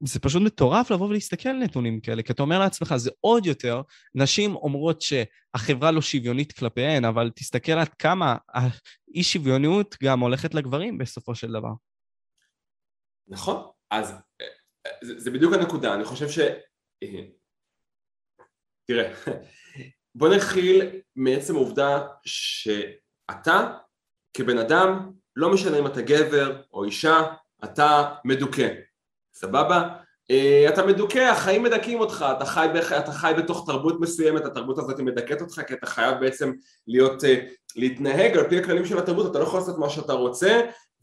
זה 0.00 0.20
פשוט 0.20 0.42
מטורף 0.42 0.90
לבוא 0.90 1.08
ולהסתכל 1.08 1.48
על 1.48 1.56
נתונים 1.56 2.00
כאלה, 2.00 2.22
כי 2.22 2.32
אתה 2.32 2.42
אומר 2.42 2.58
לעצמך, 2.58 2.96
זה 2.96 3.10
עוד 3.20 3.46
יותר, 3.46 3.82
נשים 4.14 4.56
אומרות 4.56 5.02
שהחברה 5.02 5.90
לא 5.90 6.02
שוויונית 6.02 6.52
כלפיהן, 6.52 7.04
אבל 7.04 7.30
תסתכל 7.34 7.72
עד 7.72 7.88
כמה 7.88 8.36
האי 8.48 9.22
שוויוניות 9.22 9.96
גם 10.02 10.20
הולכת 10.20 10.54
לגברים 10.54 10.98
בסופו 10.98 11.34
של 11.34 11.52
דבר. 11.52 11.72
נכון, 13.28 13.70
אז 13.90 14.14
זה, 15.02 15.30
בדיוק 15.30 15.54
הנקודה, 15.54 15.94
אני 15.94 16.04
חושב 16.04 16.28
ש... 16.28 16.38
תראה, 18.84 19.14
בוא 20.14 20.28
נתחיל 20.34 21.00
מעצם 21.16 21.56
העובדה 21.56 22.06
שאתה 22.24 23.78
כבן 24.34 24.58
אדם, 24.58 25.12
לא 25.36 25.52
משנה 25.54 25.78
אם 25.78 25.86
אתה 25.86 26.02
גבר 26.02 26.62
או 26.72 26.84
אישה, 26.84 27.20
אתה 27.64 28.14
מדוכא. 28.24 28.68
סבבה? 29.40 29.88
אה, 30.30 30.66
אתה 30.68 30.86
מדוכא, 30.86 31.18
החיים 31.18 31.62
מדכאים 31.62 32.00
אותך, 32.00 32.26
אתה 32.36 32.44
חי, 32.44 32.66
אתה 32.98 33.12
חי 33.12 33.32
בתוך 33.36 33.66
תרבות 33.66 34.00
מסוימת, 34.00 34.44
התרבות 34.44 34.78
הזאת 34.78 35.00
מדכאת 35.00 35.40
אותך 35.40 35.60
כי 35.66 35.74
אתה 35.74 35.86
חייב 35.86 36.20
בעצם 36.20 36.52
להיות, 36.86 37.24
אה, 37.24 37.36
להתנהג 37.76 38.36
על 38.36 38.48
פי 38.48 38.58
הכללים 38.58 38.86
של 38.86 38.98
התרבות, 38.98 39.30
אתה 39.30 39.38
לא 39.38 39.44
יכול 39.44 39.60
לעשות 39.60 39.78
מה 39.78 39.90
שאתה 39.90 40.12
רוצה 40.12 40.60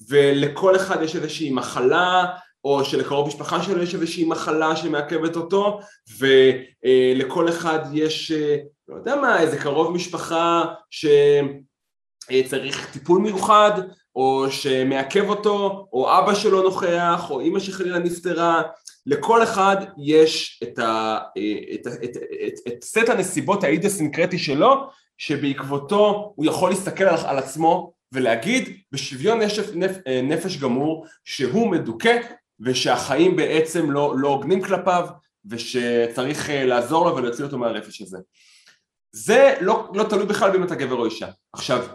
ולכל 0.10 0.76
אחד 0.76 1.02
יש 1.02 1.16
איזושהי 1.16 1.52
מחלה 1.52 2.26
או 2.64 2.86
שלקרוב 2.86 3.28
משפחה 3.28 3.64
שלו 3.64 3.84
יש 3.84 3.96
איזושהי 3.96 4.26
מחלה 4.26 4.76
שמעכבת 4.76 5.36
אותו 5.36 5.80
ולכל 6.20 7.50
אחד 7.50 7.80
יש, 7.94 8.32
לא 8.88 8.96
יודע 8.96 9.16
מה, 9.16 9.42
איזה 9.42 9.58
קרוב 9.58 9.96
משפחה 9.96 10.64
שצריך 12.30 12.92
טיפול 12.94 13.22
מיוחד 13.22 13.82
או 14.16 14.46
שמעכב 14.52 15.30
אותו, 15.30 15.88
או 15.94 16.20
אבא 16.20 16.34
שלו 16.34 16.62
נוכח, 16.64 17.28
או 17.30 17.40
אימא 17.40 17.60
שחלילה 17.60 18.00
נפטרה, 18.00 18.62
לכל 19.06 19.44
אחד 19.44 19.78
יש 19.98 20.60
את, 20.64 20.80
ה, 20.80 21.20
את, 21.74 21.88
את, 21.88 21.94
את, 22.04 22.18
את, 22.48 22.54
את 22.68 22.84
סט 22.84 23.10
הנסיבות 23.10 23.64
האידאסינקרטי 23.64 24.38
שלו, 24.38 24.88
שבעקבותו 25.18 26.34
הוא 26.36 26.46
יכול 26.46 26.70
להסתכל 26.70 27.04
על, 27.04 27.18
על 27.26 27.38
עצמו 27.38 27.94
ולהגיד 28.12 28.78
בשוויון 28.92 29.40
נפש, 29.40 29.60
נפש 30.24 30.58
גמור 30.58 31.06
שהוא 31.24 31.72
מדוכא 31.72 32.18
ושהחיים 32.60 33.36
בעצם 33.36 33.92
לא, 33.92 34.14
לא 34.18 34.28
הוגנים 34.28 34.62
כלפיו 34.62 35.08
ושצריך 35.46 36.50
אה, 36.50 36.66
לעזור 36.66 37.06
לו 37.06 37.16
ולהוציא 37.16 37.46
אותו 37.46 37.58
מהרפש 37.58 38.02
הזה. 38.02 38.18
זה 39.12 39.56
לא, 39.62 39.88
לא 39.94 40.04
תלוי 40.04 40.26
בכלל 40.26 40.56
אם 40.56 40.64
אתה 40.64 40.76
גבר 40.76 40.96
או 40.96 41.06
אישה. 41.06 41.28
עכשיו, 41.54 41.86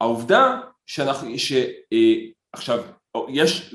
העובדה 0.00 0.60
שאנחנו, 0.86 1.38
ש... 1.38 1.52
אה, 1.92 2.14
עכשיו, 2.52 2.82
יש, 3.28 3.74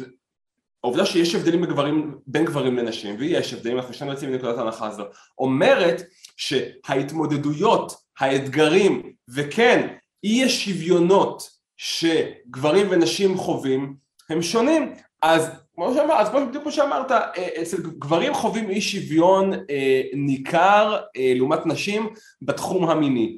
העובדה 0.83 1.05
שיש 1.05 1.35
הבדלים 1.35 1.61
בגברים, 1.61 2.15
בין 2.27 2.45
גברים 2.45 2.77
לנשים, 2.77 3.15
ויש 3.19 3.53
הבדלים, 3.53 3.77
אנחנו 3.77 3.93
שנינו 3.93 4.13
יוצאים 4.13 4.31
מנקודת 4.31 4.57
ההנחה 4.57 4.87
הזו, 4.87 5.03
אומרת 5.37 6.03
שההתמודדויות, 6.37 7.93
האתגרים, 8.19 9.13
וכן, 9.29 9.87
אי 10.23 10.43
השוויונות 10.43 11.49
שגברים 11.77 12.87
ונשים 12.89 13.37
חווים, 13.37 13.95
הם 14.29 14.41
שונים. 14.41 14.93
אז 15.21 15.49
כמו 15.75 15.93
שאמרת, 15.93 16.17
אז 16.19 16.29
בדיוק 16.29 16.63
כמו 16.63 16.71
שאמרת, 16.71 17.11
אה, 17.11 17.61
אצל 17.61 17.77
גברים 17.81 18.33
חווים 18.33 18.69
אי 18.69 18.81
שוויון 18.81 19.53
אה, 19.53 20.01
ניכר 20.13 20.97
אה, 21.17 21.33
לעומת 21.35 21.65
נשים 21.65 22.09
בתחום 22.41 22.89
המיני. 22.89 23.37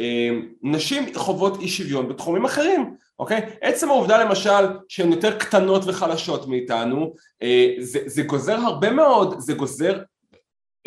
אה, 0.00 0.30
נשים 0.62 1.04
חוות 1.14 1.60
אי 1.60 1.68
שוויון 1.68 2.08
בתחומים 2.08 2.44
אחרים, 2.44 2.94
אוקיי? 3.18 3.40
עצם 3.60 3.90
העובדה 3.90 4.24
למשל 4.24 4.66
שהן 4.88 5.12
יותר 5.12 5.38
קטנות 5.38 5.82
וחלשות 5.86 6.48
מאיתנו, 6.48 7.14
אה, 7.42 7.74
זה, 7.78 7.98
זה 8.06 8.22
גוזר 8.22 8.56
הרבה 8.56 8.90
מאוד, 8.90 9.40
זה 9.40 9.54
גוזר 9.54 10.02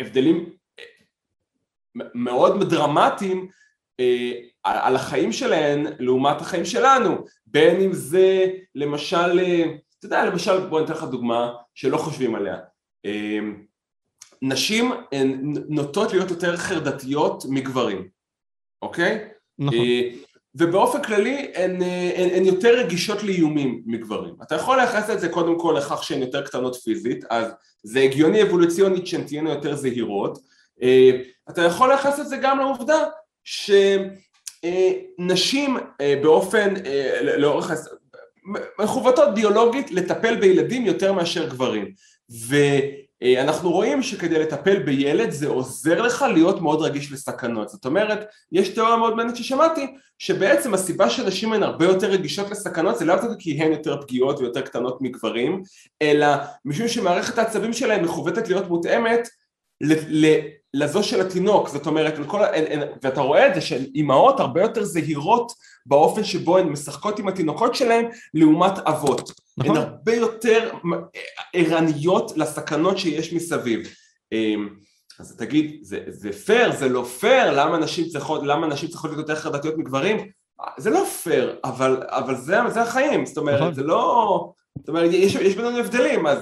הבדלים 0.00 0.50
אה, 0.78 0.84
מאוד 2.14 2.70
דרמטיים 2.70 3.48
על 4.64 4.96
החיים 4.96 5.32
שלהן 5.32 5.86
לעומת 5.98 6.40
החיים 6.40 6.64
שלנו, 6.64 7.16
בין 7.46 7.80
אם 7.80 7.92
זה 7.92 8.46
למשל, 8.74 9.40
אתה 9.98 10.06
יודע, 10.06 10.24
למשל 10.24 10.66
בוא 10.66 10.80
ניתן 10.80 10.92
לך 10.92 11.02
דוגמה 11.02 11.52
שלא 11.74 11.96
חושבים 11.96 12.34
עליה, 12.34 12.56
נשים 14.42 14.92
הן 15.12 15.54
נוטות 15.68 16.12
להיות 16.12 16.30
יותר 16.30 16.56
חרדתיות 16.56 17.44
מגברים 17.48 18.08
אוקיי? 18.82 19.28
נכון. 19.58 19.78
אה, 20.60 20.66
ובאופן 20.66 21.02
כללי 21.02 21.52
הן, 21.54 21.82
אה, 21.82 22.12
הן, 22.16 22.28
הן 22.34 22.44
יותר 22.44 22.78
רגישות 22.78 23.22
לאיומים 23.22 23.82
מגברים. 23.86 24.34
אתה 24.42 24.54
יכול 24.54 24.76
לייחס 24.76 25.10
את 25.10 25.20
זה 25.20 25.28
קודם 25.28 25.58
כל 25.58 25.74
לכך 25.78 26.04
שהן 26.04 26.20
יותר 26.20 26.46
קטנות 26.46 26.76
פיזית, 26.76 27.24
אז 27.30 27.46
זה 27.82 28.00
הגיוני 28.00 28.42
אבולוציונית 28.42 29.06
שהן 29.06 29.24
תהיינה 29.24 29.50
יותר 29.50 29.76
זהירות. 29.76 30.38
אה, 30.82 31.10
אתה 31.50 31.62
יכול 31.62 31.88
לייחס 31.88 32.20
את 32.20 32.28
זה 32.28 32.36
גם 32.36 32.58
לעובדה 32.58 33.04
שנשים 35.14 35.76
באופן, 36.22 36.74
לאורך, 37.22 37.70
מחובתות 38.78 39.34
ביולוגית 39.34 39.90
לטפל 39.90 40.36
בילדים 40.36 40.86
יותר 40.86 41.12
מאשר 41.12 41.48
גברים. 41.48 41.92
ו... 42.30 42.56
אה, 43.22 43.42
אנחנו 43.42 43.70
רואים 43.70 44.02
שכדי 44.02 44.38
לטפל 44.38 44.78
בילד 44.78 45.30
זה 45.30 45.46
עוזר 45.46 46.02
לך 46.02 46.24
להיות 46.34 46.60
מאוד 46.60 46.82
רגיש 46.82 47.12
לסכנות. 47.12 47.68
זאת 47.68 47.84
אומרת, 47.84 48.26
יש 48.52 48.68
תיאוריה 48.68 48.96
מאוד 48.96 49.14
מעניינת 49.16 49.36
ששמעתי, 49.36 49.86
שבעצם 50.18 50.74
הסיבה 50.74 51.10
שנשים 51.10 51.52
הן 51.52 51.62
הרבה 51.62 51.84
יותר 51.84 52.10
רגישות 52.10 52.50
לסכנות 52.50 52.98
זה 52.98 53.04
לאו 53.04 53.16
דווקא 53.16 53.34
כי 53.38 53.62
הן 53.62 53.72
יותר 53.72 54.00
פגיעות 54.02 54.38
ויותר 54.38 54.60
קטנות 54.60 55.00
מגברים, 55.00 55.62
אלא 56.02 56.26
משום 56.64 56.88
שמערכת 56.88 57.38
העצבים 57.38 57.72
שלהן 57.72 58.04
מכוותת 58.04 58.48
להיות 58.48 58.68
מותאמת 58.68 59.28
לזו 60.74 61.02
של 61.02 61.20
התינוק, 61.20 61.68
זאת 61.68 61.86
אומרת, 61.86 62.18
לכל, 62.18 62.40
ואתה 63.02 63.20
רואה 63.20 63.48
את 63.48 63.54
זה 63.54 63.60
שאימהות 63.60 64.40
הרבה 64.40 64.62
יותר 64.62 64.84
זהירות 64.84 65.52
באופן 65.86 66.24
שבו 66.24 66.58
הן 66.58 66.68
משחקות 66.68 67.18
עם 67.18 67.28
התינוקות 67.28 67.74
שלהן 67.74 68.06
לעומת 68.34 68.78
אבות. 68.78 69.32
נכון. 69.58 69.76
הן 69.76 69.82
הרבה 69.82 70.14
יותר 70.14 70.70
ערניות 71.54 72.32
לסכנות 72.36 72.98
שיש 72.98 73.32
מסביב. 73.32 73.88
אמ, 74.32 74.68
אז 75.20 75.36
תגיד, 75.36 75.78
זה, 75.82 76.00
זה 76.08 76.32
פייר, 76.32 76.72
זה 76.72 76.88
לא 76.88 77.04
פייר, 77.04 77.50
למה 77.60 77.78
נשים 77.78 78.08
צריכות, 78.08 78.40
למה 78.44 78.66
נשים 78.66 78.88
צריכות 78.88 79.10
להיות 79.10 79.28
יותר 79.28 79.40
חרדתיות 79.40 79.78
מגברים? 79.78 80.16
זה 80.78 80.90
לא 80.90 81.04
פייר, 81.04 81.56
אבל, 81.64 82.02
אבל 82.08 82.36
זה, 82.36 82.56
זה 82.68 82.82
החיים, 82.82 83.26
זאת 83.26 83.38
אומרת, 83.38 83.60
נכון. 83.60 83.74
זה 83.74 83.82
לא... 83.82 84.52
זאת 84.78 84.88
אומרת, 84.88 85.10
יש, 85.12 85.34
יש 85.34 85.56
בינינו 85.56 85.78
הבדלים, 85.78 86.26
אז 86.26 86.38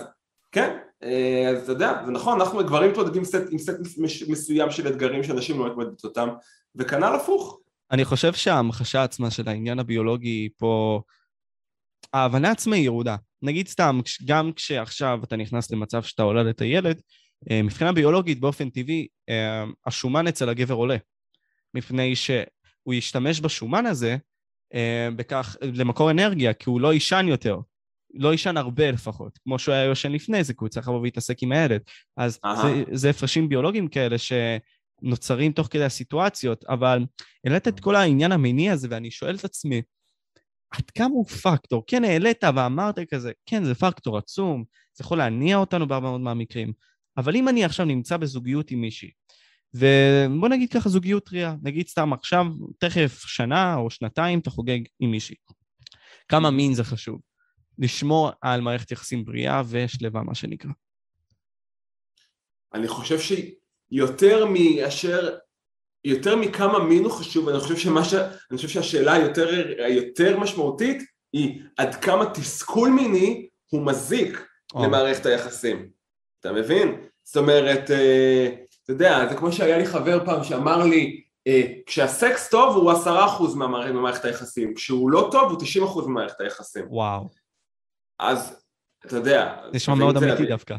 כן, 0.53 0.77
אז 1.03 1.63
אתה 1.63 1.73
יודע, 1.73 2.03
זה 2.07 2.13
נכון, 2.13 2.41
אנחנו 2.41 2.65
גברים 2.65 2.91
מתמודדים 2.91 3.23
עם 3.51 3.59
סט 3.59 3.79
מסוים 4.29 4.71
של 4.71 4.89
אתגרים 4.89 5.25
שאנשים 5.25 5.59
לא 5.59 5.67
מתמודדים 5.67 5.97
אותם, 6.05 6.29
וכנ"ל 6.75 7.15
הפוך. 7.15 7.61
אני 7.91 8.05
חושב 8.05 8.33
שההמחשה 8.33 9.03
עצמה 9.03 9.31
של 9.31 9.49
העניין 9.49 9.79
הביולוגי 9.79 10.49
פה, 10.57 11.03
ההבנה 12.13 12.51
עצמה 12.51 12.77
היא 12.77 12.85
ירודה. 12.85 13.17
נגיד 13.43 13.69
סתם, 13.69 14.01
גם 14.25 14.53
כשעכשיו 14.53 15.21
אתה 15.25 15.37
נכנס 15.37 15.71
למצב 15.71 16.03
שאתה 16.03 16.23
הולדת 16.23 16.61
הילד, 16.61 17.01
אה, 17.51 17.63
מבחינה 17.63 17.93
ביולוגית 17.93 18.41
באופן 18.41 18.71
טבעי, 18.71 19.07
אה, 19.29 19.65
השומן 19.87 20.27
אצל 20.27 20.49
הגבר 20.49 20.75
עולה. 20.75 20.97
מפני 21.75 22.17
שהוא 22.17 22.95
ישתמש 22.95 23.41
בשומן 23.41 23.87
הזה 23.87 24.17
בכך, 25.17 25.57
למקור 25.63 26.11
אנרגיה, 26.11 26.55
כי 26.55 26.71
הוא 26.71 26.81
לא 26.81 26.93
יישן 26.93 27.27
יותר. 27.29 27.59
לא 28.19 28.33
יישן 28.33 28.57
הרבה 28.57 28.91
לפחות, 28.91 29.39
כמו 29.45 29.59
שהוא 29.59 29.75
היה 29.75 29.85
יושן 29.85 30.13
לפני 30.13 30.45
זה, 30.45 30.53
כי 30.53 30.59
הוא 30.61 30.69
צריך 30.69 30.89
לבוא 30.89 31.01
ולהתעסק 31.01 31.43
עם 31.43 31.53
הילד. 31.53 31.81
אז 32.17 32.39
זה, 32.63 32.85
זה 32.93 33.11
הפרשים 33.11 33.49
ביולוגיים 33.49 33.89
כאלה 33.89 34.17
שנוצרים 34.19 35.53
תוך 35.53 35.69
כדי 35.71 35.85
הסיטואציות, 35.85 36.65
אבל 36.69 37.05
העלית 37.45 37.69
את 37.69 37.81
כל 37.81 37.97
העניין 37.97 38.33
המיני 38.33 38.71
הזה, 38.71 38.89
ואני 38.91 39.11
שואל 39.11 39.35
את 39.35 39.45
עצמי, 39.45 39.83
עד 40.71 40.91
כמה 40.91 41.07
הוא 41.07 41.27
פקטור? 41.27 41.85
כן, 41.87 42.05
העלית 42.05 42.45
ואמרת 42.57 42.99
כזה, 43.11 43.33
כן, 43.47 43.65
זה 43.65 43.75
פקטור 43.75 44.19
עצום, 44.19 44.65
זה 44.95 45.03
יכול 45.03 45.19
להניע 45.19 45.57
אותנו 45.57 45.89
בהרבה 45.89 46.09
מאוד 46.09 46.21
מהמקרים, 46.21 46.73
אבל 47.17 47.37
אם 47.37 47.49
אני 47.49 47.65
עכשיו 47.65 47.87
נמצא 47.87 48.17
בזוגיות 48.17 48.71
עם 48.71 48.81
מישהי, 48.81 49.11
ובוא 49.75 50.49
נגיד 50.49 50.73
ככה 50.73 50.89
זוגיות 50.89 51.25
טריה, 51.25 51.55
נגיד 51.63 51.89
סתם 51.89 52.13
עכשיו, 52.13 52.47
תכף 52.79 53.23
שנה 53.27 53.77
או 53.77 53.91
שנתיים 53.91 54.39
אתה 54.39 54.51
חוגג 54.51 54.79
עם 55.01 55.11
מישהי. 55.11 55.37
כמה 56.29 56.51
מין 56.51 56.75
זה 56.75 56.85
חשוב. 56.85 57.21
לשמור 57.79 58.31
על 58.41 58.61
מערכת 58.61 58.91
יחסים 58.91 59.25
בריאה 59.25 59.63
ושלווה, 59.69 60.23
מה 60.23 60.35
שנקרא. 60.35 60.71
אני 62.75 62.89
חושב 62.89 63.19
שיותר 63.19 64.47
מאשר, 64.47 65.37
יותר 66.05 66.37
מכמה 66.37 66.79
מין 66.79 67.05
הוא 67.05 67.13
חשוב, 67.13 67.49
אני 67.49 67.61
חושב, 67.61 67.77
שמה 67.77 68.05
ש... 68.05 68.15
אני 68.15 68.57
חושב 68.57 68.69
שהשאלה 68.69 69.13
היותר, 69.13 69.49
היותר 69.79 70.39
משמעותית 70.39 71.03
היא 71.33 71.63
עד 71.77 71.95
כמה 71.95 72.31
תסכול 72.35 72.89
מיני 72.89 73.49
הוא 73.71 73.87
מזיק 73.87 74.47
או. 74.75 74.85
למערכת 74.85 75.27
היחסים. 75.27 75.89
אתה 76.41 76.53
מבין? 76.53 77.01
זאת 77.25 77.37
אומרת, 77.37 77.91
אה, 77.91 78.49
אתה 78.85 78.93
יודע, 78.93 79.29
זה 79.29 79.35
כמו 79.35 79.53
שהיה 79.53 79.79
לי 79.79 79.87
חבר 79.87 80.25
פעם 80.25 80.45
שאמר 80.45 80.85
לי, 80.85 81.23
אה, 81.47 81.63
כשהסקס 81.87 82.49
טוב 82.51 82.77
הוא 82.77 82.91
עשרה 82.91 83.27
אחוז 83.27 83.55
ממערכת 83.57 84.25
היחסים, 84.25 84.75
כשהוא 84.75 85.11
לא 85.11 85.29
טוב 85.33 85.51
הוא 85.51 85.61
תשעים 85.61 85.85
אחוז 85.85 86.07
ממערכת 86.07 86.41
היחסים. 86.41 86.85
וואו. 86.89 87.29
אז 88.19 88.63
אתה 89.07 89.17
יודע... 89.17 89.57
זה 89.65 89.77
נשמע 89.77 89.95
מאוד 89.95 90.17
אמיתי 90.17 90.47
דווקא. 90.47 90.77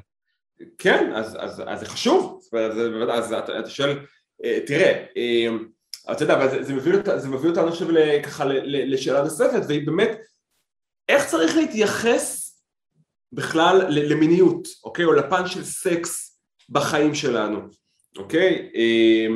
כן, 0.77 1.11
אז, 1.15 1.37
אז, 1.39 1.63
אז 1.67 1.79
זה 1.79 1.85
חשוב, 1.85 2.41
אז, 2.53 2.77
אז 3.09 3.33
אתה, 3.33 3.59
אתה 3.59 3.69
שואל, 3.69 3.99
אה, 4.43 4.59
תראה, 4.67 5.05
אה, 5.17 5.47
אתה 6.11 6.23
יודע, 6.23 6.35
אבל 6.35 6.49
זה, 6.49 6.63
זה, 6.63 6.73
מביא, 6.73 6.93
זה 7.17 7.29
מביא 7.29 7.49
אותנו 7.49 7.67
עכשיו 7.67 7.87
ככה 8.23 8.45
לשאלה 8.65 9.23
נוספת, 9.23 9.61
והיא 9.67 9.85
באמת, 9.85 10.17
איך 11.09 11.25
צריך 11.25 11.55
להתייחס 11.55 12.57
בכלל 13.31 13.85
למיניות, 13.89 14.67
אוקיי, 14.83 15.05
או 15.05 15.13
לפן 15.13 15.47
של 15.47 15.63
סקס 15.63 16.39
בחיים 16.69 17.15
שלנו, 17.15 17.59
אוקיי? 18.17 18.71
אה, 18.75 19.27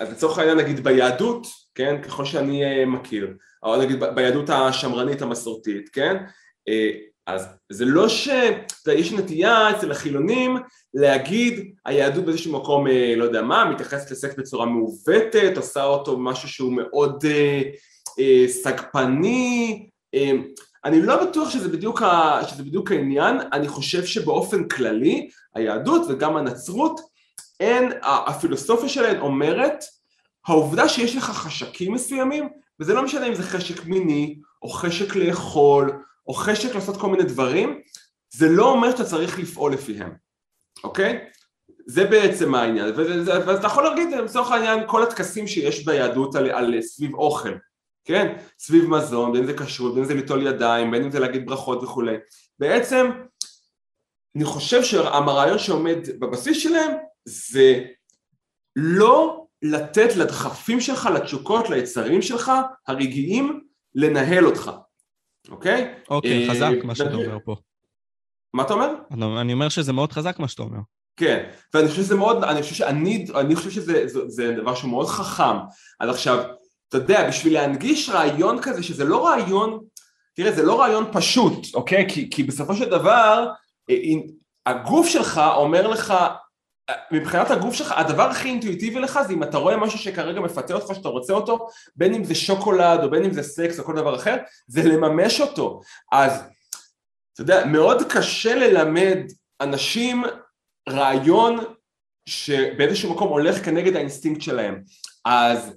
אז 0.00 0.12
לצורך 0.12 0.38
העניין 0.38 0.58
נגיד 0.58 0.84
ביהדות, 0.84 1.46
כן, 1.74 2.02
ככל 2.02 2.24
שאני 2.24 2.84
מכיר, 2.84 3.36
או 3.62 3.82
נגיד 3.82 4.04
ביהדות 4.14 4.50
השמרנית 4.50 5.22
המסורתית, 5.22 5.88
כן, 5.88 6.16
אז 7.26 7.46
זה 7.72 7.84
לא 7.84 8.08
ש... 8.08 8.28
יש 8.92 9.12
נטייה 9.12 9.70
אצל 9.70 9.90
החילונים 9.90 10.56
להגיד 10.94 11.74
היהדות 11.84 12.24
באיזשהו 12.24 12.52
מקום, 12.52 12.86
אה, 12.86 13.14
לא 13.16 13.24
יודע 13.24 13.42
מה, 13.42 13.64
מתייחסת 13.64 14.10
לסקס 14.10 14.34
בצורה 14.38 14.66
מעוותת, 14.66 15.52
עושה 15.56 15.84
אותו 15.84 16.18
משהו 16.18 16.48
שהוא 16.48 16.72
מאוד 16.72 17.24
אה, 17.24 17.62
אה, 18.18 18.48
סגפני, 18.48 19.88
אה, 20.14 20.32
אני 20.84 21.02
לא 21.02 21.24
בטוח 21.24 21.50
שזה 21.50 21.68
בדיוק, 21.68 22.02
ה, 22.02 22.40
שזה 22.48 22.62
בדיוק 22.62 22.92
העניין, 22.92 23.36
אני 23.52 23.68
חושב 23.68 24.04
שבאופן 24.04 24.68
כללי 24.68 25.30
היהדות 25.54 26.02
וגם 26.08 26.36
הנצרות, 26.36 27.00
אין, 27.60 27.92
הפילוסופיה 28.02 28.88
שלהן 28.88 29.20
אומרת, 29.20 29.84
העובדה 30.46 30.88
שיש 30.88 31.16
לך 31.16 31.24
חשקים 31.24 31.92
מסוימים, 31.92 32.48
וזה 32.80 32.94
לא 32.94 33.02
משנה 33.02 33.26
אם 33.26 33.34
זה 33.34 33.42
חשק 33.42 33.86
מיני, 33.86 34.38
או 34.62 34.68
חשק 34.68 35.16
לאכול, 35.16 36.02
או 36.26 36.34
חשק 36.34 36.74
לעשות 36.74 36.96
כל 36.96 37.08
מיני 37.08 37.24
דברים, 37.24 37.80
זה 38.34 38.48
לא 38.48 38.70
אומר 38.70 38.90
שאתה 38.90 39.04
צריך 39.04 39.38
לפעול 39.38 39.72
לפיהם, 39.72 40.12
אוקיי? 40.84 41.24
זה 41.86 42.04
בעצם 42.04 42.54
העניין, 42.54 42.92
ואתה 43.26 43.66
יכול 43.66 43.84
להגיד 43.84 44.08
לצורך 44.10 44.50
העניין 44.50 44.78
כל 44.86 45.02
הטקסים 45.02 45.46
שיש 45.46 45.84
ביהדות 45.84 46.34
על, 46.34 46.50
על 46.50 46.80
סביב 46.80 47.14
אוכל, 47.14 47.54
כן? 48.04 48.36
סביב 48.58 48.90
מזון, 48.90 49.32
בין 49.32 49.40
אם 49.40 49.46
זה 49.46 49.56
כשרות, 49.58 49.94
בין 49.94 50.02
אם 50.02 50.08
זה 50.08 50.14
ליטול 50.14 50.46
ידיים, 50.46 50.90
בין 50.90 51.04
אם 51.04 51.10
זה 51.10 51.20
להגיד 51.20 51.46
ברכות 51.46 51.82
וכולי. 51.82 52.16
בעצם 52.58 53.10
אני 54.36 54.44
חושב 54.44 54.82
שהרעיון 54.82 55.58
שעומד 55.58 55.98
בבסיס 56.18 56.58
שלהם 56.58 56.90
זה 57.24 57.84
לא 58.76 59.46
לתת 59.62 60.16
לדחפים 60.16 60.80
שלך, 60.80 61.08
לתשוקות, 61.14 61.70
ליצרים 61.70 62.22
שלך, 62.22 62.52
הרגעיים, 62.88 63.60
לנהל 63.94 64.46
אותך, 64.46 64.70
אוקיי? 65.50 65.94
אוקיי, 66.10 66.50
חזק 66.50 66.84
מה 66.84 66.94
שאתה 66.94 67.14
אומר 67.14 67.38
פה. 67.44 67.56
מה 68.54 68.62
אתה 68.62 68.74
אומר? 68.74 68.94
אני 69.40 69.52
אומר 69.52 69.68
שזה 69.68 69.92
מאוד 69.92 70.12
חזק 70.12 70.38
מה 70.38 70.48
שאתה 70.48 70.62
אומר. 70.62 70.78
כן, 71.16 71.50
ואני 71.74 71.88
חושב 71.88 72.02
שזה 72.02 72.14
מאוד, 72.14 72.44
אני 72.44 72.62
חושב 72.62 72.74
שאני, 72.74 73.26
אני 73.34 73.56
חושב 73.56 73.70
שזה 73.70 74.08
זה, 74.08 74.28
זה 74.28 74.52
דבר 74.52 74.74
שהוא 74.74 74.90
מאוד 74.90 75.06
חכם. 75.06 75.56
אז 76.00 76.10
עכשיו, 76.10 76.44
אתה 76.88 76.96
יודע, 76.96 77.28
בשביל 77.28 77.52
להנגיש 77.52 78.08
רעיון 78.08 78.62
כזה, 78.62 78.82
שזה 78.82 79.04
לא 79.04 79.26
רעיון, 79.26 79.80
תראה, 80.34 80.52
זה 80.52 80.62
לא 80.62 80.80
רעיון 80.80 81.04
פשוט, 81.12 81.74
אוקיי? 81.74 82.06
כי, 82.08 82.30
כי 82.30 82.42
בסופו 82.42 82.74
של 82.74 82.90
דבר, 82.90 83.46
אה, 83.90 83.96
הגוף 84.66 85.08
שלך 85.08 85.40
אומר 85.56 85.88
לך, 85.88 86.14
מבחינת 87.10 87.50
הגוף 87.50 87.74
שלך, 87.74 87.92
הדבר 87.96 88.22
הכי 88.22 88.48
אינטואיטיבי 88.48 89.00
לך 89.00 89.20
זה 89.26 89.32
אם 89.32 89.42
אתה 89.42 89.58
רואה 89.58 89.76
משהו 89.76 89.98
שכרגע 89.98 90.40
מפתה 90.40 90.74
אותך 90.74 90.94
שאתה 90.94 91.08
רוצה 91.08 91.32
אותו, 91.32 91.68
בין 91.96 92.14
אם 92.14 92.24
זה 92.24 92.34
שוקולד 92.34 93.04
או 93.04 93.10
בין 93.10 93.24
אם 93.24 93.32
זה 93.32 93.42
סקס 93.42 93.78
או 93.78 93.84
כל 93.84 93.96
דבר 93.96 94.16
אחר, 94.16 94.36
זה 94.66 94.82
לממש 94.82 95.40
אותו. 95.40 95.80
אז, 96.12 96.42
אתה 97.32 97.42
יודע, 97.42 97.64
מאוד 97.64 98.02
קשה 98.12 98.54
ללמד 98.54 99.18
אנשים 99.60 100.24
רעיון 100.88 101.58
שבאיזשהו 102.28 103.14
מקום 103.14 103.28
הולך 103.28 103.64
כנגד 103.64 103.96
האינסטינקט 103.96 104.42
שלהם. 104.42 104.82
אז 105.24 105.72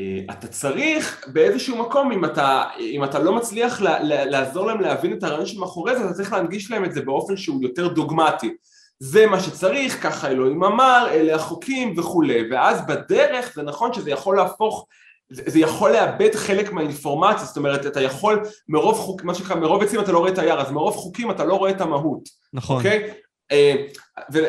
אה, 0.00 0.18
אתה 0.30 0.48
צריך 0.48 1.28
באיזשהו 1.32 1.76
מקום, 1.76 2.12
אם 2.12 2.24
אתה, 2.24 2.64
אם 2.80 3.04
אתה 3.04 3.18
לא 3.18 3.32
מצליח 3.32 3.80
לעזור 4.04 4.66
להם 4.66 4.80
להבין 4.80 5.12
את 5.12 5.22
הרעיון 5.22 5.46
שמאחורי 5.46 5.98
זה, 5.98 6.04
אתה 6.04 6.14
צריך 6.14 6.32
להנגיש 6.32 6.70
להם 6.70 6.84
את 6.84 6.92
זה 6.92 7.02
באופן 7.02 7.36
שהוא 7.36 7.62
יותר 7.62 7.88
דוגמטי. 7.88 8.54
זה 9.00 9.26
מה 9.26 9.40
שצריך, 9.40 10.02
ככה 10.02 10.28
אלוהים 10.28 10.64
אמר, 10.64 11.06
אלה 11.10 11.34
החוקים 11.34 11.98
וכולי, 11.98 12.50
ואז 12.50 12.86
בדרך 12.86 13.52
זה 13.54 13.62
נכון 13.62 13.92
שזה 13.92 14.10
יכול 14.10 14.36
להפוך, 14.36 14.86
זה 15.30 15.58
יכול 15.58 15.90
לאבד 15.90 16.34
חלק 16.34 16.72
מהאינפורמציה, 16.72 17.44
זאת 17.44 17.56
אומרת 17.56 17.86
אתה 17.86 18.00
יכול 18.00 18.42
מרוב 18.68 18.96
חוק, 18.96 19.24
מה 19.24 19.34
שנקרא 19.34 19.56
מרוב 19.56 19.82
עצים 19.82 20.00
אתה 20.00 20.12
לא 20.12 20.18
רואה 20.18 20.30
את 20.30 20.38
היער, 20.38 20.60
אז 20.60 20.70
מרוב 20.70 20.96
חוקים 20.96 21.30
אתה 21.30 21.44
לא 21.44 21.54
רואה 21.54 21.70
את 21.70 21.80
המהות, 21.80 22.28
נכון, 22.52 22.76
אוקיי? 22.76 23.12
אה, 23.52 23.74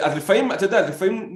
אז 0.02 0.18
לפעמים, 0.18 0.52
אתה 0.52 0.66
יודע, 0.66 0.90
לפעמים 0.90 1.36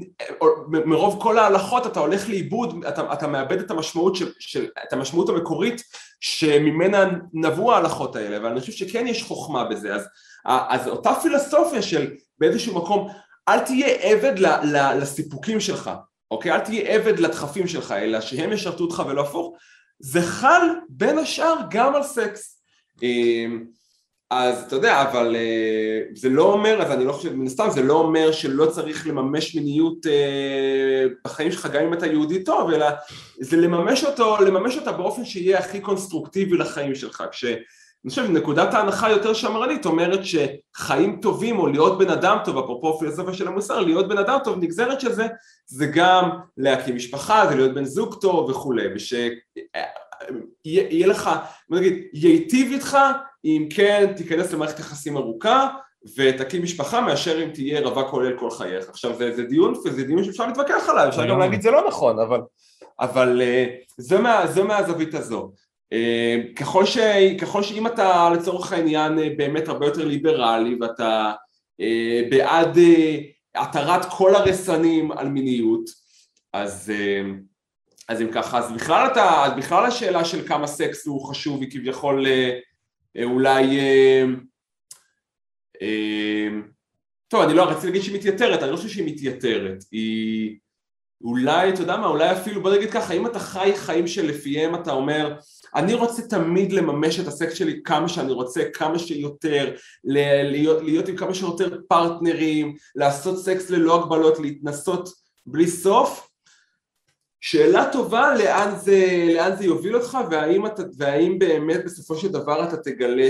מרוב 0.69 1.21
כל 1.21 1.39
ההלכות 1.39 1.87
אתה 1.87 1.99
הולך 1.99 2.29
לאיבוד, 2.29 2.85
אתה, 2.87 3.13
אתה 3.13 3.27
מאבד 3.27 3.59
את 3.59 3.71
המשמעות, 3.71 4.15
של, 4.15 4.31
של, 4.39 4.67
את 4.87 4.93
המשמעות 4.93 5.29
המקורית 5.29 5.81
שממנה 6.19 7.05
נבעו 7.33 7.73
ההלכות 7.73 8.15
האלה, 8.15 8.37
אבל 8.37 8.45
אני 8.45 8.59
חושב 8.59 8.71
שכן 8.71 9.07
יש 9.07 9.23
חוכמה 9.23 9.63
בזה, 9.63 9.95
אז, 9.95 10.07
אז 10.45 10.87
אותה 10.87 11.13
פילוסופיה 11.21 11.81
של 11.81 12.11
באיזשהו 12.39 12.75
מקום, 12.75 13.11
אל 13.47 13.59
תהיה 13.59 13.87
עבד 13.87 14.39
ל, 14.39 14.45
ל, 14.45 14.97
לסיפוקים 15.01 15.59
שלך, 15.59 15.91
אוקיי? 16.31 16.51
אל 16.51 16.59
תהיה 16.59 16.95
עבד 16.95 17.19
לדחפים 17.19 17.67
שלך, 17.67 17.91
אלא 17.91 18.21
שהם 18.21 18.53
ישרתו 18.53 18.83
אותך 18.83 19.03
ולא 19.07 19.21
הפוך, 19.21 19.57
זה 19.99 20.21
חל 20.21 20.67
בין 20.89 21.17
השאר 21.17 21.55
גם 21.69 21.95
על 21.95 22.03
סקס. 22.03 22.61
אה, 23.03 23.45
אז 24.31 24.63
אתה 24.63 24.75
יודע, 24.75 25.01
אבל 25.01 25.35
uh, 25.35 26.19
זה 26.19 26.29
לא 26.29 26.53
אומר, 26.53 26.81
אז 26.81 26.91
אני 26.91 27.05
לא 27.05 27.13
חושב, 27.13 27.33
מן 27.33 27.45
הסתם 27.45 27.67
זה 27.69 27.81
לא 27.81 27.93
אומר 27.93 28.31
שלא 28.31 28.65
צריך 28.65 29.07
לממש 29.07 29.55
מיניות 29.55 30.05
uh, 30.05 30.09
בחיים 31.25 31.51
שלך 31.51 31.65
גם 31.65 31.83
אם 31.83 31.93
אתה 31.93 32.07
יהודי 32.07 32.43
טוב, 32.43 32.71
אלא 32.71 32.85
זה 33.39 33.57
לממש 33.57 34.03
אותו, 34.03 34.37
לממש 34.37 34.77
אותה 34.77 34.91
באופן 34.91 35.25
שיהיה 35.25 35.59
הכי 35.59 35.79
קונסטרוקטיבי 35.79 36.57
לחיים 36.57 36.95
שלך, 36.95 37.23
כשאני 38.07 38.27
חושב 38.27 38.37
נקודת 38.37 38.73
ההנחה 38.73 39.09
יותר 39.09 39.33
שמרנית 39.33 39.85
אומרת 39.85 40.19
שחיים 40.25 41.19
טובים 41.21 41.59
או 41.59 41.67
להיות 41.67 41.99
בן 41.99 42.09
אדם 42.09 42.37
טוב, 42.45 42.57
אפרופו 42.57 42.99
פילוסופיה 42.99 43.33
של 43.33 43.47
המוסר, 43.47 43.79
להיות 43.79 44.07
בן 44.07 44.17
אדם 44.17 44.37
טוב, 44.43 44.57
נגזרת 44.59 45.01
של 45.01 45.11
זה, 45.11 45.27
זה 45.65 45.85
גם 45.85 46.29
להקים 46.57 46.95
משפחה, 46.95 47.47
זה 47.49 47.55
להיות 47.55 47.73
בן 47.73 47.85
זוג 47.85 48.15
טוב 48.21 48.49
וכולי, 48.49 48.83
ושיהיה 48.95 49.31
לך, 51.07 51.29
בוא 51.69 51.77
נגיד, 51.77 52.03
ייטיב 52.13 52.71
איתך 52.71 52.97
אם 53.45 53.67
כן 53.69 54.13
תיכנס 54.15 54.53
למערכת 54.53 54.79
יחסים 54.79 55.17
ארוכה 55.17 55.67
ותקים 56.17 56.63
משפחה 56.63 57.01
מאשר 57.01 57.43
אם 57.43 57.49
תהיה 57.49 57.81
רווק 57.81 58.09
כולל 58.09 58.39
כל 58.39 58.51
חייך. 58.51 58.89
עכשיו 58.89 59.15
זה, 59.15 59.35
זה 59.35 59.43
דיון, 59.43 59.73
זה 59.75 60.03
דיון 60.03 60.23
שאפשר 60.23 60.47
להתווכח 60.47 60.89
עליו, 60.89 61.07
אפשר 61.07 61.29
גם 61.29 61.39
להגיד 61.39 61.61
זה 61.61 61.71
לא 61.71 61.87
נכון, 61.87 62.19
אבל, 62.19 62.41
אבל 62.99 63.41
אה, 63.41 63.65
זה, 63.97 64.19
מה, 64.19 64.47
זה 64.47 64.63
מהזווית 64.63 65.13
הזו. 65.13 65.51
אה, 65.95 66.37
ככל, 66.55 66.85
ש, 66.85 66.97
ככל 67.41 67.63
שאם 67.63 67.87
אתה 67.87 68.29
לצורך 68.29 68.73
העניין 68.73 69.19
אה, 69.19 69.29
באמת 69.37 69.67
הרבה 69.67 69.85
יותר 69.85 70.05
ליברלי 70.05 70.75
ואתה 70.81 71.31
בעד 72.29 72.77
התרת 73.55 74.05
כל 74.09 74.35
הרסנים 74.35 75.11
על 75.11 75.29
מיניות, 75.29 75.89
אז, 76.53 76.91
אז 78.07 78.21
אם 78.21 78.31
ככה, 78.31 78.57
אז 78.59 78.71
בכלל, 78.71 79.07
אתה, 79.11 79.43
אז 79.45 79.51
בכלל 79.57 79.85
השאלה 79.85 80.25
של 80.25 80.47
כמה 80.47 80.67
סקס 80.67 81.07
הוא 81.07 81.29
חשוב 81.29 81.61
היא 81.61 81.71
כביכול 81.71 82.25
אה, 82.27 83.23
אולי... 83.23 83.79
אה, 83.79 84.23
אה, 85.81 86.47
טוב, 87.27 87.41
אני 87.41 87.53
לא 87.53 87.63
רציתי 87.63 87.87
להגיד 87.87 88.01
שהיא 88.01 88.15
מתייתרת, 88.15 88.63
אני 88.63 88.71
לא 88.71 88.77
חושב 88.77 88.89
שהיא 88.89 89.13
מתייתרת, 89.13 89.83
היא 89.91 90.57
אולי, 91.21 91.69
אתה 91.69 91.81
יודע 91.81 91.97
מה, 91.97 92.07
אולי 92.07 92.31
אפילו, 92.31 92.61
בוא 92.61 92.75
נגיד 92.75 92.91
ככה, 92.91 93.13
אם 93.13 93.27
אתה 93.27 93.39
חי 93.39 93.71
חיים 93.75 94.07
שלפיהם 94.07 94.75
אתה 94.75 94.91
אומר, 94.91 95.35
אני 95.75 95.93
רוצה 95.93 96.21
תמיד 96.21 96.73
לממש 96.73 97.19
את 97.19 97.27
הסקס 97.27 97.53
שלי 97.53 97.81
כמה 97.83 98.09
שאני 98.09 98.31
רוצה, 98.31 98.63
כמה 98.73 98.99
שיותר, 98.99 99.75
להיות, 100.03 100.83
להיות 100.83 101.07
עם 101.07 101.17
כמה 101.17 101.33
שיותר 101.33 101.77
פרטנרים, 101.87 102.75
לעשות 102.95 103.39
סקס 103.39 103.69
ללא 103.69 104.03
הגבלות, 104.03 104.39
להתנסות 104.39 105.09
בלי 105.45 105.67
סוף, 105.67 106.29
שאלה 107.41 107.89
טובה 107.91 108.35
לאן 108.35 108.75
זה, 108.75 109.25
לאן 109.35 109.55
זה 109.55 109.65
יוביל 109.65 109.95
אותך 109.95 110.17
והאם, 110.31 110.65
אתה, 110.65 110.83
והאם 110.97 111.39
באמת 111.39 111.85
בסופו 111.85 112.15
של 112.15 112.27
דבר 112.27 112.63
אתה 112.63 112.77
תגלה 112.77 113.29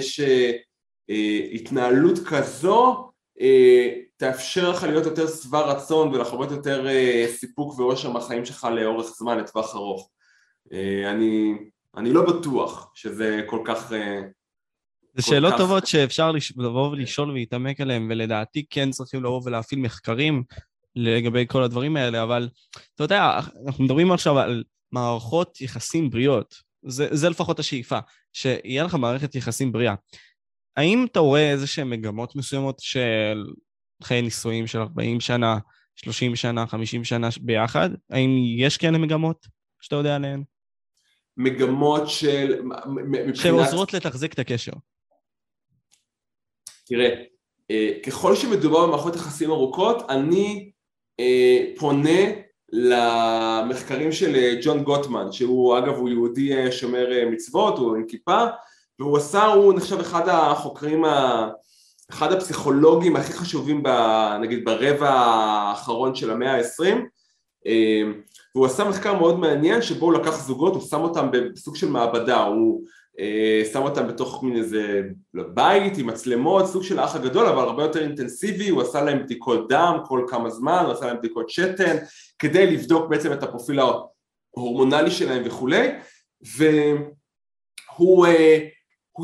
שהתנהלות 1.10 2.20
כזו 2.26 3.10
אה, 3.41 3.93
תאפשר 4.18 4.72
לך 4.72 4.84
להיות 4.84 5.06
יותר 5.06 5.28
שבע 5.28 5.62
רצון 5.62 6.14
ולחוות 6.14 6.52
יותר 6.52 6.88
אה, 6.88 7.26
סיפוק 7.36 7.80
ואושר 7.80 8.12
מהחיים 8.12 8.46
שלך 8.46 8.68
לאורך 8.72 9.08
זמן, 9.18 9.38
לטווח 9.38 9.76
ארוך. 9.76 10.10
אה, 10.74 11.12
אני, 11.12 11.54
אני 11.98 12.14
לא 12.14 12.26
בטוח 12.26 12.91
שזה 12.96 13.41
כל 13.46 13.60
כך... 13.66 13.91
זה 15.14 15.22
שאלות 15.22 15.54
כך... 15.54 15.58
טובות 15.60 15.88
שאפשר 15.88 16.32
לבוא 16.58 16.89
ולשאול 16.89 17.32
ולהתעמק 17.32 17.82
עליהן, 17.82 18.08
ולדעתי 18.12 18.66
כן 18.70 18.91
צריכים 18.91 19.24
לבוא 19.24 19.41
ולהפעיל 19.46 19.80
מחקרים 19.82 20.43
לגבי 20.96 21.46
כל 21.48 21.64
הדברים 21.64 21.98
האלה, 21.98 22.24
אבל 22.24 22.50
אתה 22.96 23.04
יודע, 23.04 23.39
אנחנו 23.68 23.84
מדברים 23.84 24.12
עכשיו 24.12 24.39
על 24.39 24.64
מערכות 24.91 25.62
יחסים 25.62 26.10
בריאות. 26.10 26.56
זה, 26.86 27.08
זה 27.12 27.30
לפחות 27.30 27.60
השאיפה, 27.60 28.00
שיהיה 28.34 28.84
לך 28.84 28.96
מערכת 28.96 29.36
יחסים 29.36 29.72
בריאה. 29.72 29.96
האם 30.78 31.06
אתה 31.12 31.20
רואה 31.20 31.52
איזה 31.52 31.68
שהן 31.68 31.89
מגמות 31.89 32.36
מסוימות 32.36 32.80
של 32.80 33.43
חיי 34.04 34.22
נישואים 34.22 34.68
של 34.68 34.80
40 34.80 35.20
שנה, 35.20 35.58
30 35.96 36.36
שנה, 36.36 36.68
50 36.68 37.04
שנה 37.04 37.30
ביחד? 37.41 37.89
האם 38.10 38.30
יש 38.58 38.78
כאלה 38.78 38.98
מגמות 38.98 39.48
שאתה 39.82 39.96
יודע 39.96 40.16
עליהן? 40.16 40.43
מגמות 41.38 42.10
של... 42.10 42.62
מבחינת... 42.86 43.36
שעוזרות 43.36 43.94
לתחזק 43.94 44.34
את 44.34 44.40
הקשר. 44.40 44.72
תראה, 46.86 47.10
אה, 47.72 47.92
ככל 48.06 48.36
שמדובר 48.36 48.88
במערכות 48.88 49.16
יחסים 49.16 49.52
ארוכות, 49.52 50.10
אני 50.10 50.72
אה, 51.20 51.66
פונה 51.78 52.20
למחקרים 52.72 54.12
של 54.12 54.36
אה, 54.36 54.54
ג'ון 54.64 54.84
גוטמן, 54.84 55.32
שהוא 55.32 55.78
אגב 55.78 55.94
הוא 55.96 56.10
יהודי 56.10 56.72
שומר 56.72 57.08
מצוות, 57.32 57.78
הוא 57.78 57.96
עם 57.96 58.06
כיפה, 58.08 58.44
והוא 59.00 59.18
עשה, 59.18 59.46
הוא 59.46 59.74
נחשב 59.74 60.00
אחד 60.00 60.30
החוקרים, 60.30 61.06
ה... 61.06 61.50
אחד 62.12 62.32
הפסיכולוגים 62.32 63.16
הכי 63.16 63.34
חשובים 63.34 63.84
ב, 63.84 63.90
נגיד 64.42 64.66
ברבע 64.66 65.10
האחרון 65.10 66.16
של 66.16 66.32
המאה 66.32 66.54
העשרים 66.54 67.08
והוא 68.56 68.66
עשה 68.66 68.84
מחקר 68.84 69.14
מאוד 69.14 69.39
מעניין 69.39 69.82
שבו 69.82 70.06
הוא 70.06 70.14
לקח 70.14 70.32
זוגות, 70.32 70.74
הוא 70.74 70.82
שם 70.82 71.01
אותם 71.01 71.28
בסוג 71.32 71.76
של 71.76 71.89
מעבדה, 71.89 72.43
הוא 72.43 72.84
אה, 73.20 73.62
שם 73.74 73.82
אותם 73.82 74.08
בתוך 74.08 74.43
מין 74.43 74.56
איזה 74.56 75.01
בית 75.53 75.97
עם 75.97 76.08
מצלמות, 76.08 76.66
סוג 76.66 76.84
של 76.84 76.99
האח 76.99 77.16
הגדול 77.16 77.45
אבל 77.45 77.64
הרבה 77.64 77.84
יותר 77.84 78.03
אינטנסיבי, 78.03 78.70
הוא 78.70 78.82
עשה 78.82 79.01
להם 79.01 79.24
בדיקות 79.24 79.70
דם 79.70 79.97
כל 80.06 80.26
כמה 80.28 80.49
זמן, 80.49 80.82
הוא 80.86 80.93
עשה 80.93 81.06
להם 81.06 81.18
בדיקות 81.18 81.49
שתן 81.49 81.97
כדי 82.39 82.72
לבדוק 82.72 83.10
בעצם 83.10 83.34
את 83.34 83.43
הפרופיל 83.43 83.80
ההורמונלי 83.80 85.12
שלהם 85.12 85.43
וכולי 85.45 85.88
והוא 87.97 88.26
אה, 88.26 88.68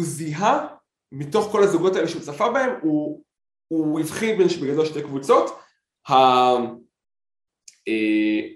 זיהה 0.02 0.68
מתוך 1.12 1.52
כל 1.52 1.64
הזוגות 1.64 1.96
האלה 1.96 2.08
שהוא 2.08 2.22
צפה 2.22 2.50
בהם, 2.50 2.70
הוא, 2.82 3.24
הוא 3.68 4.00
הבחין 4.00 4.38
בין 4.38 4.48
בגדול 4.62 4.86
שתי 4.86 5.02
קבוצות, 5.02 5.60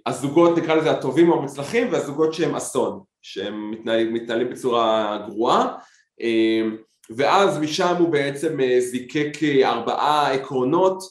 הזוגות 0.05 0.57
נקרא 0.57 0.75
לזה 0.75 0.91
הטובים 0.91 1.29
או 1.29 1.37
המוצלחים 1.37 1.87
והזוגות 1.91 2.33
שהם 2.33 2.55
אסון, 2.55 2.99
שהם 3.21 3.71
מתנהלים, 3.71 4.13
מתנהלים 4.13 4.49
בצורה 4.49 5.17
גרועה. 5.27 5.75
אה, 6.21 6.61
ואז 7.09 7.59
משם 7.59 7.95
הוא 7.99 8.09
בעצם 8.09 8.59
אה, 8.59 8.79
זיקק 8.79 9.37
ארבעה 9.63 10.33
עקרונות 10.33 11.03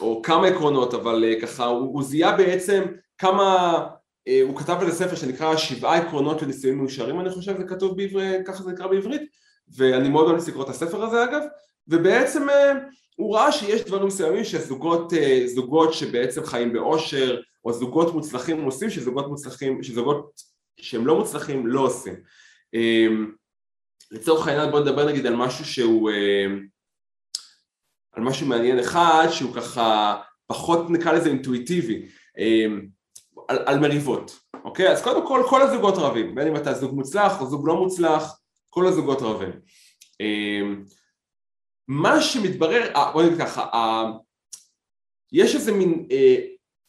או 0.00 0.22
כמה 0.22 0.46
עקרונות 0.46 0.94
אבל 0.94 1.24
ככה 1.42 1.66
הוא, 1.66 1.78
הוא 1.78 2.02
זיהה 2.02 2.36
בעצם 2.36 2.84
כמה 3.18 3.86
הוא 4.42 4.56
כתב 4.56 4.76
על 4.80 4.90
זה 4.90 5.04
ספר 5.04 5.16
שנקרא 5.16 5.56
שבעה 5.56 5.96
עקרונות 5.96 6.42
לנישואים 6.42 6.78
מאושרים 6.78 7.20
אני 7.20 7.30
חושב 7.30 7.56
זה 7.56 7.64
כתוב 7.64 7.96
בעברית, 7.96 8.46
ככה 8.46 8.62
זה 8.62 8.72
נקרא 8.72 8.86
בעברית 8.86 9.22
ואני 9.76 10.08
מאוד 10.08 10.30
אוהב 10.30 10.48
לקרוא 10.48 10.64
את 10.64 10.68
הספר 10.68 11.04
הזה 11.04 11.24
אגב. 11.24 11.42
ובעצם 11.88 12.46
הוא 13.18 13.36
ראה 13.36 13.52
שיש 13.52 13.80
דברים 13.84 14.06
מסוימים 14.06 14.44
שזוגות 14.44 15.12
אה, 15.12 15.42
זוגות 15.46 15.94
שבעצם 15.94 16.44
חיים 16.44 16.72
באושר 16.72 17.40
או 17.64 17.72
זוגות 17.72 18.14
מוצלחים 18.14 18.64
עושים 18.64 18.90
שזוגות 18.90 19.28
מוצלחים, 19.28 19.82
שזוגות 19.82 20.42
שהם 20.80 21.06
לא 21.06 21.18
מוצלחים 21.18 21.66
לא 21.66 21.80
עושים. 21.80 22.14
אמ, 22.74 23.32
לצורך 24.10 24.48
העניין 24.48 24.70
בוא 24.70 24.80
נדבר 24.80 25.06
נגיד 25.06 25.26
על 25.26 25.36
משהו 25.36 25.64
שהוא 25.64 26.10
אה, 26.10 26.46
על 28.12 28.22
משהו 28.22 28.46
מעניין 28.46 28.78
אחד 28.78 29.26
שהוא 29.30 29.54
ככה 29.54 30.16
פחות 30.46 30.90
נקרא 30.90 31.12
לזה 31.12 31.28
אינטואיטיבי 31.28 32.08
אמ, 32.38 32.86
על, 33.48 33.58
על 33.66 33.78
מריבות, 33.78 34.38
אוקיי? 34.64 34.88
אז 34.88 35.02
קודם 35.02 35.26
כל 35.26 35.42
כל 35.48 35.62
הזוגות 35.62 35.94
רבים 35.96 36.34
בין 36.34 36.48
אם 36.48 36.56
אתה 36.56 36.74
זוג 36.74 36.94
מוצלח 36.94 37.40
או 37.40 37.46
זוג 37.46 37.68
לא 37.68 37.76
מוצלח 37.76 38.40
כל 38.70 38.86
הזוגות 38.86 39.22
רבים 39.22 39.52
אמ, 40.20 40.84
מה 41.88 42.22
שמתברר, 42.22 42.90
אה, 42.96 43.12
בוא 43.12 43.22
נגיד 43.22 43.38
ככה, 43.38 43.66
אה, 43.74 44.04
יש 45.32 45.54
איזה 45.54 45.72
מין 45.72 46.06
אה, 46.10 46.36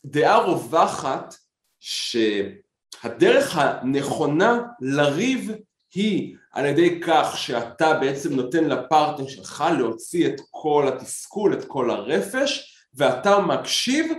דעה 0.06 0.38
רווחת 0.38 1.36
שהדרך 1.80 3.58
הנכונה 3.58 4.62
לריב 4.82 5.52
היא 5.94 6.36
על 6.52 6.66
ידי 6.66 7.00
כך 7.02 7.38
שאתה 7.38 7.94
בעצם 7.94 8.34
נותן 8.34 8.64
לפרטנר 8.64 9.28
שלך 9.28 9.64
להוציא 9.78 10.28
את 10.28 10.42
כל 10.52 10.88
התסכול, 10.88 11.54
את 11.54 11.66
כל 11.66 11.92
הרפש 11.92 12.76
ואתה 12.94 13.40
מקשיב 13.40 14.14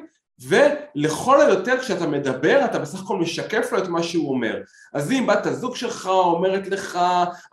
ולכל 0.49 1.41
היותר 1.41 1.81
כשאתה 1.81 2.07
מדבר 2.07 2.65
אתה 2.65 2.79
בסך 2.79 3.03
הכל 3.03 3.17
משקף 3.17 3.73
לו 3.73 3.79
את 3.79 3.89
מה 3.89 4.03
שהוא 4.03 4.31
אומר. 4.31 4.61
אז 4.95 5.13
אם 5.13 5.27
בת 5.27 5.47
הזוג 5.47 5.77
שלך 5.77 6.07
אומרת 6.07 6.69
לך 6.69 6.99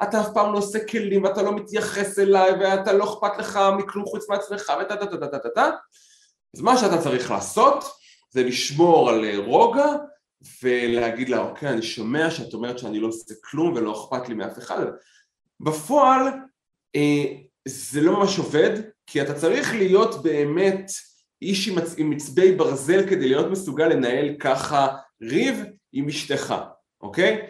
אתה 0.03 0.21
אף 0.21 0.27
פעם 0.33 0.53
לא 0.53 0.57
עושה 0.57 0.85
כלים 0.85 1.23
ואתה 1.23 1.41
לא 1.41 1.55
מתייחס 1.55 2.19
אליי 2.19 2.51
ואתה 2.51 2.93
לא 2.93 3.03
אכפת 3.03 3.37
לך 3.37 3.59
מכלום 3.77 4.05
חוץ 4.05 4.29
מעצמך 4.29 4.71
ותה 4.81 4.95
תה 4.95 5.05
תה 5.05 5.27
תה 5.27 5.39
תה 5.39 5.49
תה 5.49 5.69
אז 6.55 6.61
מה 6.61 6.77
שאתה 6.77 7.01
צריך 7.01 7.31
לעשות 7.31 7.83
זה 8.29 8.43
לשמור 8.43 9.09
על 9.09 9.39
רוגע 9.45 9.95
ולהגיד 10.63 11.29
לה 11.29 11.39
אוקיי 11.39 11.69
אני 11.69 11.81
שומע 11.81 12.31
שאת 12.31 12.53
אומרת 12.53 12.79
שאני 12.79 12.99
לא 12.99 13.07
עושה 13.07 13.33
כלום 13.43 13.73
ולא 13.73 13.91
אכפת 13.91 14.29
לי 14.29 14.35
מאף 14.35 14.57
אחד. 14.57 14.85
בפועל 15.59 16.23
אה, 16.95 17.25
זה 17.67 18.01
לא 18.01 18.19
ממש 18.19 18.37
עובד 18.37 18.71
כי 19.07 19.21
אתה 19.21 19.33
צריך 19.33 19.73
להיות 19.73 20.23
באמת 20.23 20.91
איש 21.41 21.69
עם 21.97 22.11
עצבי 22.11 22.55
ברזל 22.55 23.09
כדי 23.09 23.27
להיות 23.27 23.51
מסוגל 23.51 23.87
לנהל 23.87 24.35
ככה 24.39 24.87
ריב 25.21 25.63
עם 25.91 26.07
אשתך, 26.07 26.55
אוקיי? 27.01 27.47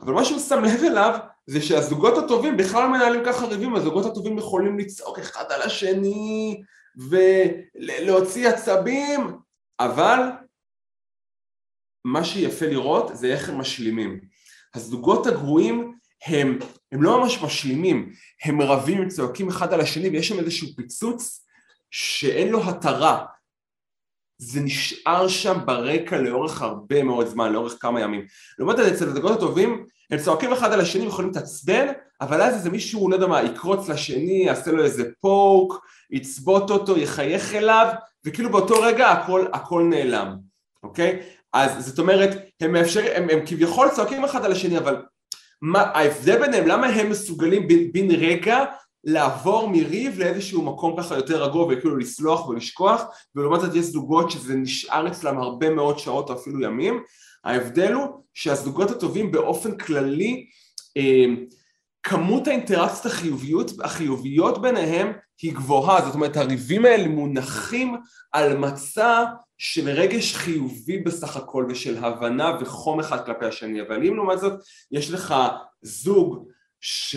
אבל 0.00 0.12
מה 0.12 0.24
שהוא 0.24 0.38
שם 0.38 0.64
לב 0.64 0.84
אליו 0.84 1.18
זה 1.46 1.62
שהזוגות 1.62 2.18
הטובים 2.18 2.56
בכלל 2.56 2.82
לא 2.82 2.90
מנהלים 2.90 3.22
ככה 3.26 3.46
ריבים, 3.46 3.74
הזוגות 3.74 4.06
הטובים 4.06 4.38
יכולים 4.38 4.78
לצעוק 4.78 5.18
אחד 5.18 5.44
על 5.52 5.62
השני 5.62 6.62
ולהוציא 6.96 8.48
עצבים, 8.48 9.20
אבל 9.80 10.20
מה 12.04 12.24
שיפה 12.24 12.66
לראות 12.66 13.16
זה 13.16 13.26
איך 13.26 13.48
הם 13.48 13.58
משלימים. 13.58 14.20
הזוגות 14.74 15.26
הגרועים 15.26 15.94
הם, 16.26 16.58
הם 16.92 17.02
לא 17.02 17.20
ממש 17.20 17.42
משלימים, 17.42 18.12
הם 18.44 18.60
רבים, 18.60 19.08
צועקים 19.08 19.48
אחד 19.48 19.72
על 19.72 19.80
השני 19.80 20.08
ויש 20.08 20.28
שם 20.28 20.38
איזשהו 20.38 20.68
פיצוץ 20.76 21.45
שאין 21.90 22.48
לו 22.48 22.62
התרה, 22.68 23.24
זה 24.38 24.60
נשאר 24.60 25.28
שם 25.28 25.58
ברקע 25.64 26.18
לאורך 26.18 26.62
הרבה 26.62 27.02
מאוד 27.02 27.26
זמן, 27.26 27.52
לאורך 27.52 27.76
כמה 27.80 28.00
ימים. 28.00 28.26
לעומת 28.58 28.76
זאת, 28.76 28.86
אצל 28.92 29.08
הדגות 29.08 29.32
הטובים, 29.32 29.86
הם 30.10 30.18
צועקים 30.18 30.52
אחד 30.52 30.72
על 30.72 30.80
השני 30.80 31.04
ויכולים 31.04 31.30
להתעצבן, 31.30 31.86
אבל 32.20 32.42
אז 32.42 32.54
איזה 32.54 32.70
מישהו, 32.70 33.10
לא 33.10 33.14
יודע 33.14 33.26
מה, 33.26 33.42
יקרוץ 33.42 33.88
לשני, 33.88 34.42
יעשה 34.46 34.70
לו 34.70 34.84
איזה 34.84 35.10
פוק, 35.20 35.86
יצבוט 36.10 36.70
אותו, 36.70 36.98
יחייך 36.98 37.54
אליו, 37.54 37.92
וכאילו 38.24 38.50
באותו 38.50 38.74
רגע 38.80 39.08
הכל, 39.08 39.46
הכל 39.52 39.82
נעלם, 39.82 40.36
אוקיי? 40.82 41.22
אז 41.52 41.86
זאת 41.86 41.98
אומרת, 41.98 42.30
הם, 42.60 42.72
מאפשר, 42.72 43.00
הם, 43.14 43.30
הם 43.30 43.46
כביכול 43.46 43.88
צועקים 43.88 44.24
אחד 44.24 44.44
על 44.44 44.52
השני, 44.52 44.78
אבל 44.78 45.02
מה, 45.62 45.80
ההבדל 45.82 46.40
ביניהם, 46.40 46.66
למה 46.66 46.86
הם 46.86 47.10
מסוגלים 47.10 47.68
בן 47.92 48.10
רגע 48.10 48.64
לעבור 49.06 49.68
מריב 49.68 50.18
לאיזשהו 50.18 50.62
מקום 50.62 50.96
ככה 50.98 51.14
יותר 51.16 51.44
רגוע 51.44 51.66
וכאילו 51.66 51.96
לסלוח 51.96 52.48
ולשכוח 52.48 53.02
ולעומת 53.34 53.60
זאת 53.60 53.74
יש 53.74 53.84
זוגות 53.84 54.30
שזה 54.30 54.54
נשאר 54.54 55.08
אצלם 55.08 55.38
הרבה 55.38 55.70
מאוד 55.70 55.98
שעות 55.98 56.30
או 56.30 56.34
אפילו 56.34 56.62
ימים. 56.62 57.02
ההבדל 57.44 57.92
הוא 57.92 58.06
שהזוגות 58.34 58.90
הטובים 58.90 59.32
באופן 59.32 59.78
כללי 59.78 60.46
אה, 60.96 61.24
כמות 62.02 62.48
האינטראקציות 62.48 63.06
החיוביות, 63.06 63.70
החיוביות 63.84 64.62
ביניהם 64.62 65.12
היא 65.42 65.54
גבוהה, 65.54 66.04
זאת 66.04 66.14
אומרת 66.14 66.36
הריבים 66.36 66.84
האלה 66.84 67.08
מונחים 67.08 67.96
על 68.32 68.58
מצע 68.58 69.24
של 69.58 69.88
רגש 69.88 70.34
חיובי 70.34 70.98
בסך 70.98 71.36
הכל 71.36 71.66
ושל 71.68 72.04
הבנה 72.04 72.58
וחום 72.60 73.00
אחד 73.00 73.26
כלפי 73.26 73.46
השני, 73.46 73.82
אבל 73.82 74.06
אם 74.06 74.16
לעומת 74.16 74.38
זאת 74.38 74.60
יש 74.92 75.10
לך 75.10 75.34
זוג 75.82 76.48
ש... 76.80 77.16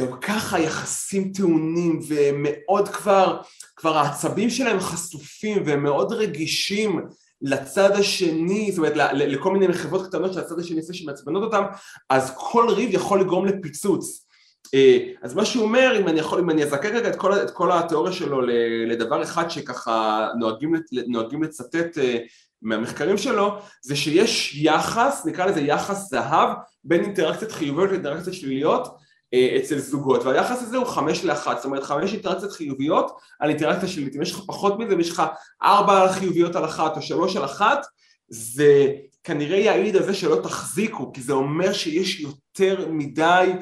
גם 0.00 0.20
ככה 0.20 0.58
יחסים 0.58 1.32
טעונים 1.32 2.00
ומאוד 2.08 2.88
כבר, 2.88 3.40
כבר 3.76 3.96
העצבים 3.96 4.50
שלהם 4.50 4.80
חשופים 4.80 5.62
והם 5.66 5.82
מאוד 5.82 6.12
רגישים 6.12 7.00
לצד 7.42 7.90
השני, 7.92 8.72
זאת 8.72 8.78
אומרת 8.78 9.12
לכל 9.14 9.52
מיני 9.52 9.66
מחוות 9.66 10.06
קטנות 10.06 10.34
שהצד 10.34 10.58
השני 10.58 10.80
עושה 10.80 10.94
שמעצבנות 10.94 11.42
אותם, 11.42 11.62
אז 12.10 12.32
כל 12.36 12.66
ריב 12.70 12.94
יכול 12.94 13.20
לגרום 13.20 13.46
לפיצוץ. 13.46 14.26
אה, 14.74 14.98
אז 15.22 15.34
מה 15.34 15.44
שהוא 15.44 15.64
אומר, 15.64 15.96
אם 16.00 16.08
אני 16.08 16.20
יכול, 16.20 16.38
אם 16.38 16.50
אני 16.50 16.64
אזקק 16.64 16.84
רגע 16.84 17.08
את 17.08 17.24
את 17.44 17.50
כל 17.50 17.72
התיאוריה 17.72 18.12
שלו 18.12 18.40
לדבר 18.86 19.22
אחד 19.22 19.50
שככה 19.50 20.28
נוהגים, 20.38 20.74
נוהגים 21.06 21.42
לצטט 21.42 21.98
אה, 21.98 22.18
מהמחקרים 22.62 23.18
שלו, 23.18 23.58
זה 23.82 23.96
שיש 23.96 24.56
יחס, 24.62 25.26
נקרא 25.26 25.46
לזה 25.46 25.60
יחס 25.60 26.10
זהב, 26.10 26.48
בין 26.84 27.04
אינטראקציות 27.04 27.52
חיוביות 27.52 27.90
לאינטראקציות 27.90 28.34
שליליות, 28.34 28.88
אצל 29.34 29.78
זוגות. 29.78 30.24
והיחס 30.24 30.62
הזה 30.62 30.76
הוא 30.76 30.86
חמש 30.86 31.24
לאחת. 31.24 31.56
זאת 31.56 31.64
אומרת 31.64 31.82
חמש 31.82 32.12
אינטראקציות 32.12 32.52
חיוביות 32.52 33.18
על 33.40 33.48
אינטראקציה 33.50 33.88
שלילית 33.88 34.16
אם 34.16 34.22
יש 34.22 34.32
לך 34.32 34.40
פחות 34.46 34.78
מזה 34.78 34.96
ויש 34.96 35.10
לך 35.10 35.22
ארבע 35.62 36.12
חיוביות 36.12 36.56
על 36.56 36.64
אחת 36.64 36.96
או 36.96 37.02
שלוש 37.02 37.36
על 37.36 37.44
אחת 37.44 37.86
זה 38.28 38.86
כנראה 39.24 39.58
יעיד 39.58 39.96
על 39.96 40.02
זה 40.02 40.14
שלא 40.14 40.40
תחזיקו 40.42 41.12
כי 41.12 41.22
זה 41.22 41.32
אומר 41.32 41.72
שיש 41.72 42.20
יותר 42.20 42.88
מדי 42.90 43.52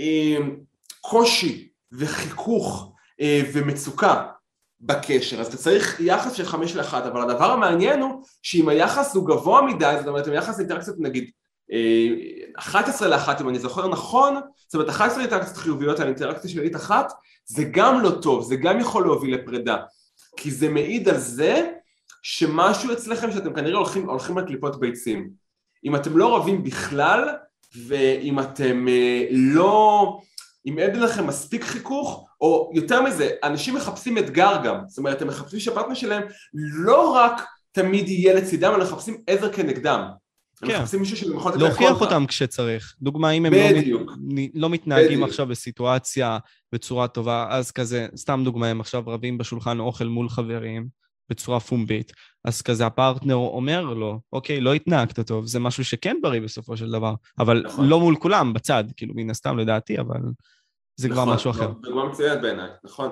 אה, 0.00 0.36
קושי 1.00 1.68
וחיכוך 1.92 2.92
אה, 3.20 3.42
ומצוקה 3.52 4.26
בקשר. 4.80 5.40
אז 5.40 5.46
אתה 5.46 5.56
צריך 5.56 6.00
יחס 6.00 6.32
של 6.32 6.44
חמש 6.44 6.76
לאחת 6.76 7.06
אבל 7.06 7.30
הדבר 7.30 7.50
המעניין 7.50 8.00
הוא 8.00 8.22
שאם 8.42 8.68
היחס 8.68 9.14
הוא 9.14 9.26
גבוה 9.26 9.62
מדי 9.62 9.94
זאת 9.98 10.06
אומרת 10.06 10.28
אם 10.28 10.32
היחס 10.32 10.56
לאינטראקציות 10.56 10.96
נגיד 11.00 11.30
11 12.58 13.08
לאחת 13.08 13.40
אם 13.40 13.48
אני 13.48 13.58
זוכר 13.58 13.88
נכון, 13.88 14.34
זאת 14.66 14.74
אומרת 14.74 14.88
11 14.88 15.20
אינטראקציות 15.20 15.56
חיוביות 15.56 16.00
על 16.00 16.06
אינטראקציה 16.06 16.50
שלילית 16.50 16.76
אחת 16.76 17.12
זה 17.46 17.64
גם 17.64 18.00
לא 18.00 18.10
טוב, 18.10 18.44
זה 18.44 18.56
גם 18.56 18.80
יכול 18.80 19.02
להוביל 19.02 19.34
לפרידה 19.34 19.76
כי 20.36 20.50
זה 20.50 20.68
מעיד 20.68 21.08
על 21.08 21.18
זה 21.18 21.70
שמשהו 22.22 22.92
אצלכם 22.92 23.32
שאתם 23.32 23.54
כנראה 23.54 23.78
הולכים, 23.78 24.08
הולכים 24.08 24.38
על 24.38 24.46
קליפות 24.46 24.80
ביצים 24.80 25.30
אם 25.84 25.96
אתם 25.96 26.16
לא 26.16 26.36
רבים 26.36 26.62
בכלל 26.62 27.28
ואם 27.86 28.40
אתם 28.40 28.88
אה, 28.88 29.26
לא, 29.30 30.20
אם 30.66 30.78
אין 30.78 31.00
לכם 31.00 31.26
מספיק 31.26 31.64
חיכוך, 31.64 32.28
או 32.40 32.70
יותר 32.74 33.02
מזה, 33.02 33.30
אנשים 33.44 33.74
מחפשים 33.74 34.18
אתגר 34.18 34.60
גם, 34.64 34.78
זאת 34.86 34.98
אומרת, 34.98 35.22
הם 35.22 35.28
מחפשים 35.28 35.60
שהפרטנר 35.60 35.94
שלהם 35.94 36.22
לא 36.54 37.12
רק 37.12 37.42
תמיד 37.72 38.08
יהיה 38.08 38.34
לצידם, 38.34 38.72
אלא 38.74 38.84
מחפשים 38.84 39.22
עזר 39.26 39.52
כנגדם. 39.52 40.02
הם 40.62 40.68
כן. 40.68 40.78
מחפשים 40.78 41.00
מישהו 41.00 41.16
שיכול 41.16 41.52
לתת 41.52 41.60
להוכיח. 41.60 42.00
אותם 42.00 42.26
כשצריך. 42.26 42.94
דוגמה, 43.02 43.30
אם 43.30 43.46
הם 43.46 43.52
לא, 43.52 43.72
בדיוק. 43.80 44.12
לא 44.54 44.70
מתנהגים 44.70 45.08
בדיוק. 45.08 45.28
עכשיו 45.28 45.46
בסיטואציה 45.46 46.38
בצורה 46.72 47.08
טובה, 47.08 47.46
אז 47.50 47.70
כזה, 47.70 48.06
סתם 48.16 48.40
דוגמה, 48.44 48.66
הם 48.66 48.80
עכשיו 48.80 49.02
רבים 49.06 49.38
בשולחן 49.38 49.80
אוכל 49.80 50.04
מול 50.04 50.28
חברים 50.28 50.88
בצורה 51.30 51.60
פומבית, 51.60 52.12
אז 52.44 52.62
כזה 52.62 52.86
הפרטנר 52.86 53.34
אומר 53.34 53.84
לו, 53.84 54.20
אוקיי, 54.32 54.60
לא 54.60 54.74
התנהגת 54.74 55.20
טוב, 55.20 55.46
זה 55.46 55.60
משהו 55.60 55.84
שכן 55.84 56.16
בריא 56.22 56.40
בסופו 56.40 56.76
של 56.76 56.90
דבר, 56.90 57.14
אבל 57.38 57.62
נכון. 57.66 57.88
לא 57.88 58.00
מול 58.00 58.16
כולם, 58.16 58.52
בצד, 58.52 58.84
כאילו, 58.96 59.14
מן 59.16 59.30
הסתם 59.30 59.58
לדעתי, 59.58 59.98
אבל 59.98 60.20
זה 60.96 61.08
כבר 61.08 61.22
נכון, 61.22 61.34
משהו 61.34 61.50
אחר. 61.50 61.72
דוגמה 61.82 62.04
מצוינת 62.04 62.40
בעיניי, 62.42 62.70
נכון. 62.84 63.10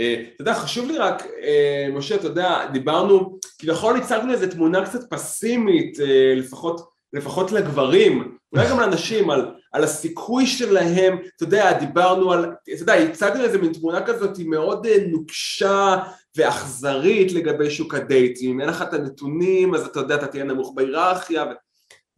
אה, 0.00 0.22
אתה 0.34 0.42
יודע, 0.42 0.54
חשוב 0.54 0.90
לי 0.90 0.98
רק, 0.98 1.22
אה, 1.42 1.88
משה, 1.92 2.14
אתה 2.14 2.26
יודע, 2.26 2.66
דיברנו, 2.72 3.38
כביכול 3.58 3.96
הצגנו 3.96 4.32
איזו 4.32 4.46
תמונה 4.46 4.86
קצת 4.86 5.10
פסימית, 5.10 6.00
אה, 6.00 6.34
לפחות, 6.36 6.88
לפחות 7.12 7.52
לגברים, 7.52 8.36
אולי 8.52 8.70
גם 8.70 8.80
לנשים, 8.80 9.30
על, 9.30 9.54
על 9.72 9.84
הסיכוי 9.84 10.46
שלהם, 10.46 11.18
אתה 11.36 11.44
יודע, 11.44 11.72
דיברנו 11.72 12.32
על, 12.32 12.44
אתה 12.44 12.82
יודע, 12.82 12.94
הצגנו 12.94 13.44
איזה 13.44 13.58
מין 13.58 13.72
תמונה 13.72 14.06
כזאת 14.06 14.38
מאוד 14.38 14.86
נוקשה 15.08 15.96
ואכזרית 16.36 17.32
לגבי 17.32 17.70
שוק 17.70 17.94
הדייטים, 17.94 18.50
אם 18.50 18.60
אין 18.60 18.68
לך 18.68 18.82
את 18.82 18.94
הנתונים, 18.94 19.74
אז 19.74 19.86
אתה 19.86 20.00
יודע, 20.00 20.14
אתה 20.14 20.26
תהיה 20.26 20.44
נמוך 20.44 20.72
בהיררכיה, 20.76 21.44
ו- 21.44 21.54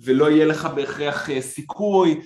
ולא 0.01 0.31
יהיה 0.31 0.47
לך 0.47 0.69
בהכרח 0.75 1.29
סיכוי, 1.41 2.21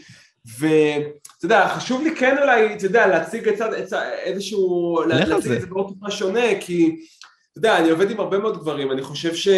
ואתה 1.43 1.55
יודע, 1.55 1.69
חשוב 1.77 2.03
לי 2.03 2.17
כן 2.17 2.39
אולי, 2.39 2.75
אתה 2.75 2.85
יודע, 2.87 3.07
להציג 3.07 3.49
את 3.49 3.55
צד- 3.59 3.73
את 3.75 3.93
איזשהו, 4.25 4.99
להציג. 5.09 5.53
את 5.53 5.61
זה 5.61 5.67
באור 5.67 5.93
טיפה 5.95 6.11
שונה, 6.11 6.61
כי 6.61 7.07
אתה 7.51 7.59
יודע, 7.59 7.79
אני 7.79 7.91
עובד 7.91 8.11
עם 8.11 8.21
הרבה 8.21 8.39
מאוד 8.39 8.59
גברים, 8.59 8.93
אני 8.93 9.03
חושב 9.03 9.35
ש... 9.35 9.49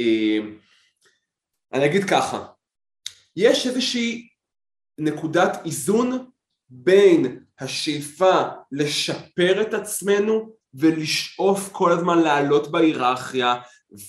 אה, 0.00 0.38
אני 1.72 1.84
אגיד 1.86 2.04
ככה, 2.04 2.46
יש 3.36 3.66
איזושהי 3.66 4.28
נקודת 4.98 5.58
איזון 5.64 6.26
בין 6.68 7.44
השאיפה 7.60 8.40
לשפר 8.72 9.62
את 9.62 9.74
עצמנו 9.74 10.52
ולשאוף 10.74 11.68
כל 11.72 11.92
הזמן 11.92 12.18
לעלות 12.18 12.70
בהיררכיה 12.70 13.54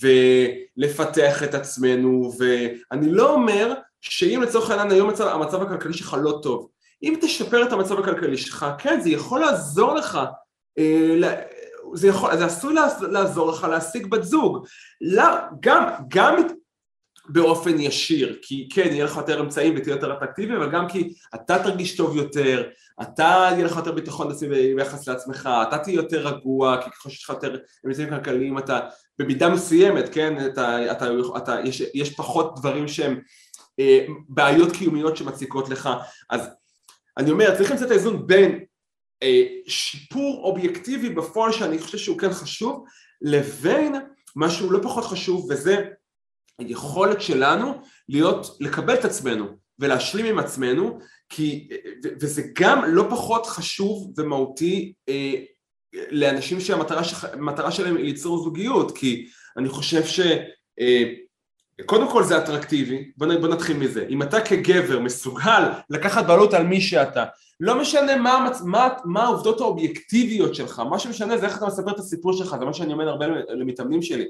ולפתח 0.02 1.44
את 1.44 1.54
עצמנו 1.54 2.32
ואני 2.40 3.12
לא 3.12 3.34
אומר 3.34 3.74
שאם 4.10 4.42
לצורך 4.44 4.70
העניין 4.70 4.92
היום 4.92 5.10
המצב, 5.20 5.62
הכלכלי 5.62 5.94
שלך 5.94 6.18
לא 6.24 6.40
טוב 6.44 6.70
אם 7.04 7.16
תשפר 7.22 7.64
את 7.64 7.72
המצב 7.72 8.00
הכלכלי 8.00 8.38
שלך 8.38 8.66
כן 8.78 9.00
זה 9.02 9.10
יכול 9.10 9.40
לעזור 9.40 9.94
לך 9.94 10.20
אה, 10.78 11.42
זה, 11.94 12.08
יכול, 12.08 12.38
זה 12.38 12.46
עשוי 12.46 12.74
לעז- 12.74 13.04
לעזור 13.04 13.52
לך 13.52 13.64
להשיג 13.64 14.08
בת 14.08 14.24
זוג. 14.24 14.66
לא, 15.02 15.24
גם, 15.60 15.84
גם 16.08 16.36
באופן 17.30 17.80
ישיר, 17.80 18.38
כי 18.42 18.70
כן, 18.74 18.88
יהיה 18.92 19.06
לך 19.06 19.18
יותר 19.18 19.42
אמצעים 19.42 19.74
ותהיה 19.78 19.94
יותר 19.96 20.14
אטרקטיבי, 20.18 20.56
אבל 20.56 20.72
גם 20.72 20.88
כי 20.90 21.14
אתה 21.36 21.64
תרגיש 21.64 21.98
טוב 21.98 22.18
יותר, 22.18 22.70
אתה 23.02 23.50
יהיה 23.52 23.66
לך 23.66 23.76
יותר 23.76 23.92
ביטחון 23.92 24.32
עצמי 24.32 24.76
ביחס 24.76 25.08
לעצמך, 25.08 25.50
אתה 25.68 25.78
תהיה 25.78 25.96
יותר 25.96 26.28
רגוע, 26.28 26.82
כי 26.82 26.90
ככל 26.92 27.10
שיש 27.10 27.24
לך 27.24 27.30
יותר 27.30 27.56
אמצעים 27.88 28.10
כלכליים, 28.10 28.58
אתה 28.58 28.80
במידה 29.20 29.50
מסוימת, 29.50 30.10
כן, 30.14 30.46
אתה, 30.46 30.92
אתה, 30.92 31.08
אתה, 31.38 31.56
יש, 31.64 31.84
יש 31.94 32.16
פחות 32.16 32.60
דברים 32.60 32.88
שהם 32.88 33.20
בעיות 34.30 34.72
קיומיות 34.72 35.18
שמציקות 35.18 35.70
לך, 35.70 35.90
אז 36.30 36.50
אני 37.18 37.32
אומר, 37.32 37.58
צריך 37.58 37.72
למצוא 37.72 37.86
את 37.86 37.92
האיזון 37.92 38.28
בין 38.28 38.66
אה, 39.24 39.44
שיפור 39.68 40.44
אובייקטיבי 40.44 41.10
בפועל, 41.10 41.52
שאני 41.52 41.80
חושב 41.80 41.98
שהוא 41.98 42.20
כן 42.20 42.32
חשוב, 42.32 42.86
לבין 43.22 43.96
משהו 44.36 44.72
לא 44.72 44.80
פחות 44.84 45.06
חשוב, 45.06 45.48
וזה 45.50 45.86
היכולת 46.60 47.22
שלנו 47.22 47.74
להיות, 48.10 48.58
לקבל 48.60 48.94
את 48.94 49.06
עצמנו 49.06 49.46
ולהשלים 49.80 50.26
עם 50.26 50.40
עצמנו, 50.40 51.00
כי, 51.30 51.70
וזה 52.22 52.44
גם 52.60 52.84
לא 52.88 53.08
פחות 53.10 53.46
חשוב 53.46 54.14
ומהותי 54.18 54.94
אה, 55.10 55.34
לאנשים 56.10 56.60
שהמטרה 56.60 57.02
המטרה 57.34 57.72
שלהם 57.72 57.98
היא 57.98 58.06
ליצור 58.06 58.44
זוגיות, 58.44 58.98
כי 58.98 59.30
אני 59.58 59.70
חושב 59.70 60.06
ש... 60.06 60.20
אה, 60.80 61.14
קודם 61.86 62.10
כל 62.12 62.24
זה 62.24 62.38
אטרקטיבי, 62.38 63.12
בוא, 63.18 63.28
נתחיל 63.28 63.78
מזה, 63.78 64.06
אם 64.10 64.22
אתה 64.22 64.42
כגבר 64.42 65.00
מסוגל 65.00 65.72
לקחת 65.90 66.26
בעלות 66.26 66.54
על 66.54 66.64
מי 66.64 66.82
שאתה, 66.82 67.26
לא 67.60 67.82
משנה 67.82 68.16
מה. 68.16 68.50
מה, 68.64 68.90
מה 69.06 69.24
העובדות 69.24 69.62
האובייקטיביות 69.62 70.56
שלך, 70.56 70.80
מה 70.80 71.00
שמשנה 71.00 71.38
זה 71.38 71.46
איך 71.46 71.58
אתה 71.58 71.66
מספר 71.66 71.92
את 71.92 72.00
הסיפור 72.00 72.34
שלך, 72.34 72.56
זה 72.60 72.66
מה 72.66 72.74
שאני 72.74 72.94
אומר 72.94 73.10
הרבה 73.10 73.26
למתאמנים 73.50 74.02
שלי. 74.02 74.26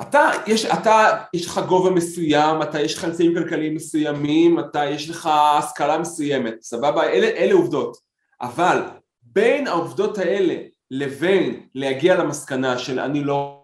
אתה, 0.00 0.30
יש, 0.46 0.64
אתה, 0.64 1.22
יש 1.34 1.46
לך 1.46 1.60
גובה 1.68 1.90
מסוים, 1.90 2.62
אתה, 2.62 2.80
יש 2.80 2.98
לך 2.98 3.04
אמצעים 3.04 3.34
כלכליים 3.34 3.74
מסוימים, 3.74 4.58
אתה, 4.58 4.84
יש 4.84 5.10
לך 5.10 5.30
השכלה 5.58 5.98
מסוימת, 5.98 6.54
סבבה? 6.62 7.04
אלה, 7.04 7.26
אלה 7.26 7.54
עובדות. 7.54 7.96
אבל 8.40 8.82
בין 9.22 9.66
העובדות 9.66 10.18
האלה 10.18 10.54
לבין 10.90 11.60
להגיע 11.74 12.18
למסקנה 12.18 12.78
של 12.78 13.00
אני 13.00 13.24
לא 13.24 13.61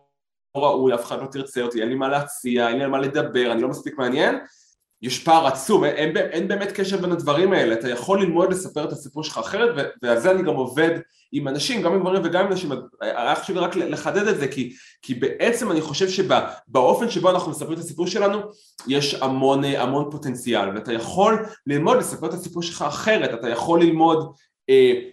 ראוי, 0.56 0.94
אף 0.94 1.04
אחד 1.04 1.22
לא 1.22 1.26
תרצה 1.26 1.62
אותי, 1.62 1.80
אין 1.80 1.88
לי 1.88 1.94
מה 1.94 2.08
להציע, 2.08 2.68
אין 2.68 2.76
לי 2.76 2.84
על 2.84 2.90
מה 2.90 2.98
לדבר, 2.98 3.52
אני 3.52 3.62
לא 3.62 3.68
מספיק 3.68 3.98
מעניין, 3.98 4.38
יש 5.02 5.24
פער 5.24 5.46
עצום, 5.46 5.84
אין, 5.84 6.16
אין, 6.16 6.16
אין 6.16 6.48
באמת 6.48 6.72
קשר 6.72 6.96
בין 6.96 7.12
הדברים 7.12 7.52
האלה, 7.52 7.74
אתה 7.74 7.88
יכול 7.88 8.22
ללמוד 8.22 8.50
לספר 8.50 8.84
את 8.84 8.92
הסיפור 8.92 9.24
שלך 9.24 9.38
אחרת, 9.38 9.92
ועל 10.02 10.20
זה 10.20 10.30
אני 10.30 10.42
גם 10.42 10.54
עובד 10.54 11.00
עם 11.32 11.48
אנשים, 11.48 11.82
גם 11.82 11.92
עם 11.92 12.00
גברים 12.00 12.22
וגם 12.24 12.46
עם 12.46 12.52
נשים, 12.52 12.70
היה 13.00 13.34
חשוב 13.34 13.56
רק 13.56 13.76
לחדד 13.76 14.26
את 14.26 14.38
זה, 14.38 14.48
כי, 14.48 14.72
כי 15.02 15.14
בעצם 15.14 15.70
אני 15.70 15.80
חושב 15.80 16.08
שבאופן 16.08 17.10
שבו 17.10 17.30
אנחנו 17.30 17.50
מספרים 17.50 17.72
את 17.72 17.78
הסיפור 17.78 18.06
שלנו, 18.06 18.40
יש 18.86 19.14
המון, 19.14 19.64
המון 19.64 20.10
פוטנציאל, 20.10 20.68
ואתה 20.74 20.92
יכול 20.92 21.46
ללמוד 21.66 21.96
לספר 21.96 22.26
את 22.26 22.34
הסיפור 22.34 22.62
שלך 22.62 22.82
אחרת, 22.82 23.34
אתה 23.34 23.48
יכול 23.48 23.82
ללמוד 23.82 24.18
אה, 24.18 24.32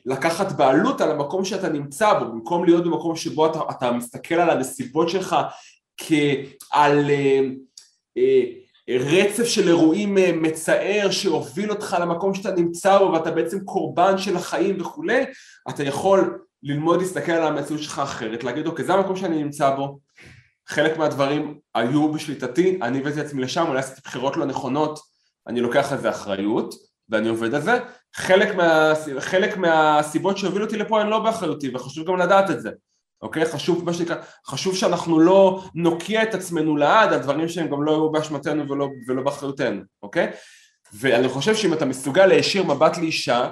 לקחת 0.05 0.51
בעלות 0.51 1.01
על 1.01 1.11
המקום 1.11 1.45
שאתה 1.45 1.69
נמצא 1.69 2.13
בו, 2.19 2.25
במקום 2.25 2.65
להיות 2.65 2.83
במקום 2.83 3.15
שבו 3.15 3.45
אתה, 3.45 3.59
אתה 3.71 3.91
מסתכל 3.91 4.35
על 4.35 4.49
הנסיבות 4.49 5.09
שלך 5.09 5.35
כעל 5.97 7.09
אה, 7.09 7.39
אה, 8.17 8.43
רצף 8.89 9.43
של 9.43 9.67
אירועים 9.67 10.17
אה, 10.17 10.31
מצער 10.33 11.11
שהוביל 11.11 11.71
אותך 11.71 11.97
למקום 12.01 12.33
שאתה 12.33 12.51
נמצא 12.51 12.97
בו 12.97 13.11
ואתה 13.13 13.31
בעצם 13.31 13.59
קורבן 13.65 14.17
של 14.17 14.35
החיים 14.35 14.81
וכולי, 14.81 15.23
אתה 15.69 15.83
יכול 15.83 16.39
ללמוד 16.63 17.01
להסתכל 17.01 17.31
על 17.31 17.43
המציאות 17.43 17.81
שלך 17.81 17.99
אחרת, 17.99 18.43
להגיד 18.43 18.67
אוקיי 18.67 18.85
זה 18.85 18.93
המקום 18.93 19.15
שאני 19.15 19.43
נמצא 19.43 19.75
בו, 19.75 19.99
חלק 20.67 20.97
מהדברים 20.97 21.59
היו 21.75 22.11
בשליטתי, 22.13 22.79
אני 22.81 22.99
הבאתי 22.99 23.21
את 23.21 23.25
עצמי 23.25 23.41
לשם, 23.41 23.65
אולי 23.67 23.79
עשיתי 23.79 24.01
בחירות 24.03 24.37
לא 24.37 24.45
נכונות, 24.45 24.99
אני 25.47 25.61
לוקח 25.61 25.91
על 25.91 25.97
זה 25.97 26.09
אחריות 26.09 26.75
ואני 27.09 27.29
עובד 27.29 27.55
על 27.55 27.61
זה, 27.61 27.79
חלק, 28.15 28.55
מה, 28.55 28.93
חלק 29.19 29.57
מהסיבות 29.57 30.37
שהובילו 30.37 30.65
אותי 30.65 30.77
לפה 30.77 31.01
הן 31.01 31.07
לא 31.07 31.19
באחריותי 31.19 31.75
וחשוב 31.75 32.07
גם 32.07 32.17
לדעת 32.17 32.49
את 32.51 32.61
זה, 32.61 32.71
אוקיי? 33.21 33.45
חשוב, 33.45 33.85
מה 33.85 33.93
שנקרא, 33.93 34.15
חשוב 34.47 34.75
שאנחנו 34.75 35.19
לא 35.19 35.63
נוקיע 35.75 36.23
את 36.23 36.33
עצמנו 36.33 36.77
לעד 36.77 37.13
על 37.13 37.19
דברים 37.19 37.47
שהם 37.47 37.69
גם 37.69 37.83
לא 37.83 37.91
היו 37.91 38.11
באשמתנו 38.11 38.69
ולא, 38.69 38.89
ולא 39.07 39.21
באחריותנו, 39.21 39.81
אוקיי? 40.03 40.31
ואני 40.93 41.29
חושב 41.29 41.55
שאם 41.55 41.73
אתה 41.73 41.85
מסוגל 41.85 42.25
להישיר 42.25 42.63
מבט 42.63 42.97
לאישה 42.97 43.51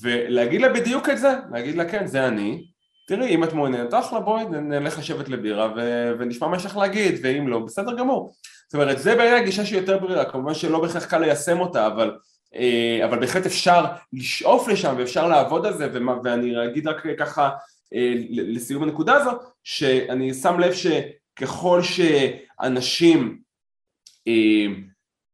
ולהגיד 0.00 0.60
לה 0.60 0.68
בדיוק 0.68 1.08
את 1.08 1.18
זה, 1.18 1.34
להגיד 1.52 1.76
לה 1.76 1.84
כן 1.84 2.06
זה 2.06 2.26
אני, 2.28 2.66
תראי 3.06 3.34
אם 3.34 3.44
את 3.44 3.52
מעוניינת 3.52 3.94
אחלה 3.94 4.20
בואי 4.20 4.44
נלך 4.44 4.98
לשבת 4.98 5.28
לבירה 5.28 5.72
ו- 5.76 6.12
ונשמע 6.18 6.48
מה 6.48 6.56
יש 6.56 6.66
לך 6.66 6.76
להגיד 6.76 7.20
ואם 7.22 7.48
לא 7.48 7.58
בסדר 7.58 7.96
גמור 7.96 8.32
זאת 8.68 8.74
אומרת 8.74 8.98
זה 8.98 9.14
בעיניי 9.14 9.40
הגישה 9.40 9.64
שהיא 9.64 9.80
יותר 9.80 9.98
ברירה 9.98 10.24
כמובן 10.24 10.54
שלא 10.54 10.80
בהכרח 10.80 11.04
קל 11.04 11.18
ליישם 11.18 11.60
אותה 11.60 11.86
אבל, 11.86 12.16
אבל 13.04 13.20
בהחלט 13.20 13.46
אפשר 13.46 13.84
לשאוף 14.12 14.68
לשם 14.68 14.94
ואפשר 14.98 15.28
לעבוד 15.28 15.66
על 15.66 15.76
זה 15.76 15.88
ואני 16.24 16.64
אגיד 16.64 16.88
רק 16.88 17.06
ככה 17.18 17.50
אה, 17.94 18.12
לסיום 18.30 18.82
הנקודה 18.82 19.14
הזו 19.14 19.30
שאני 19.64 20.34
שם 20.34 20.60
לב 20.60 20.72
שככל 20.72 21.80
שאנשים 21.82 23.38
אה, 24.28 24.66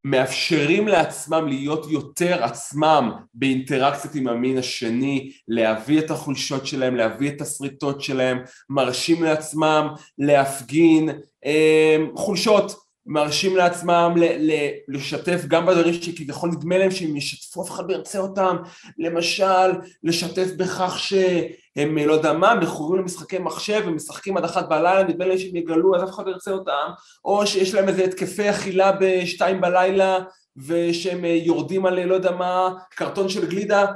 מאפשרים 0.05 0.89
לעצמם 0.89 1.49
להיות 1.49 1.87
יותר 1.91 2.45
עצמם 2.45 3.13
באינטראקציות 3.35 4.15
עם 4.15 4.29
המין 4.29 4.59
השני, 4.59 5.33
להביא 5.49 5.99
את 5.99 6.11
החולשות 6.11 6.67
שלהם, 6.67 6.97
להביא 6.97 7.31
את 7.31 7.41
השריטות 7.41 8.01
שלהם, 8.01 8.39
מרשים 8.71 9.23
לעצמם 9.23 9.89
להפגין 10.19 11.09
אה, 11.45 11.97
חולשות, 12.17 12.75
מרשים 13.07 13.57
לעצמם 13.57 14.15
ל- 14.17 14.51
ל- 14.53 14.71
לשתף 14.89 15.45
גם 15.49 15.67
בדברים 15.67 15.95
שכביכול 15.95 16.51
נדמה 16.51 16.79
להם 16.79 16.91
שהם 16.91 17.17
ישתפו, 17.17 17.63
אף 17.63 17.71
אחד 17.71 17.91
לא 17.91 17.95
ירצה 17.95 18.19
אותם, 18.19 18.57
למשל 18.99 19.73
לשתף 20.03 20.49
בכך 20.57 20.99
שהם 20.99 21.99
לא 21.99 22.13
יודע 22.13 22.33
מה, 22.33 22.55
מכורים 22.55 23.01
למשחקי 23.01 23.39
מחשב 23.39 23.83
ומשחקים 23.87 24.37
עד 24.37 24.45
אחת 24.45 24.69
בלילה, 24.69 25.03
נדמה 25.03 25.27
להם 25.27 25.39
שהם 25.39 25.57
יגלו 25.57 25.97
אז 25.97 26.03
אף 26.03 26.11
אחד 26.11 26.27
לא 26.27 26.31
ירצה 26.31 26.51
אותם, 26.51 26.91
או 27.25 27.47
שיש 27.47 27.75
להם 27.75 27.89
איזה 27.89 28.05
התקפי 28.05 28.51
אכילה 28.51 28.93
בשתיים 29.01 29.61
בלילה 29.61 30.19
ושהם 30.67 31.25
יורדים 31.25 31.87
על 31.87 32.05
לא 32.05 32.15
יודע 32.15 32.31
מה, 32.31 32.75
קרטון 32.91 33.29
של 33.29 33.47
גלידה, 33.47 33.87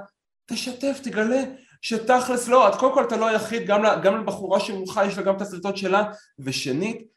תשתף, 0.47 1.01
תגלה 1.03 1.43
שתכלס 1.83 2.49
לא, 2.49 2.69
את 2.69 2.75
קודם 2.75 2.95
כל 2.95 3.05
אתה 3.05 3.17
לא 3.17 3.27
היחיד, 3.27 3.67
גם, 3.67 3.83
גם 4.03 4.21
לבחורה 4.21 4.61
שמולך 4.61 5.01
יש 5.09 5.19
לה 5.19 5.23
גם 5.23 5.37
את 5.37 5.43
הסרטות 5.43 5.77
שלה, 5.77 6.05
ושנית, 6.39 7.16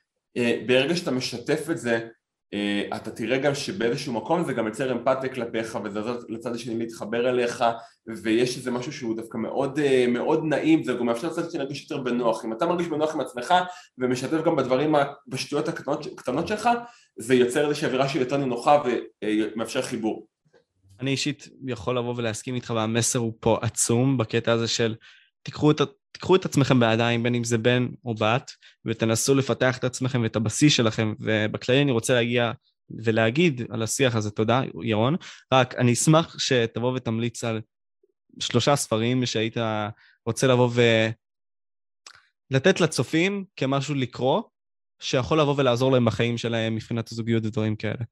ברגע 0.68 0.96
שאתה 0.96 1.12
משתף 1.12 1.70
את 1.72 1.78
זה 1.78 2.08
אה, 2.54 2.98
אתה 2.98 3.12
תראה 3.12 3.38
גם 3.38 3.56
שבאיזשהו 3.56 4.14
מקום 4.14 4.44
זה 4.44 4.54
גם 4.54 4.68
יוצר 4.68 4.92
אמפתיה 4.92 5.34
כלפיך 5.34 5.78
וזה 5.84 6.00
עוזר 6.00 6.20
לצד 6.30 6.56
השני 6.56 6.78
להתחבר 6.78 7.30
אליך 7.30 7.64
ויש 8.24 8.58
איזה 8.58 8.72
משהו 8.72 8.94
שהוא 8.94 9.16
דווקא 9.16 9.38
מאוד, 9.38 9.80
אה, 9.80 10.06
מאוד 10.08 10.44
נעים, 10.44 10.84
זה 10.84 10.94
גם 10.94 11.06
מאפשר 11.06 11.28
לצד 11.28 11.46
השני 11.46 11.60
להרגיש 11.60 11.82
יותר 11.82 12.04
בנוח. 12.04 12.46
אם 12.46 12.54
אתה 12.54 12.66
מרגיש 12.66 12.88
בנוח 12.88 13.16
עם 13.16 13.22
עצמך 13.22 13.54
ומשתף 13.98 14.44
גם 14.46 14.56
בדברים, 14.56 14.96
בשטויות 15.28 15.68
הקטנות, 15.68 16.06
הקטנות 16.06 16.48
שלך, 16.48 16.70
זה 17.18 17.36
יוצר 17.36 17.66
איזושהי 17.66 17.88
אווירה 17.88 18.10
שהיא 18.10 18.22
יותר 18.22 18.38
נינוחה 18.38 18.84
ומאפשר 19.26 19.82
חיבור. 19.82 20.28
אני 21.00 21.12
אישית 21.12 21.48
יכול 21.68 21.98
לבוא 21.98 22.14
ולהסכים 22.18 22.56
איתך 22.56 22.74
והמסר 22.76 23.20
הוא 23.20 23.34
פה 23.40 23.58
עצום 23.62 24.18
בקטע 24.18 24.52
הזה 24.52 24.68
של 24.68 24.96
תיקחו 25.44 25.72
את, 25.72 25.82
תיקחו 26.12 26.36
את 26.36 26.46
עצמכם 26.46 26.80
בידיים, 26.80 27.24
בין 27.24 27.36
אם 27.36 27.44
זה 27.44 27.58
בן 27.58 27.88
או 28.06 28.16
בת, 28.16 28.52
ותנסו 28.86 29.36
לפתח 29.36 29.78
את 29.78 29.84
עצמכם 29.84 30.22
ואת 30.24 30.36
הבסיס 30.36 30.74
שלכם, 30.74 31.14
ובכללי 31.20 31.82
אני 31.82 31.92
רוצה 31.92 32.14
להגיע 32.14 32.52
ולהגיד 33.04 33.62
על 33.70 33.84
השיח 33.84 34.16
הזה, 34.16 34.32
תודה, 34.32 34.62
ירון. 34.84 35.16
רק 35.54 35.76
אני 35.76 35.94
אשמח 35.94 36.40
שתבוא 36.40 36.94
ותמליץ 36.96 37.44
על 37.44 37.62
שלושה 38.40 38.76
ספרים 38.76 39.26
שהיית 39.26 39.58
רוצה 40.26 40.48
לבוא 40.48 40.70
ולתת 42.52 42.82
לצופים 42.82 43.46
כמשהו 43.56 43.96
לקרוא, 43.96 44.42
שיכול 45.02 45.40
לבוא 45.40 45.56
ולעזור 45.58 45.92
להם 45.92 46.06
בחיים 46.06 46.38
שלהם 46.38 46.76
מבחינת 46.76 47.12
הזוגיות 47.12 47.46
ודברים 47.46 47.76
כאלה. 47.76 48.04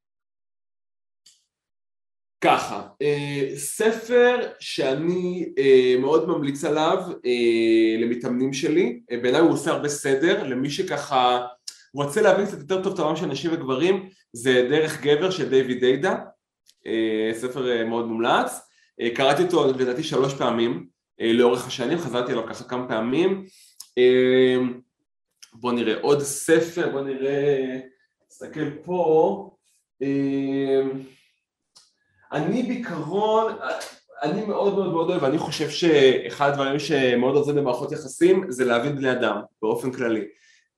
ככה, 2.42 2.88
אה, 3.02 3.50
ספר 3.56 4.36
שאני 4.60 5.54
אה, 5.58 5.96
מאוד 6.00 6.28
ממליץ 6.28 6.64
עליו 6.64 6.98
אה, 7.26 8.02
למתאמנים 8.02 8.54
שלי, 8.54 9.00
בעיניי 9.22 9.42
הוא 9.42 9.52
עושה 9.52 9.72
הרבה 9.72 9.90
סדר, 9.90 10.44
למי 10.44 10.70
שככה 10.70 11.48
רוצה 11.94 12.22
להבין 12.22 12.46
קצת 12.46 12.60
יותר 12.60 12.84
טוב 12.84 12.94
את 12.94 13.00
העולם 13.00 13.16
של 13.16 13.26
נשים 13.26 13.54
וגברים, 13.54 14.10
זה 14.34 14.68
דרך 14.70 15.02
גבר 15.02 15.32
של 15.32 15.50
דיוויד 15.50 15.80
דיידה, 15.80 16.16
ספר 17.34 17.86
מאוד 17.86 18.08
מומלץ, 18.08 18.52
קראתי 19.16 19.44
אותו 19.44 19.68
לדעתי 19.68 20.04
שלוש 20.04 20.34
פעמים 20.34 20.88
לאורך 21.20 21.68
השנים, 21.68 21.98
חזרתי 21.98 22.32
אליו 22.32 22.48
ככה 22.48 22.64
כמה 22.64 22.88
פעמים, 22.88 23.46
בוא 25.54 25.72
נראה 25.72 26.02
עוד 26.02 26.22
ספר, 26.22 26.90
בוא 26.92 27.02
נראה, 27.02 27.80
נסתכל 28.32 28.70
פה, 28.84 29.50
אני 32.32 32.64
בעיקרון, 32.64 33.54
אני 34.24 34.46
מאוד 34.46 34.76
מאוד 34.76 34.94
מאוד 34.94 35.10
אוהב, 35.10 35.24
אני 35.24 35.38
חושב 35.38 35.70
שאחד 35.70 36.50
הדברים 36.50 36.80
שמאוד 36.80 37.36
עוזרים 37.36 37.58
במערכות 37.58 37.92
יחסים 37.92 38.44
זה 38.50 38.66
להבין 38.66 38.96
בני 38.96 39.12
אדם 39.12 39.42
באופן 39.62 39.92
כללי. 39.92 40.26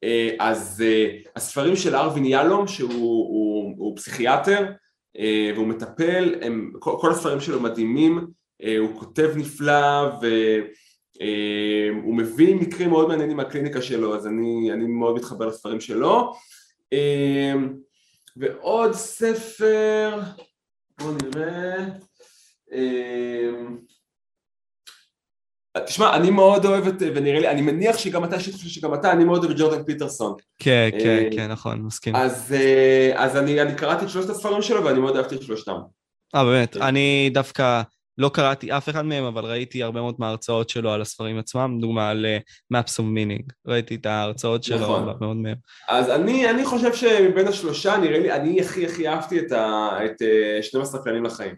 אה, 0.03 0.35
אז 0.39 0.83
אה, 0.85 1.17
הספרים 1.35 1.75
של 1.75 1.95
ארווין 1.95 2.25
יהלום 2.25 2.67
שהוא 2.67 3.27
הוא, 3.27 3.75
הוא 3.77 3.97
פסיכיאטר 3.97 4.71
אה, 5.19 5.51
והוא 5.55 5.67
מטפל, 5.67 6.35
הם, 6.41 6.71
כל, 6.79 6.95
כל 6.99 7.11
הספרים 7.11 7.39
שלו 7.39 7.59
מדהימים, 7.59 8.39
הוא 8.79 8.99
כותב 8.99 9.31
נפלא 9.35 10.09
והוא 10.21 12.15
מביא 12.15 12.55
מקרים 12.55 12.89
מאוד 12.89 13.07
מעניינים 13.07 13.37
מהקליניקה 13.37 13.81
שלו 13.81 14.15
אז 14.15 14.27
אני, 14.27 14.71
אני 14.73 14.87
מאוד 14.87 15.15
מתחבר 15.15 15.45
לספרים 15.45 15.79
שלו 15.81 16.33
ועוד 18.37 18.93
ספר 18.93 20.19
בואו 20.99 21.11
נראה. 21.11 21.75
אמ, 22.71 23.77
תשמע, 25.85 26.15
אני 26.15 26.31
מאוד 26.31 26.65
אוהב 26.65 26.87
את, 26.87 26.95
ונראה 27.15 27.39
לי, 27.39 27.49
אני 27.49 27.61
מניח 27.61 27.97
שגם 27.97 28.23
אתה, 28.23 28.39
שאני 28.39 28.53
חושב 28.53 28.69
שגם 28.69 28.93
אתה, 28.93 29.11
אני 29.11 29.23
מאוד 29.23 29.43
אוהב 29.43 29.51
את 29.51 29.57
ג'ורדן 29.59 29.83
פיטרסון. 29.83 30.35
כן, 30.59 30.89
כן, 30.91 31.23
אה, 31.23 31.29
כן, 31.35 31.51
נכון, 31.51 31.81
מסכים. 31.81 32.15
אז, 32.15 32.53
אה, 32.53 33.11
אז 33.15 33.37
אני, 33.37 33.61
אני 33.61 33.75
קראתי 33.75 34.05
את 34.05 34.09
שלושת 34.09 34.29
הספרים 34.29 34.61
שלו 34.61 34.85
ואני 34.85 34.99
מאוד 34.99 35.15
אהבתי 35.15 35.35
את 35.35 35.41
שלושתם. 35.41 35.75
אה, 36.35 36.45
באמת, 36.45 36.73
כן. 36.73 36.81
אני 36.81 37.29
דווקא 37.33 37.81
לא 38.19 38.29
קראתי 38.33 38.71
אף 38.71 38.89
אחד 38.89 39.05
מהם, 39.05 39.23
אבל 39.23 39.45
ראיתי 39.45 39.83
הרבה 39.83 40.01
מאוד 40.01 40.15
מההרצאות 40.19 40.69
שלו 40.69 40.91
על 40.91 41.01
הספרים 41.01 41.39
עצמם, 41.39 41.77
דוגמה 41.81 42.09
על 42.09 42.25
uh, 42.25 42.75
Maps 42.77 42.91
of 42.91 43.03
Meaning. 43.03 43.53
ראיתי 43.67 43.95
את 43.95 44.05
ההרצאות 44.05 44.63
שלו, 44.63 44.79
נכון. 44.79 45.03
הרבה 45.03 45.25
מאוד 45.25 45.37
מהם. 45.37 45.55
אז 45.89 46.09
אני, 46.09 46.49
אני 46.49 46.65
חושב 46.65 46.93
שמבין 46.93 47.47
השלושה, 47.47 47.97
נראה 47.97 48.19
לי, 48.19 48.31
אני 48.31 48.61
הכי 48.61 48.85
הכי 48.85 49.07
אהבתי 49.07 49.39
את, 49.39 49.51
ה, 49.51 49.89
את 50.05 50.21
uh, 50.59 50.63
12 50.63 51.03
כללים 51.03 51.25
לחיים. 51.25 51.55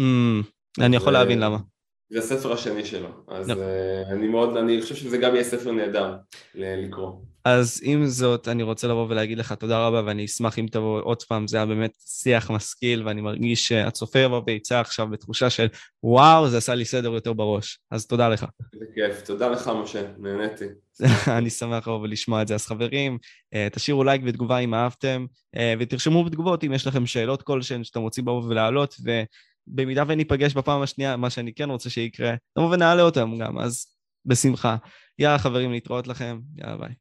Mm, 0.00 0.44
אני 0.80 0.96
יכול 0.96 1.12
להבין 1.12 1.38
למה. 1.40 1.58
זה 2.10 2.18
הספר 2.18 2.52
השני 2.52 2.84
שלו, 2.84 3.08
אז 3.28 3.50
no. 3.50 3.52
uh, 3.52 3.56
אני 4.12 4.28
מאוד, 4.28 4.56
אני 4.56 4.82
חושב 4.82 4.94
שזה 4.94 5.18
גם 5.18 5.34
יהיה 5.34 5.44
ספר 5.44 5.72
נהדר 5.72 6.14
לקרוא. 6.54 7.12
אז 7.44 7.80
עם 7.84 8.06
זאת, 8.06 8.48
אני 8.48 8.62
רוצה 8.62 8.88
לבוא 8.88 9.06
ולהגיד 9.08 9.38
לך 9.38 9.52
תודה 9.52 9.86
רבה, 9.86 10.02
ואני 10.06 10.24
אשמח 10.24 10.58
אם 10.58 10.66
תבוא 10.70 11.00
עוד 11.02 11.22
פעם, 11.22 11.48
זה 11.48 11.56
היה 11.56 11.66
באמת 11.66 11.90
שיח 12.06 12.50
משכיל, 12.50 13.06
ואני 13.06 13.20
מרגיש 13.20 13.68
שהצופה 13.68 14.18
יבוא 14.18 14.42
ויצא 14.46 14.80
עכשיו 14.80 15.08
בתחושה 15.08 15.50
של 15.50 15.66
וואו, 16.02 16.48
זה 16.48 16.58
עשה 16.58 16.74
לי 16.74 16.84
סדר 16.84 17.12
יותר 17.14 17.32
בראש. 17.32 17.78
אז 17.90 18.06
תודה 18.06 18.28
לך. 18.28 18.46
זה 18.72 18.84
כיף, 18.94 19.20
תודה 19.20 19.48
לך 19.48 19.70
משה, 19.82 20.02
נהניתי. 20.18 20.64
אני 21.38 21.50
שמח 21.50 21.88
לבוא 21.88 22.00
ולשמוע 22.00 22.42
את 22.42 22.48
זה. 22.48 22.54
אז 22.54 22.66
חברים, 22.66 23.18
אה, 23.54 23.68
תשאירו 23.72 24.04
לייק 24.04 24.22
ותגובה 24.24 24.58
אם 24.58 24.74
אהבתם, 24.74 25.26
אה, 25.56 25.74
ותרשמו 25.78 26.24
בתגובות 26.24 26.64
אם 26.64 26.72
יש 26.72 26.86
לכם 26.86 27.06
שאלות 27.06 27.42
כלשהן 27.42 27.84
שאתם 27.84 28.00
רוצים 28.00 28.24
לבוא 28.24 28.42
ולהעלות, 28.48 28.94
ובמידה 29.68 30.02
וניפגש 30.08 30.54
בפעם 30.54 30.82
השנייה, 30.82 31.16
מה 31.16 31.30
שאני 31.30 31.54
כן 31.54 31.70
רוצה 31.70 31.90
שיקרה, 31.90 32.34
נבוא 32.58 32.74
ונעלה 32.74 33.02
אותם 33.02 33.38
גם, 33.38 33.58
אז 33.58 33.86
בשמחה. 34.24 34.76
יאללה 35.18 35.38
חברים, 35.38 35.72
להתראות 35.72 36.06
לכם, 36.06 36.40
יאללה 36.56 36.76
ביי. 36.76 36.94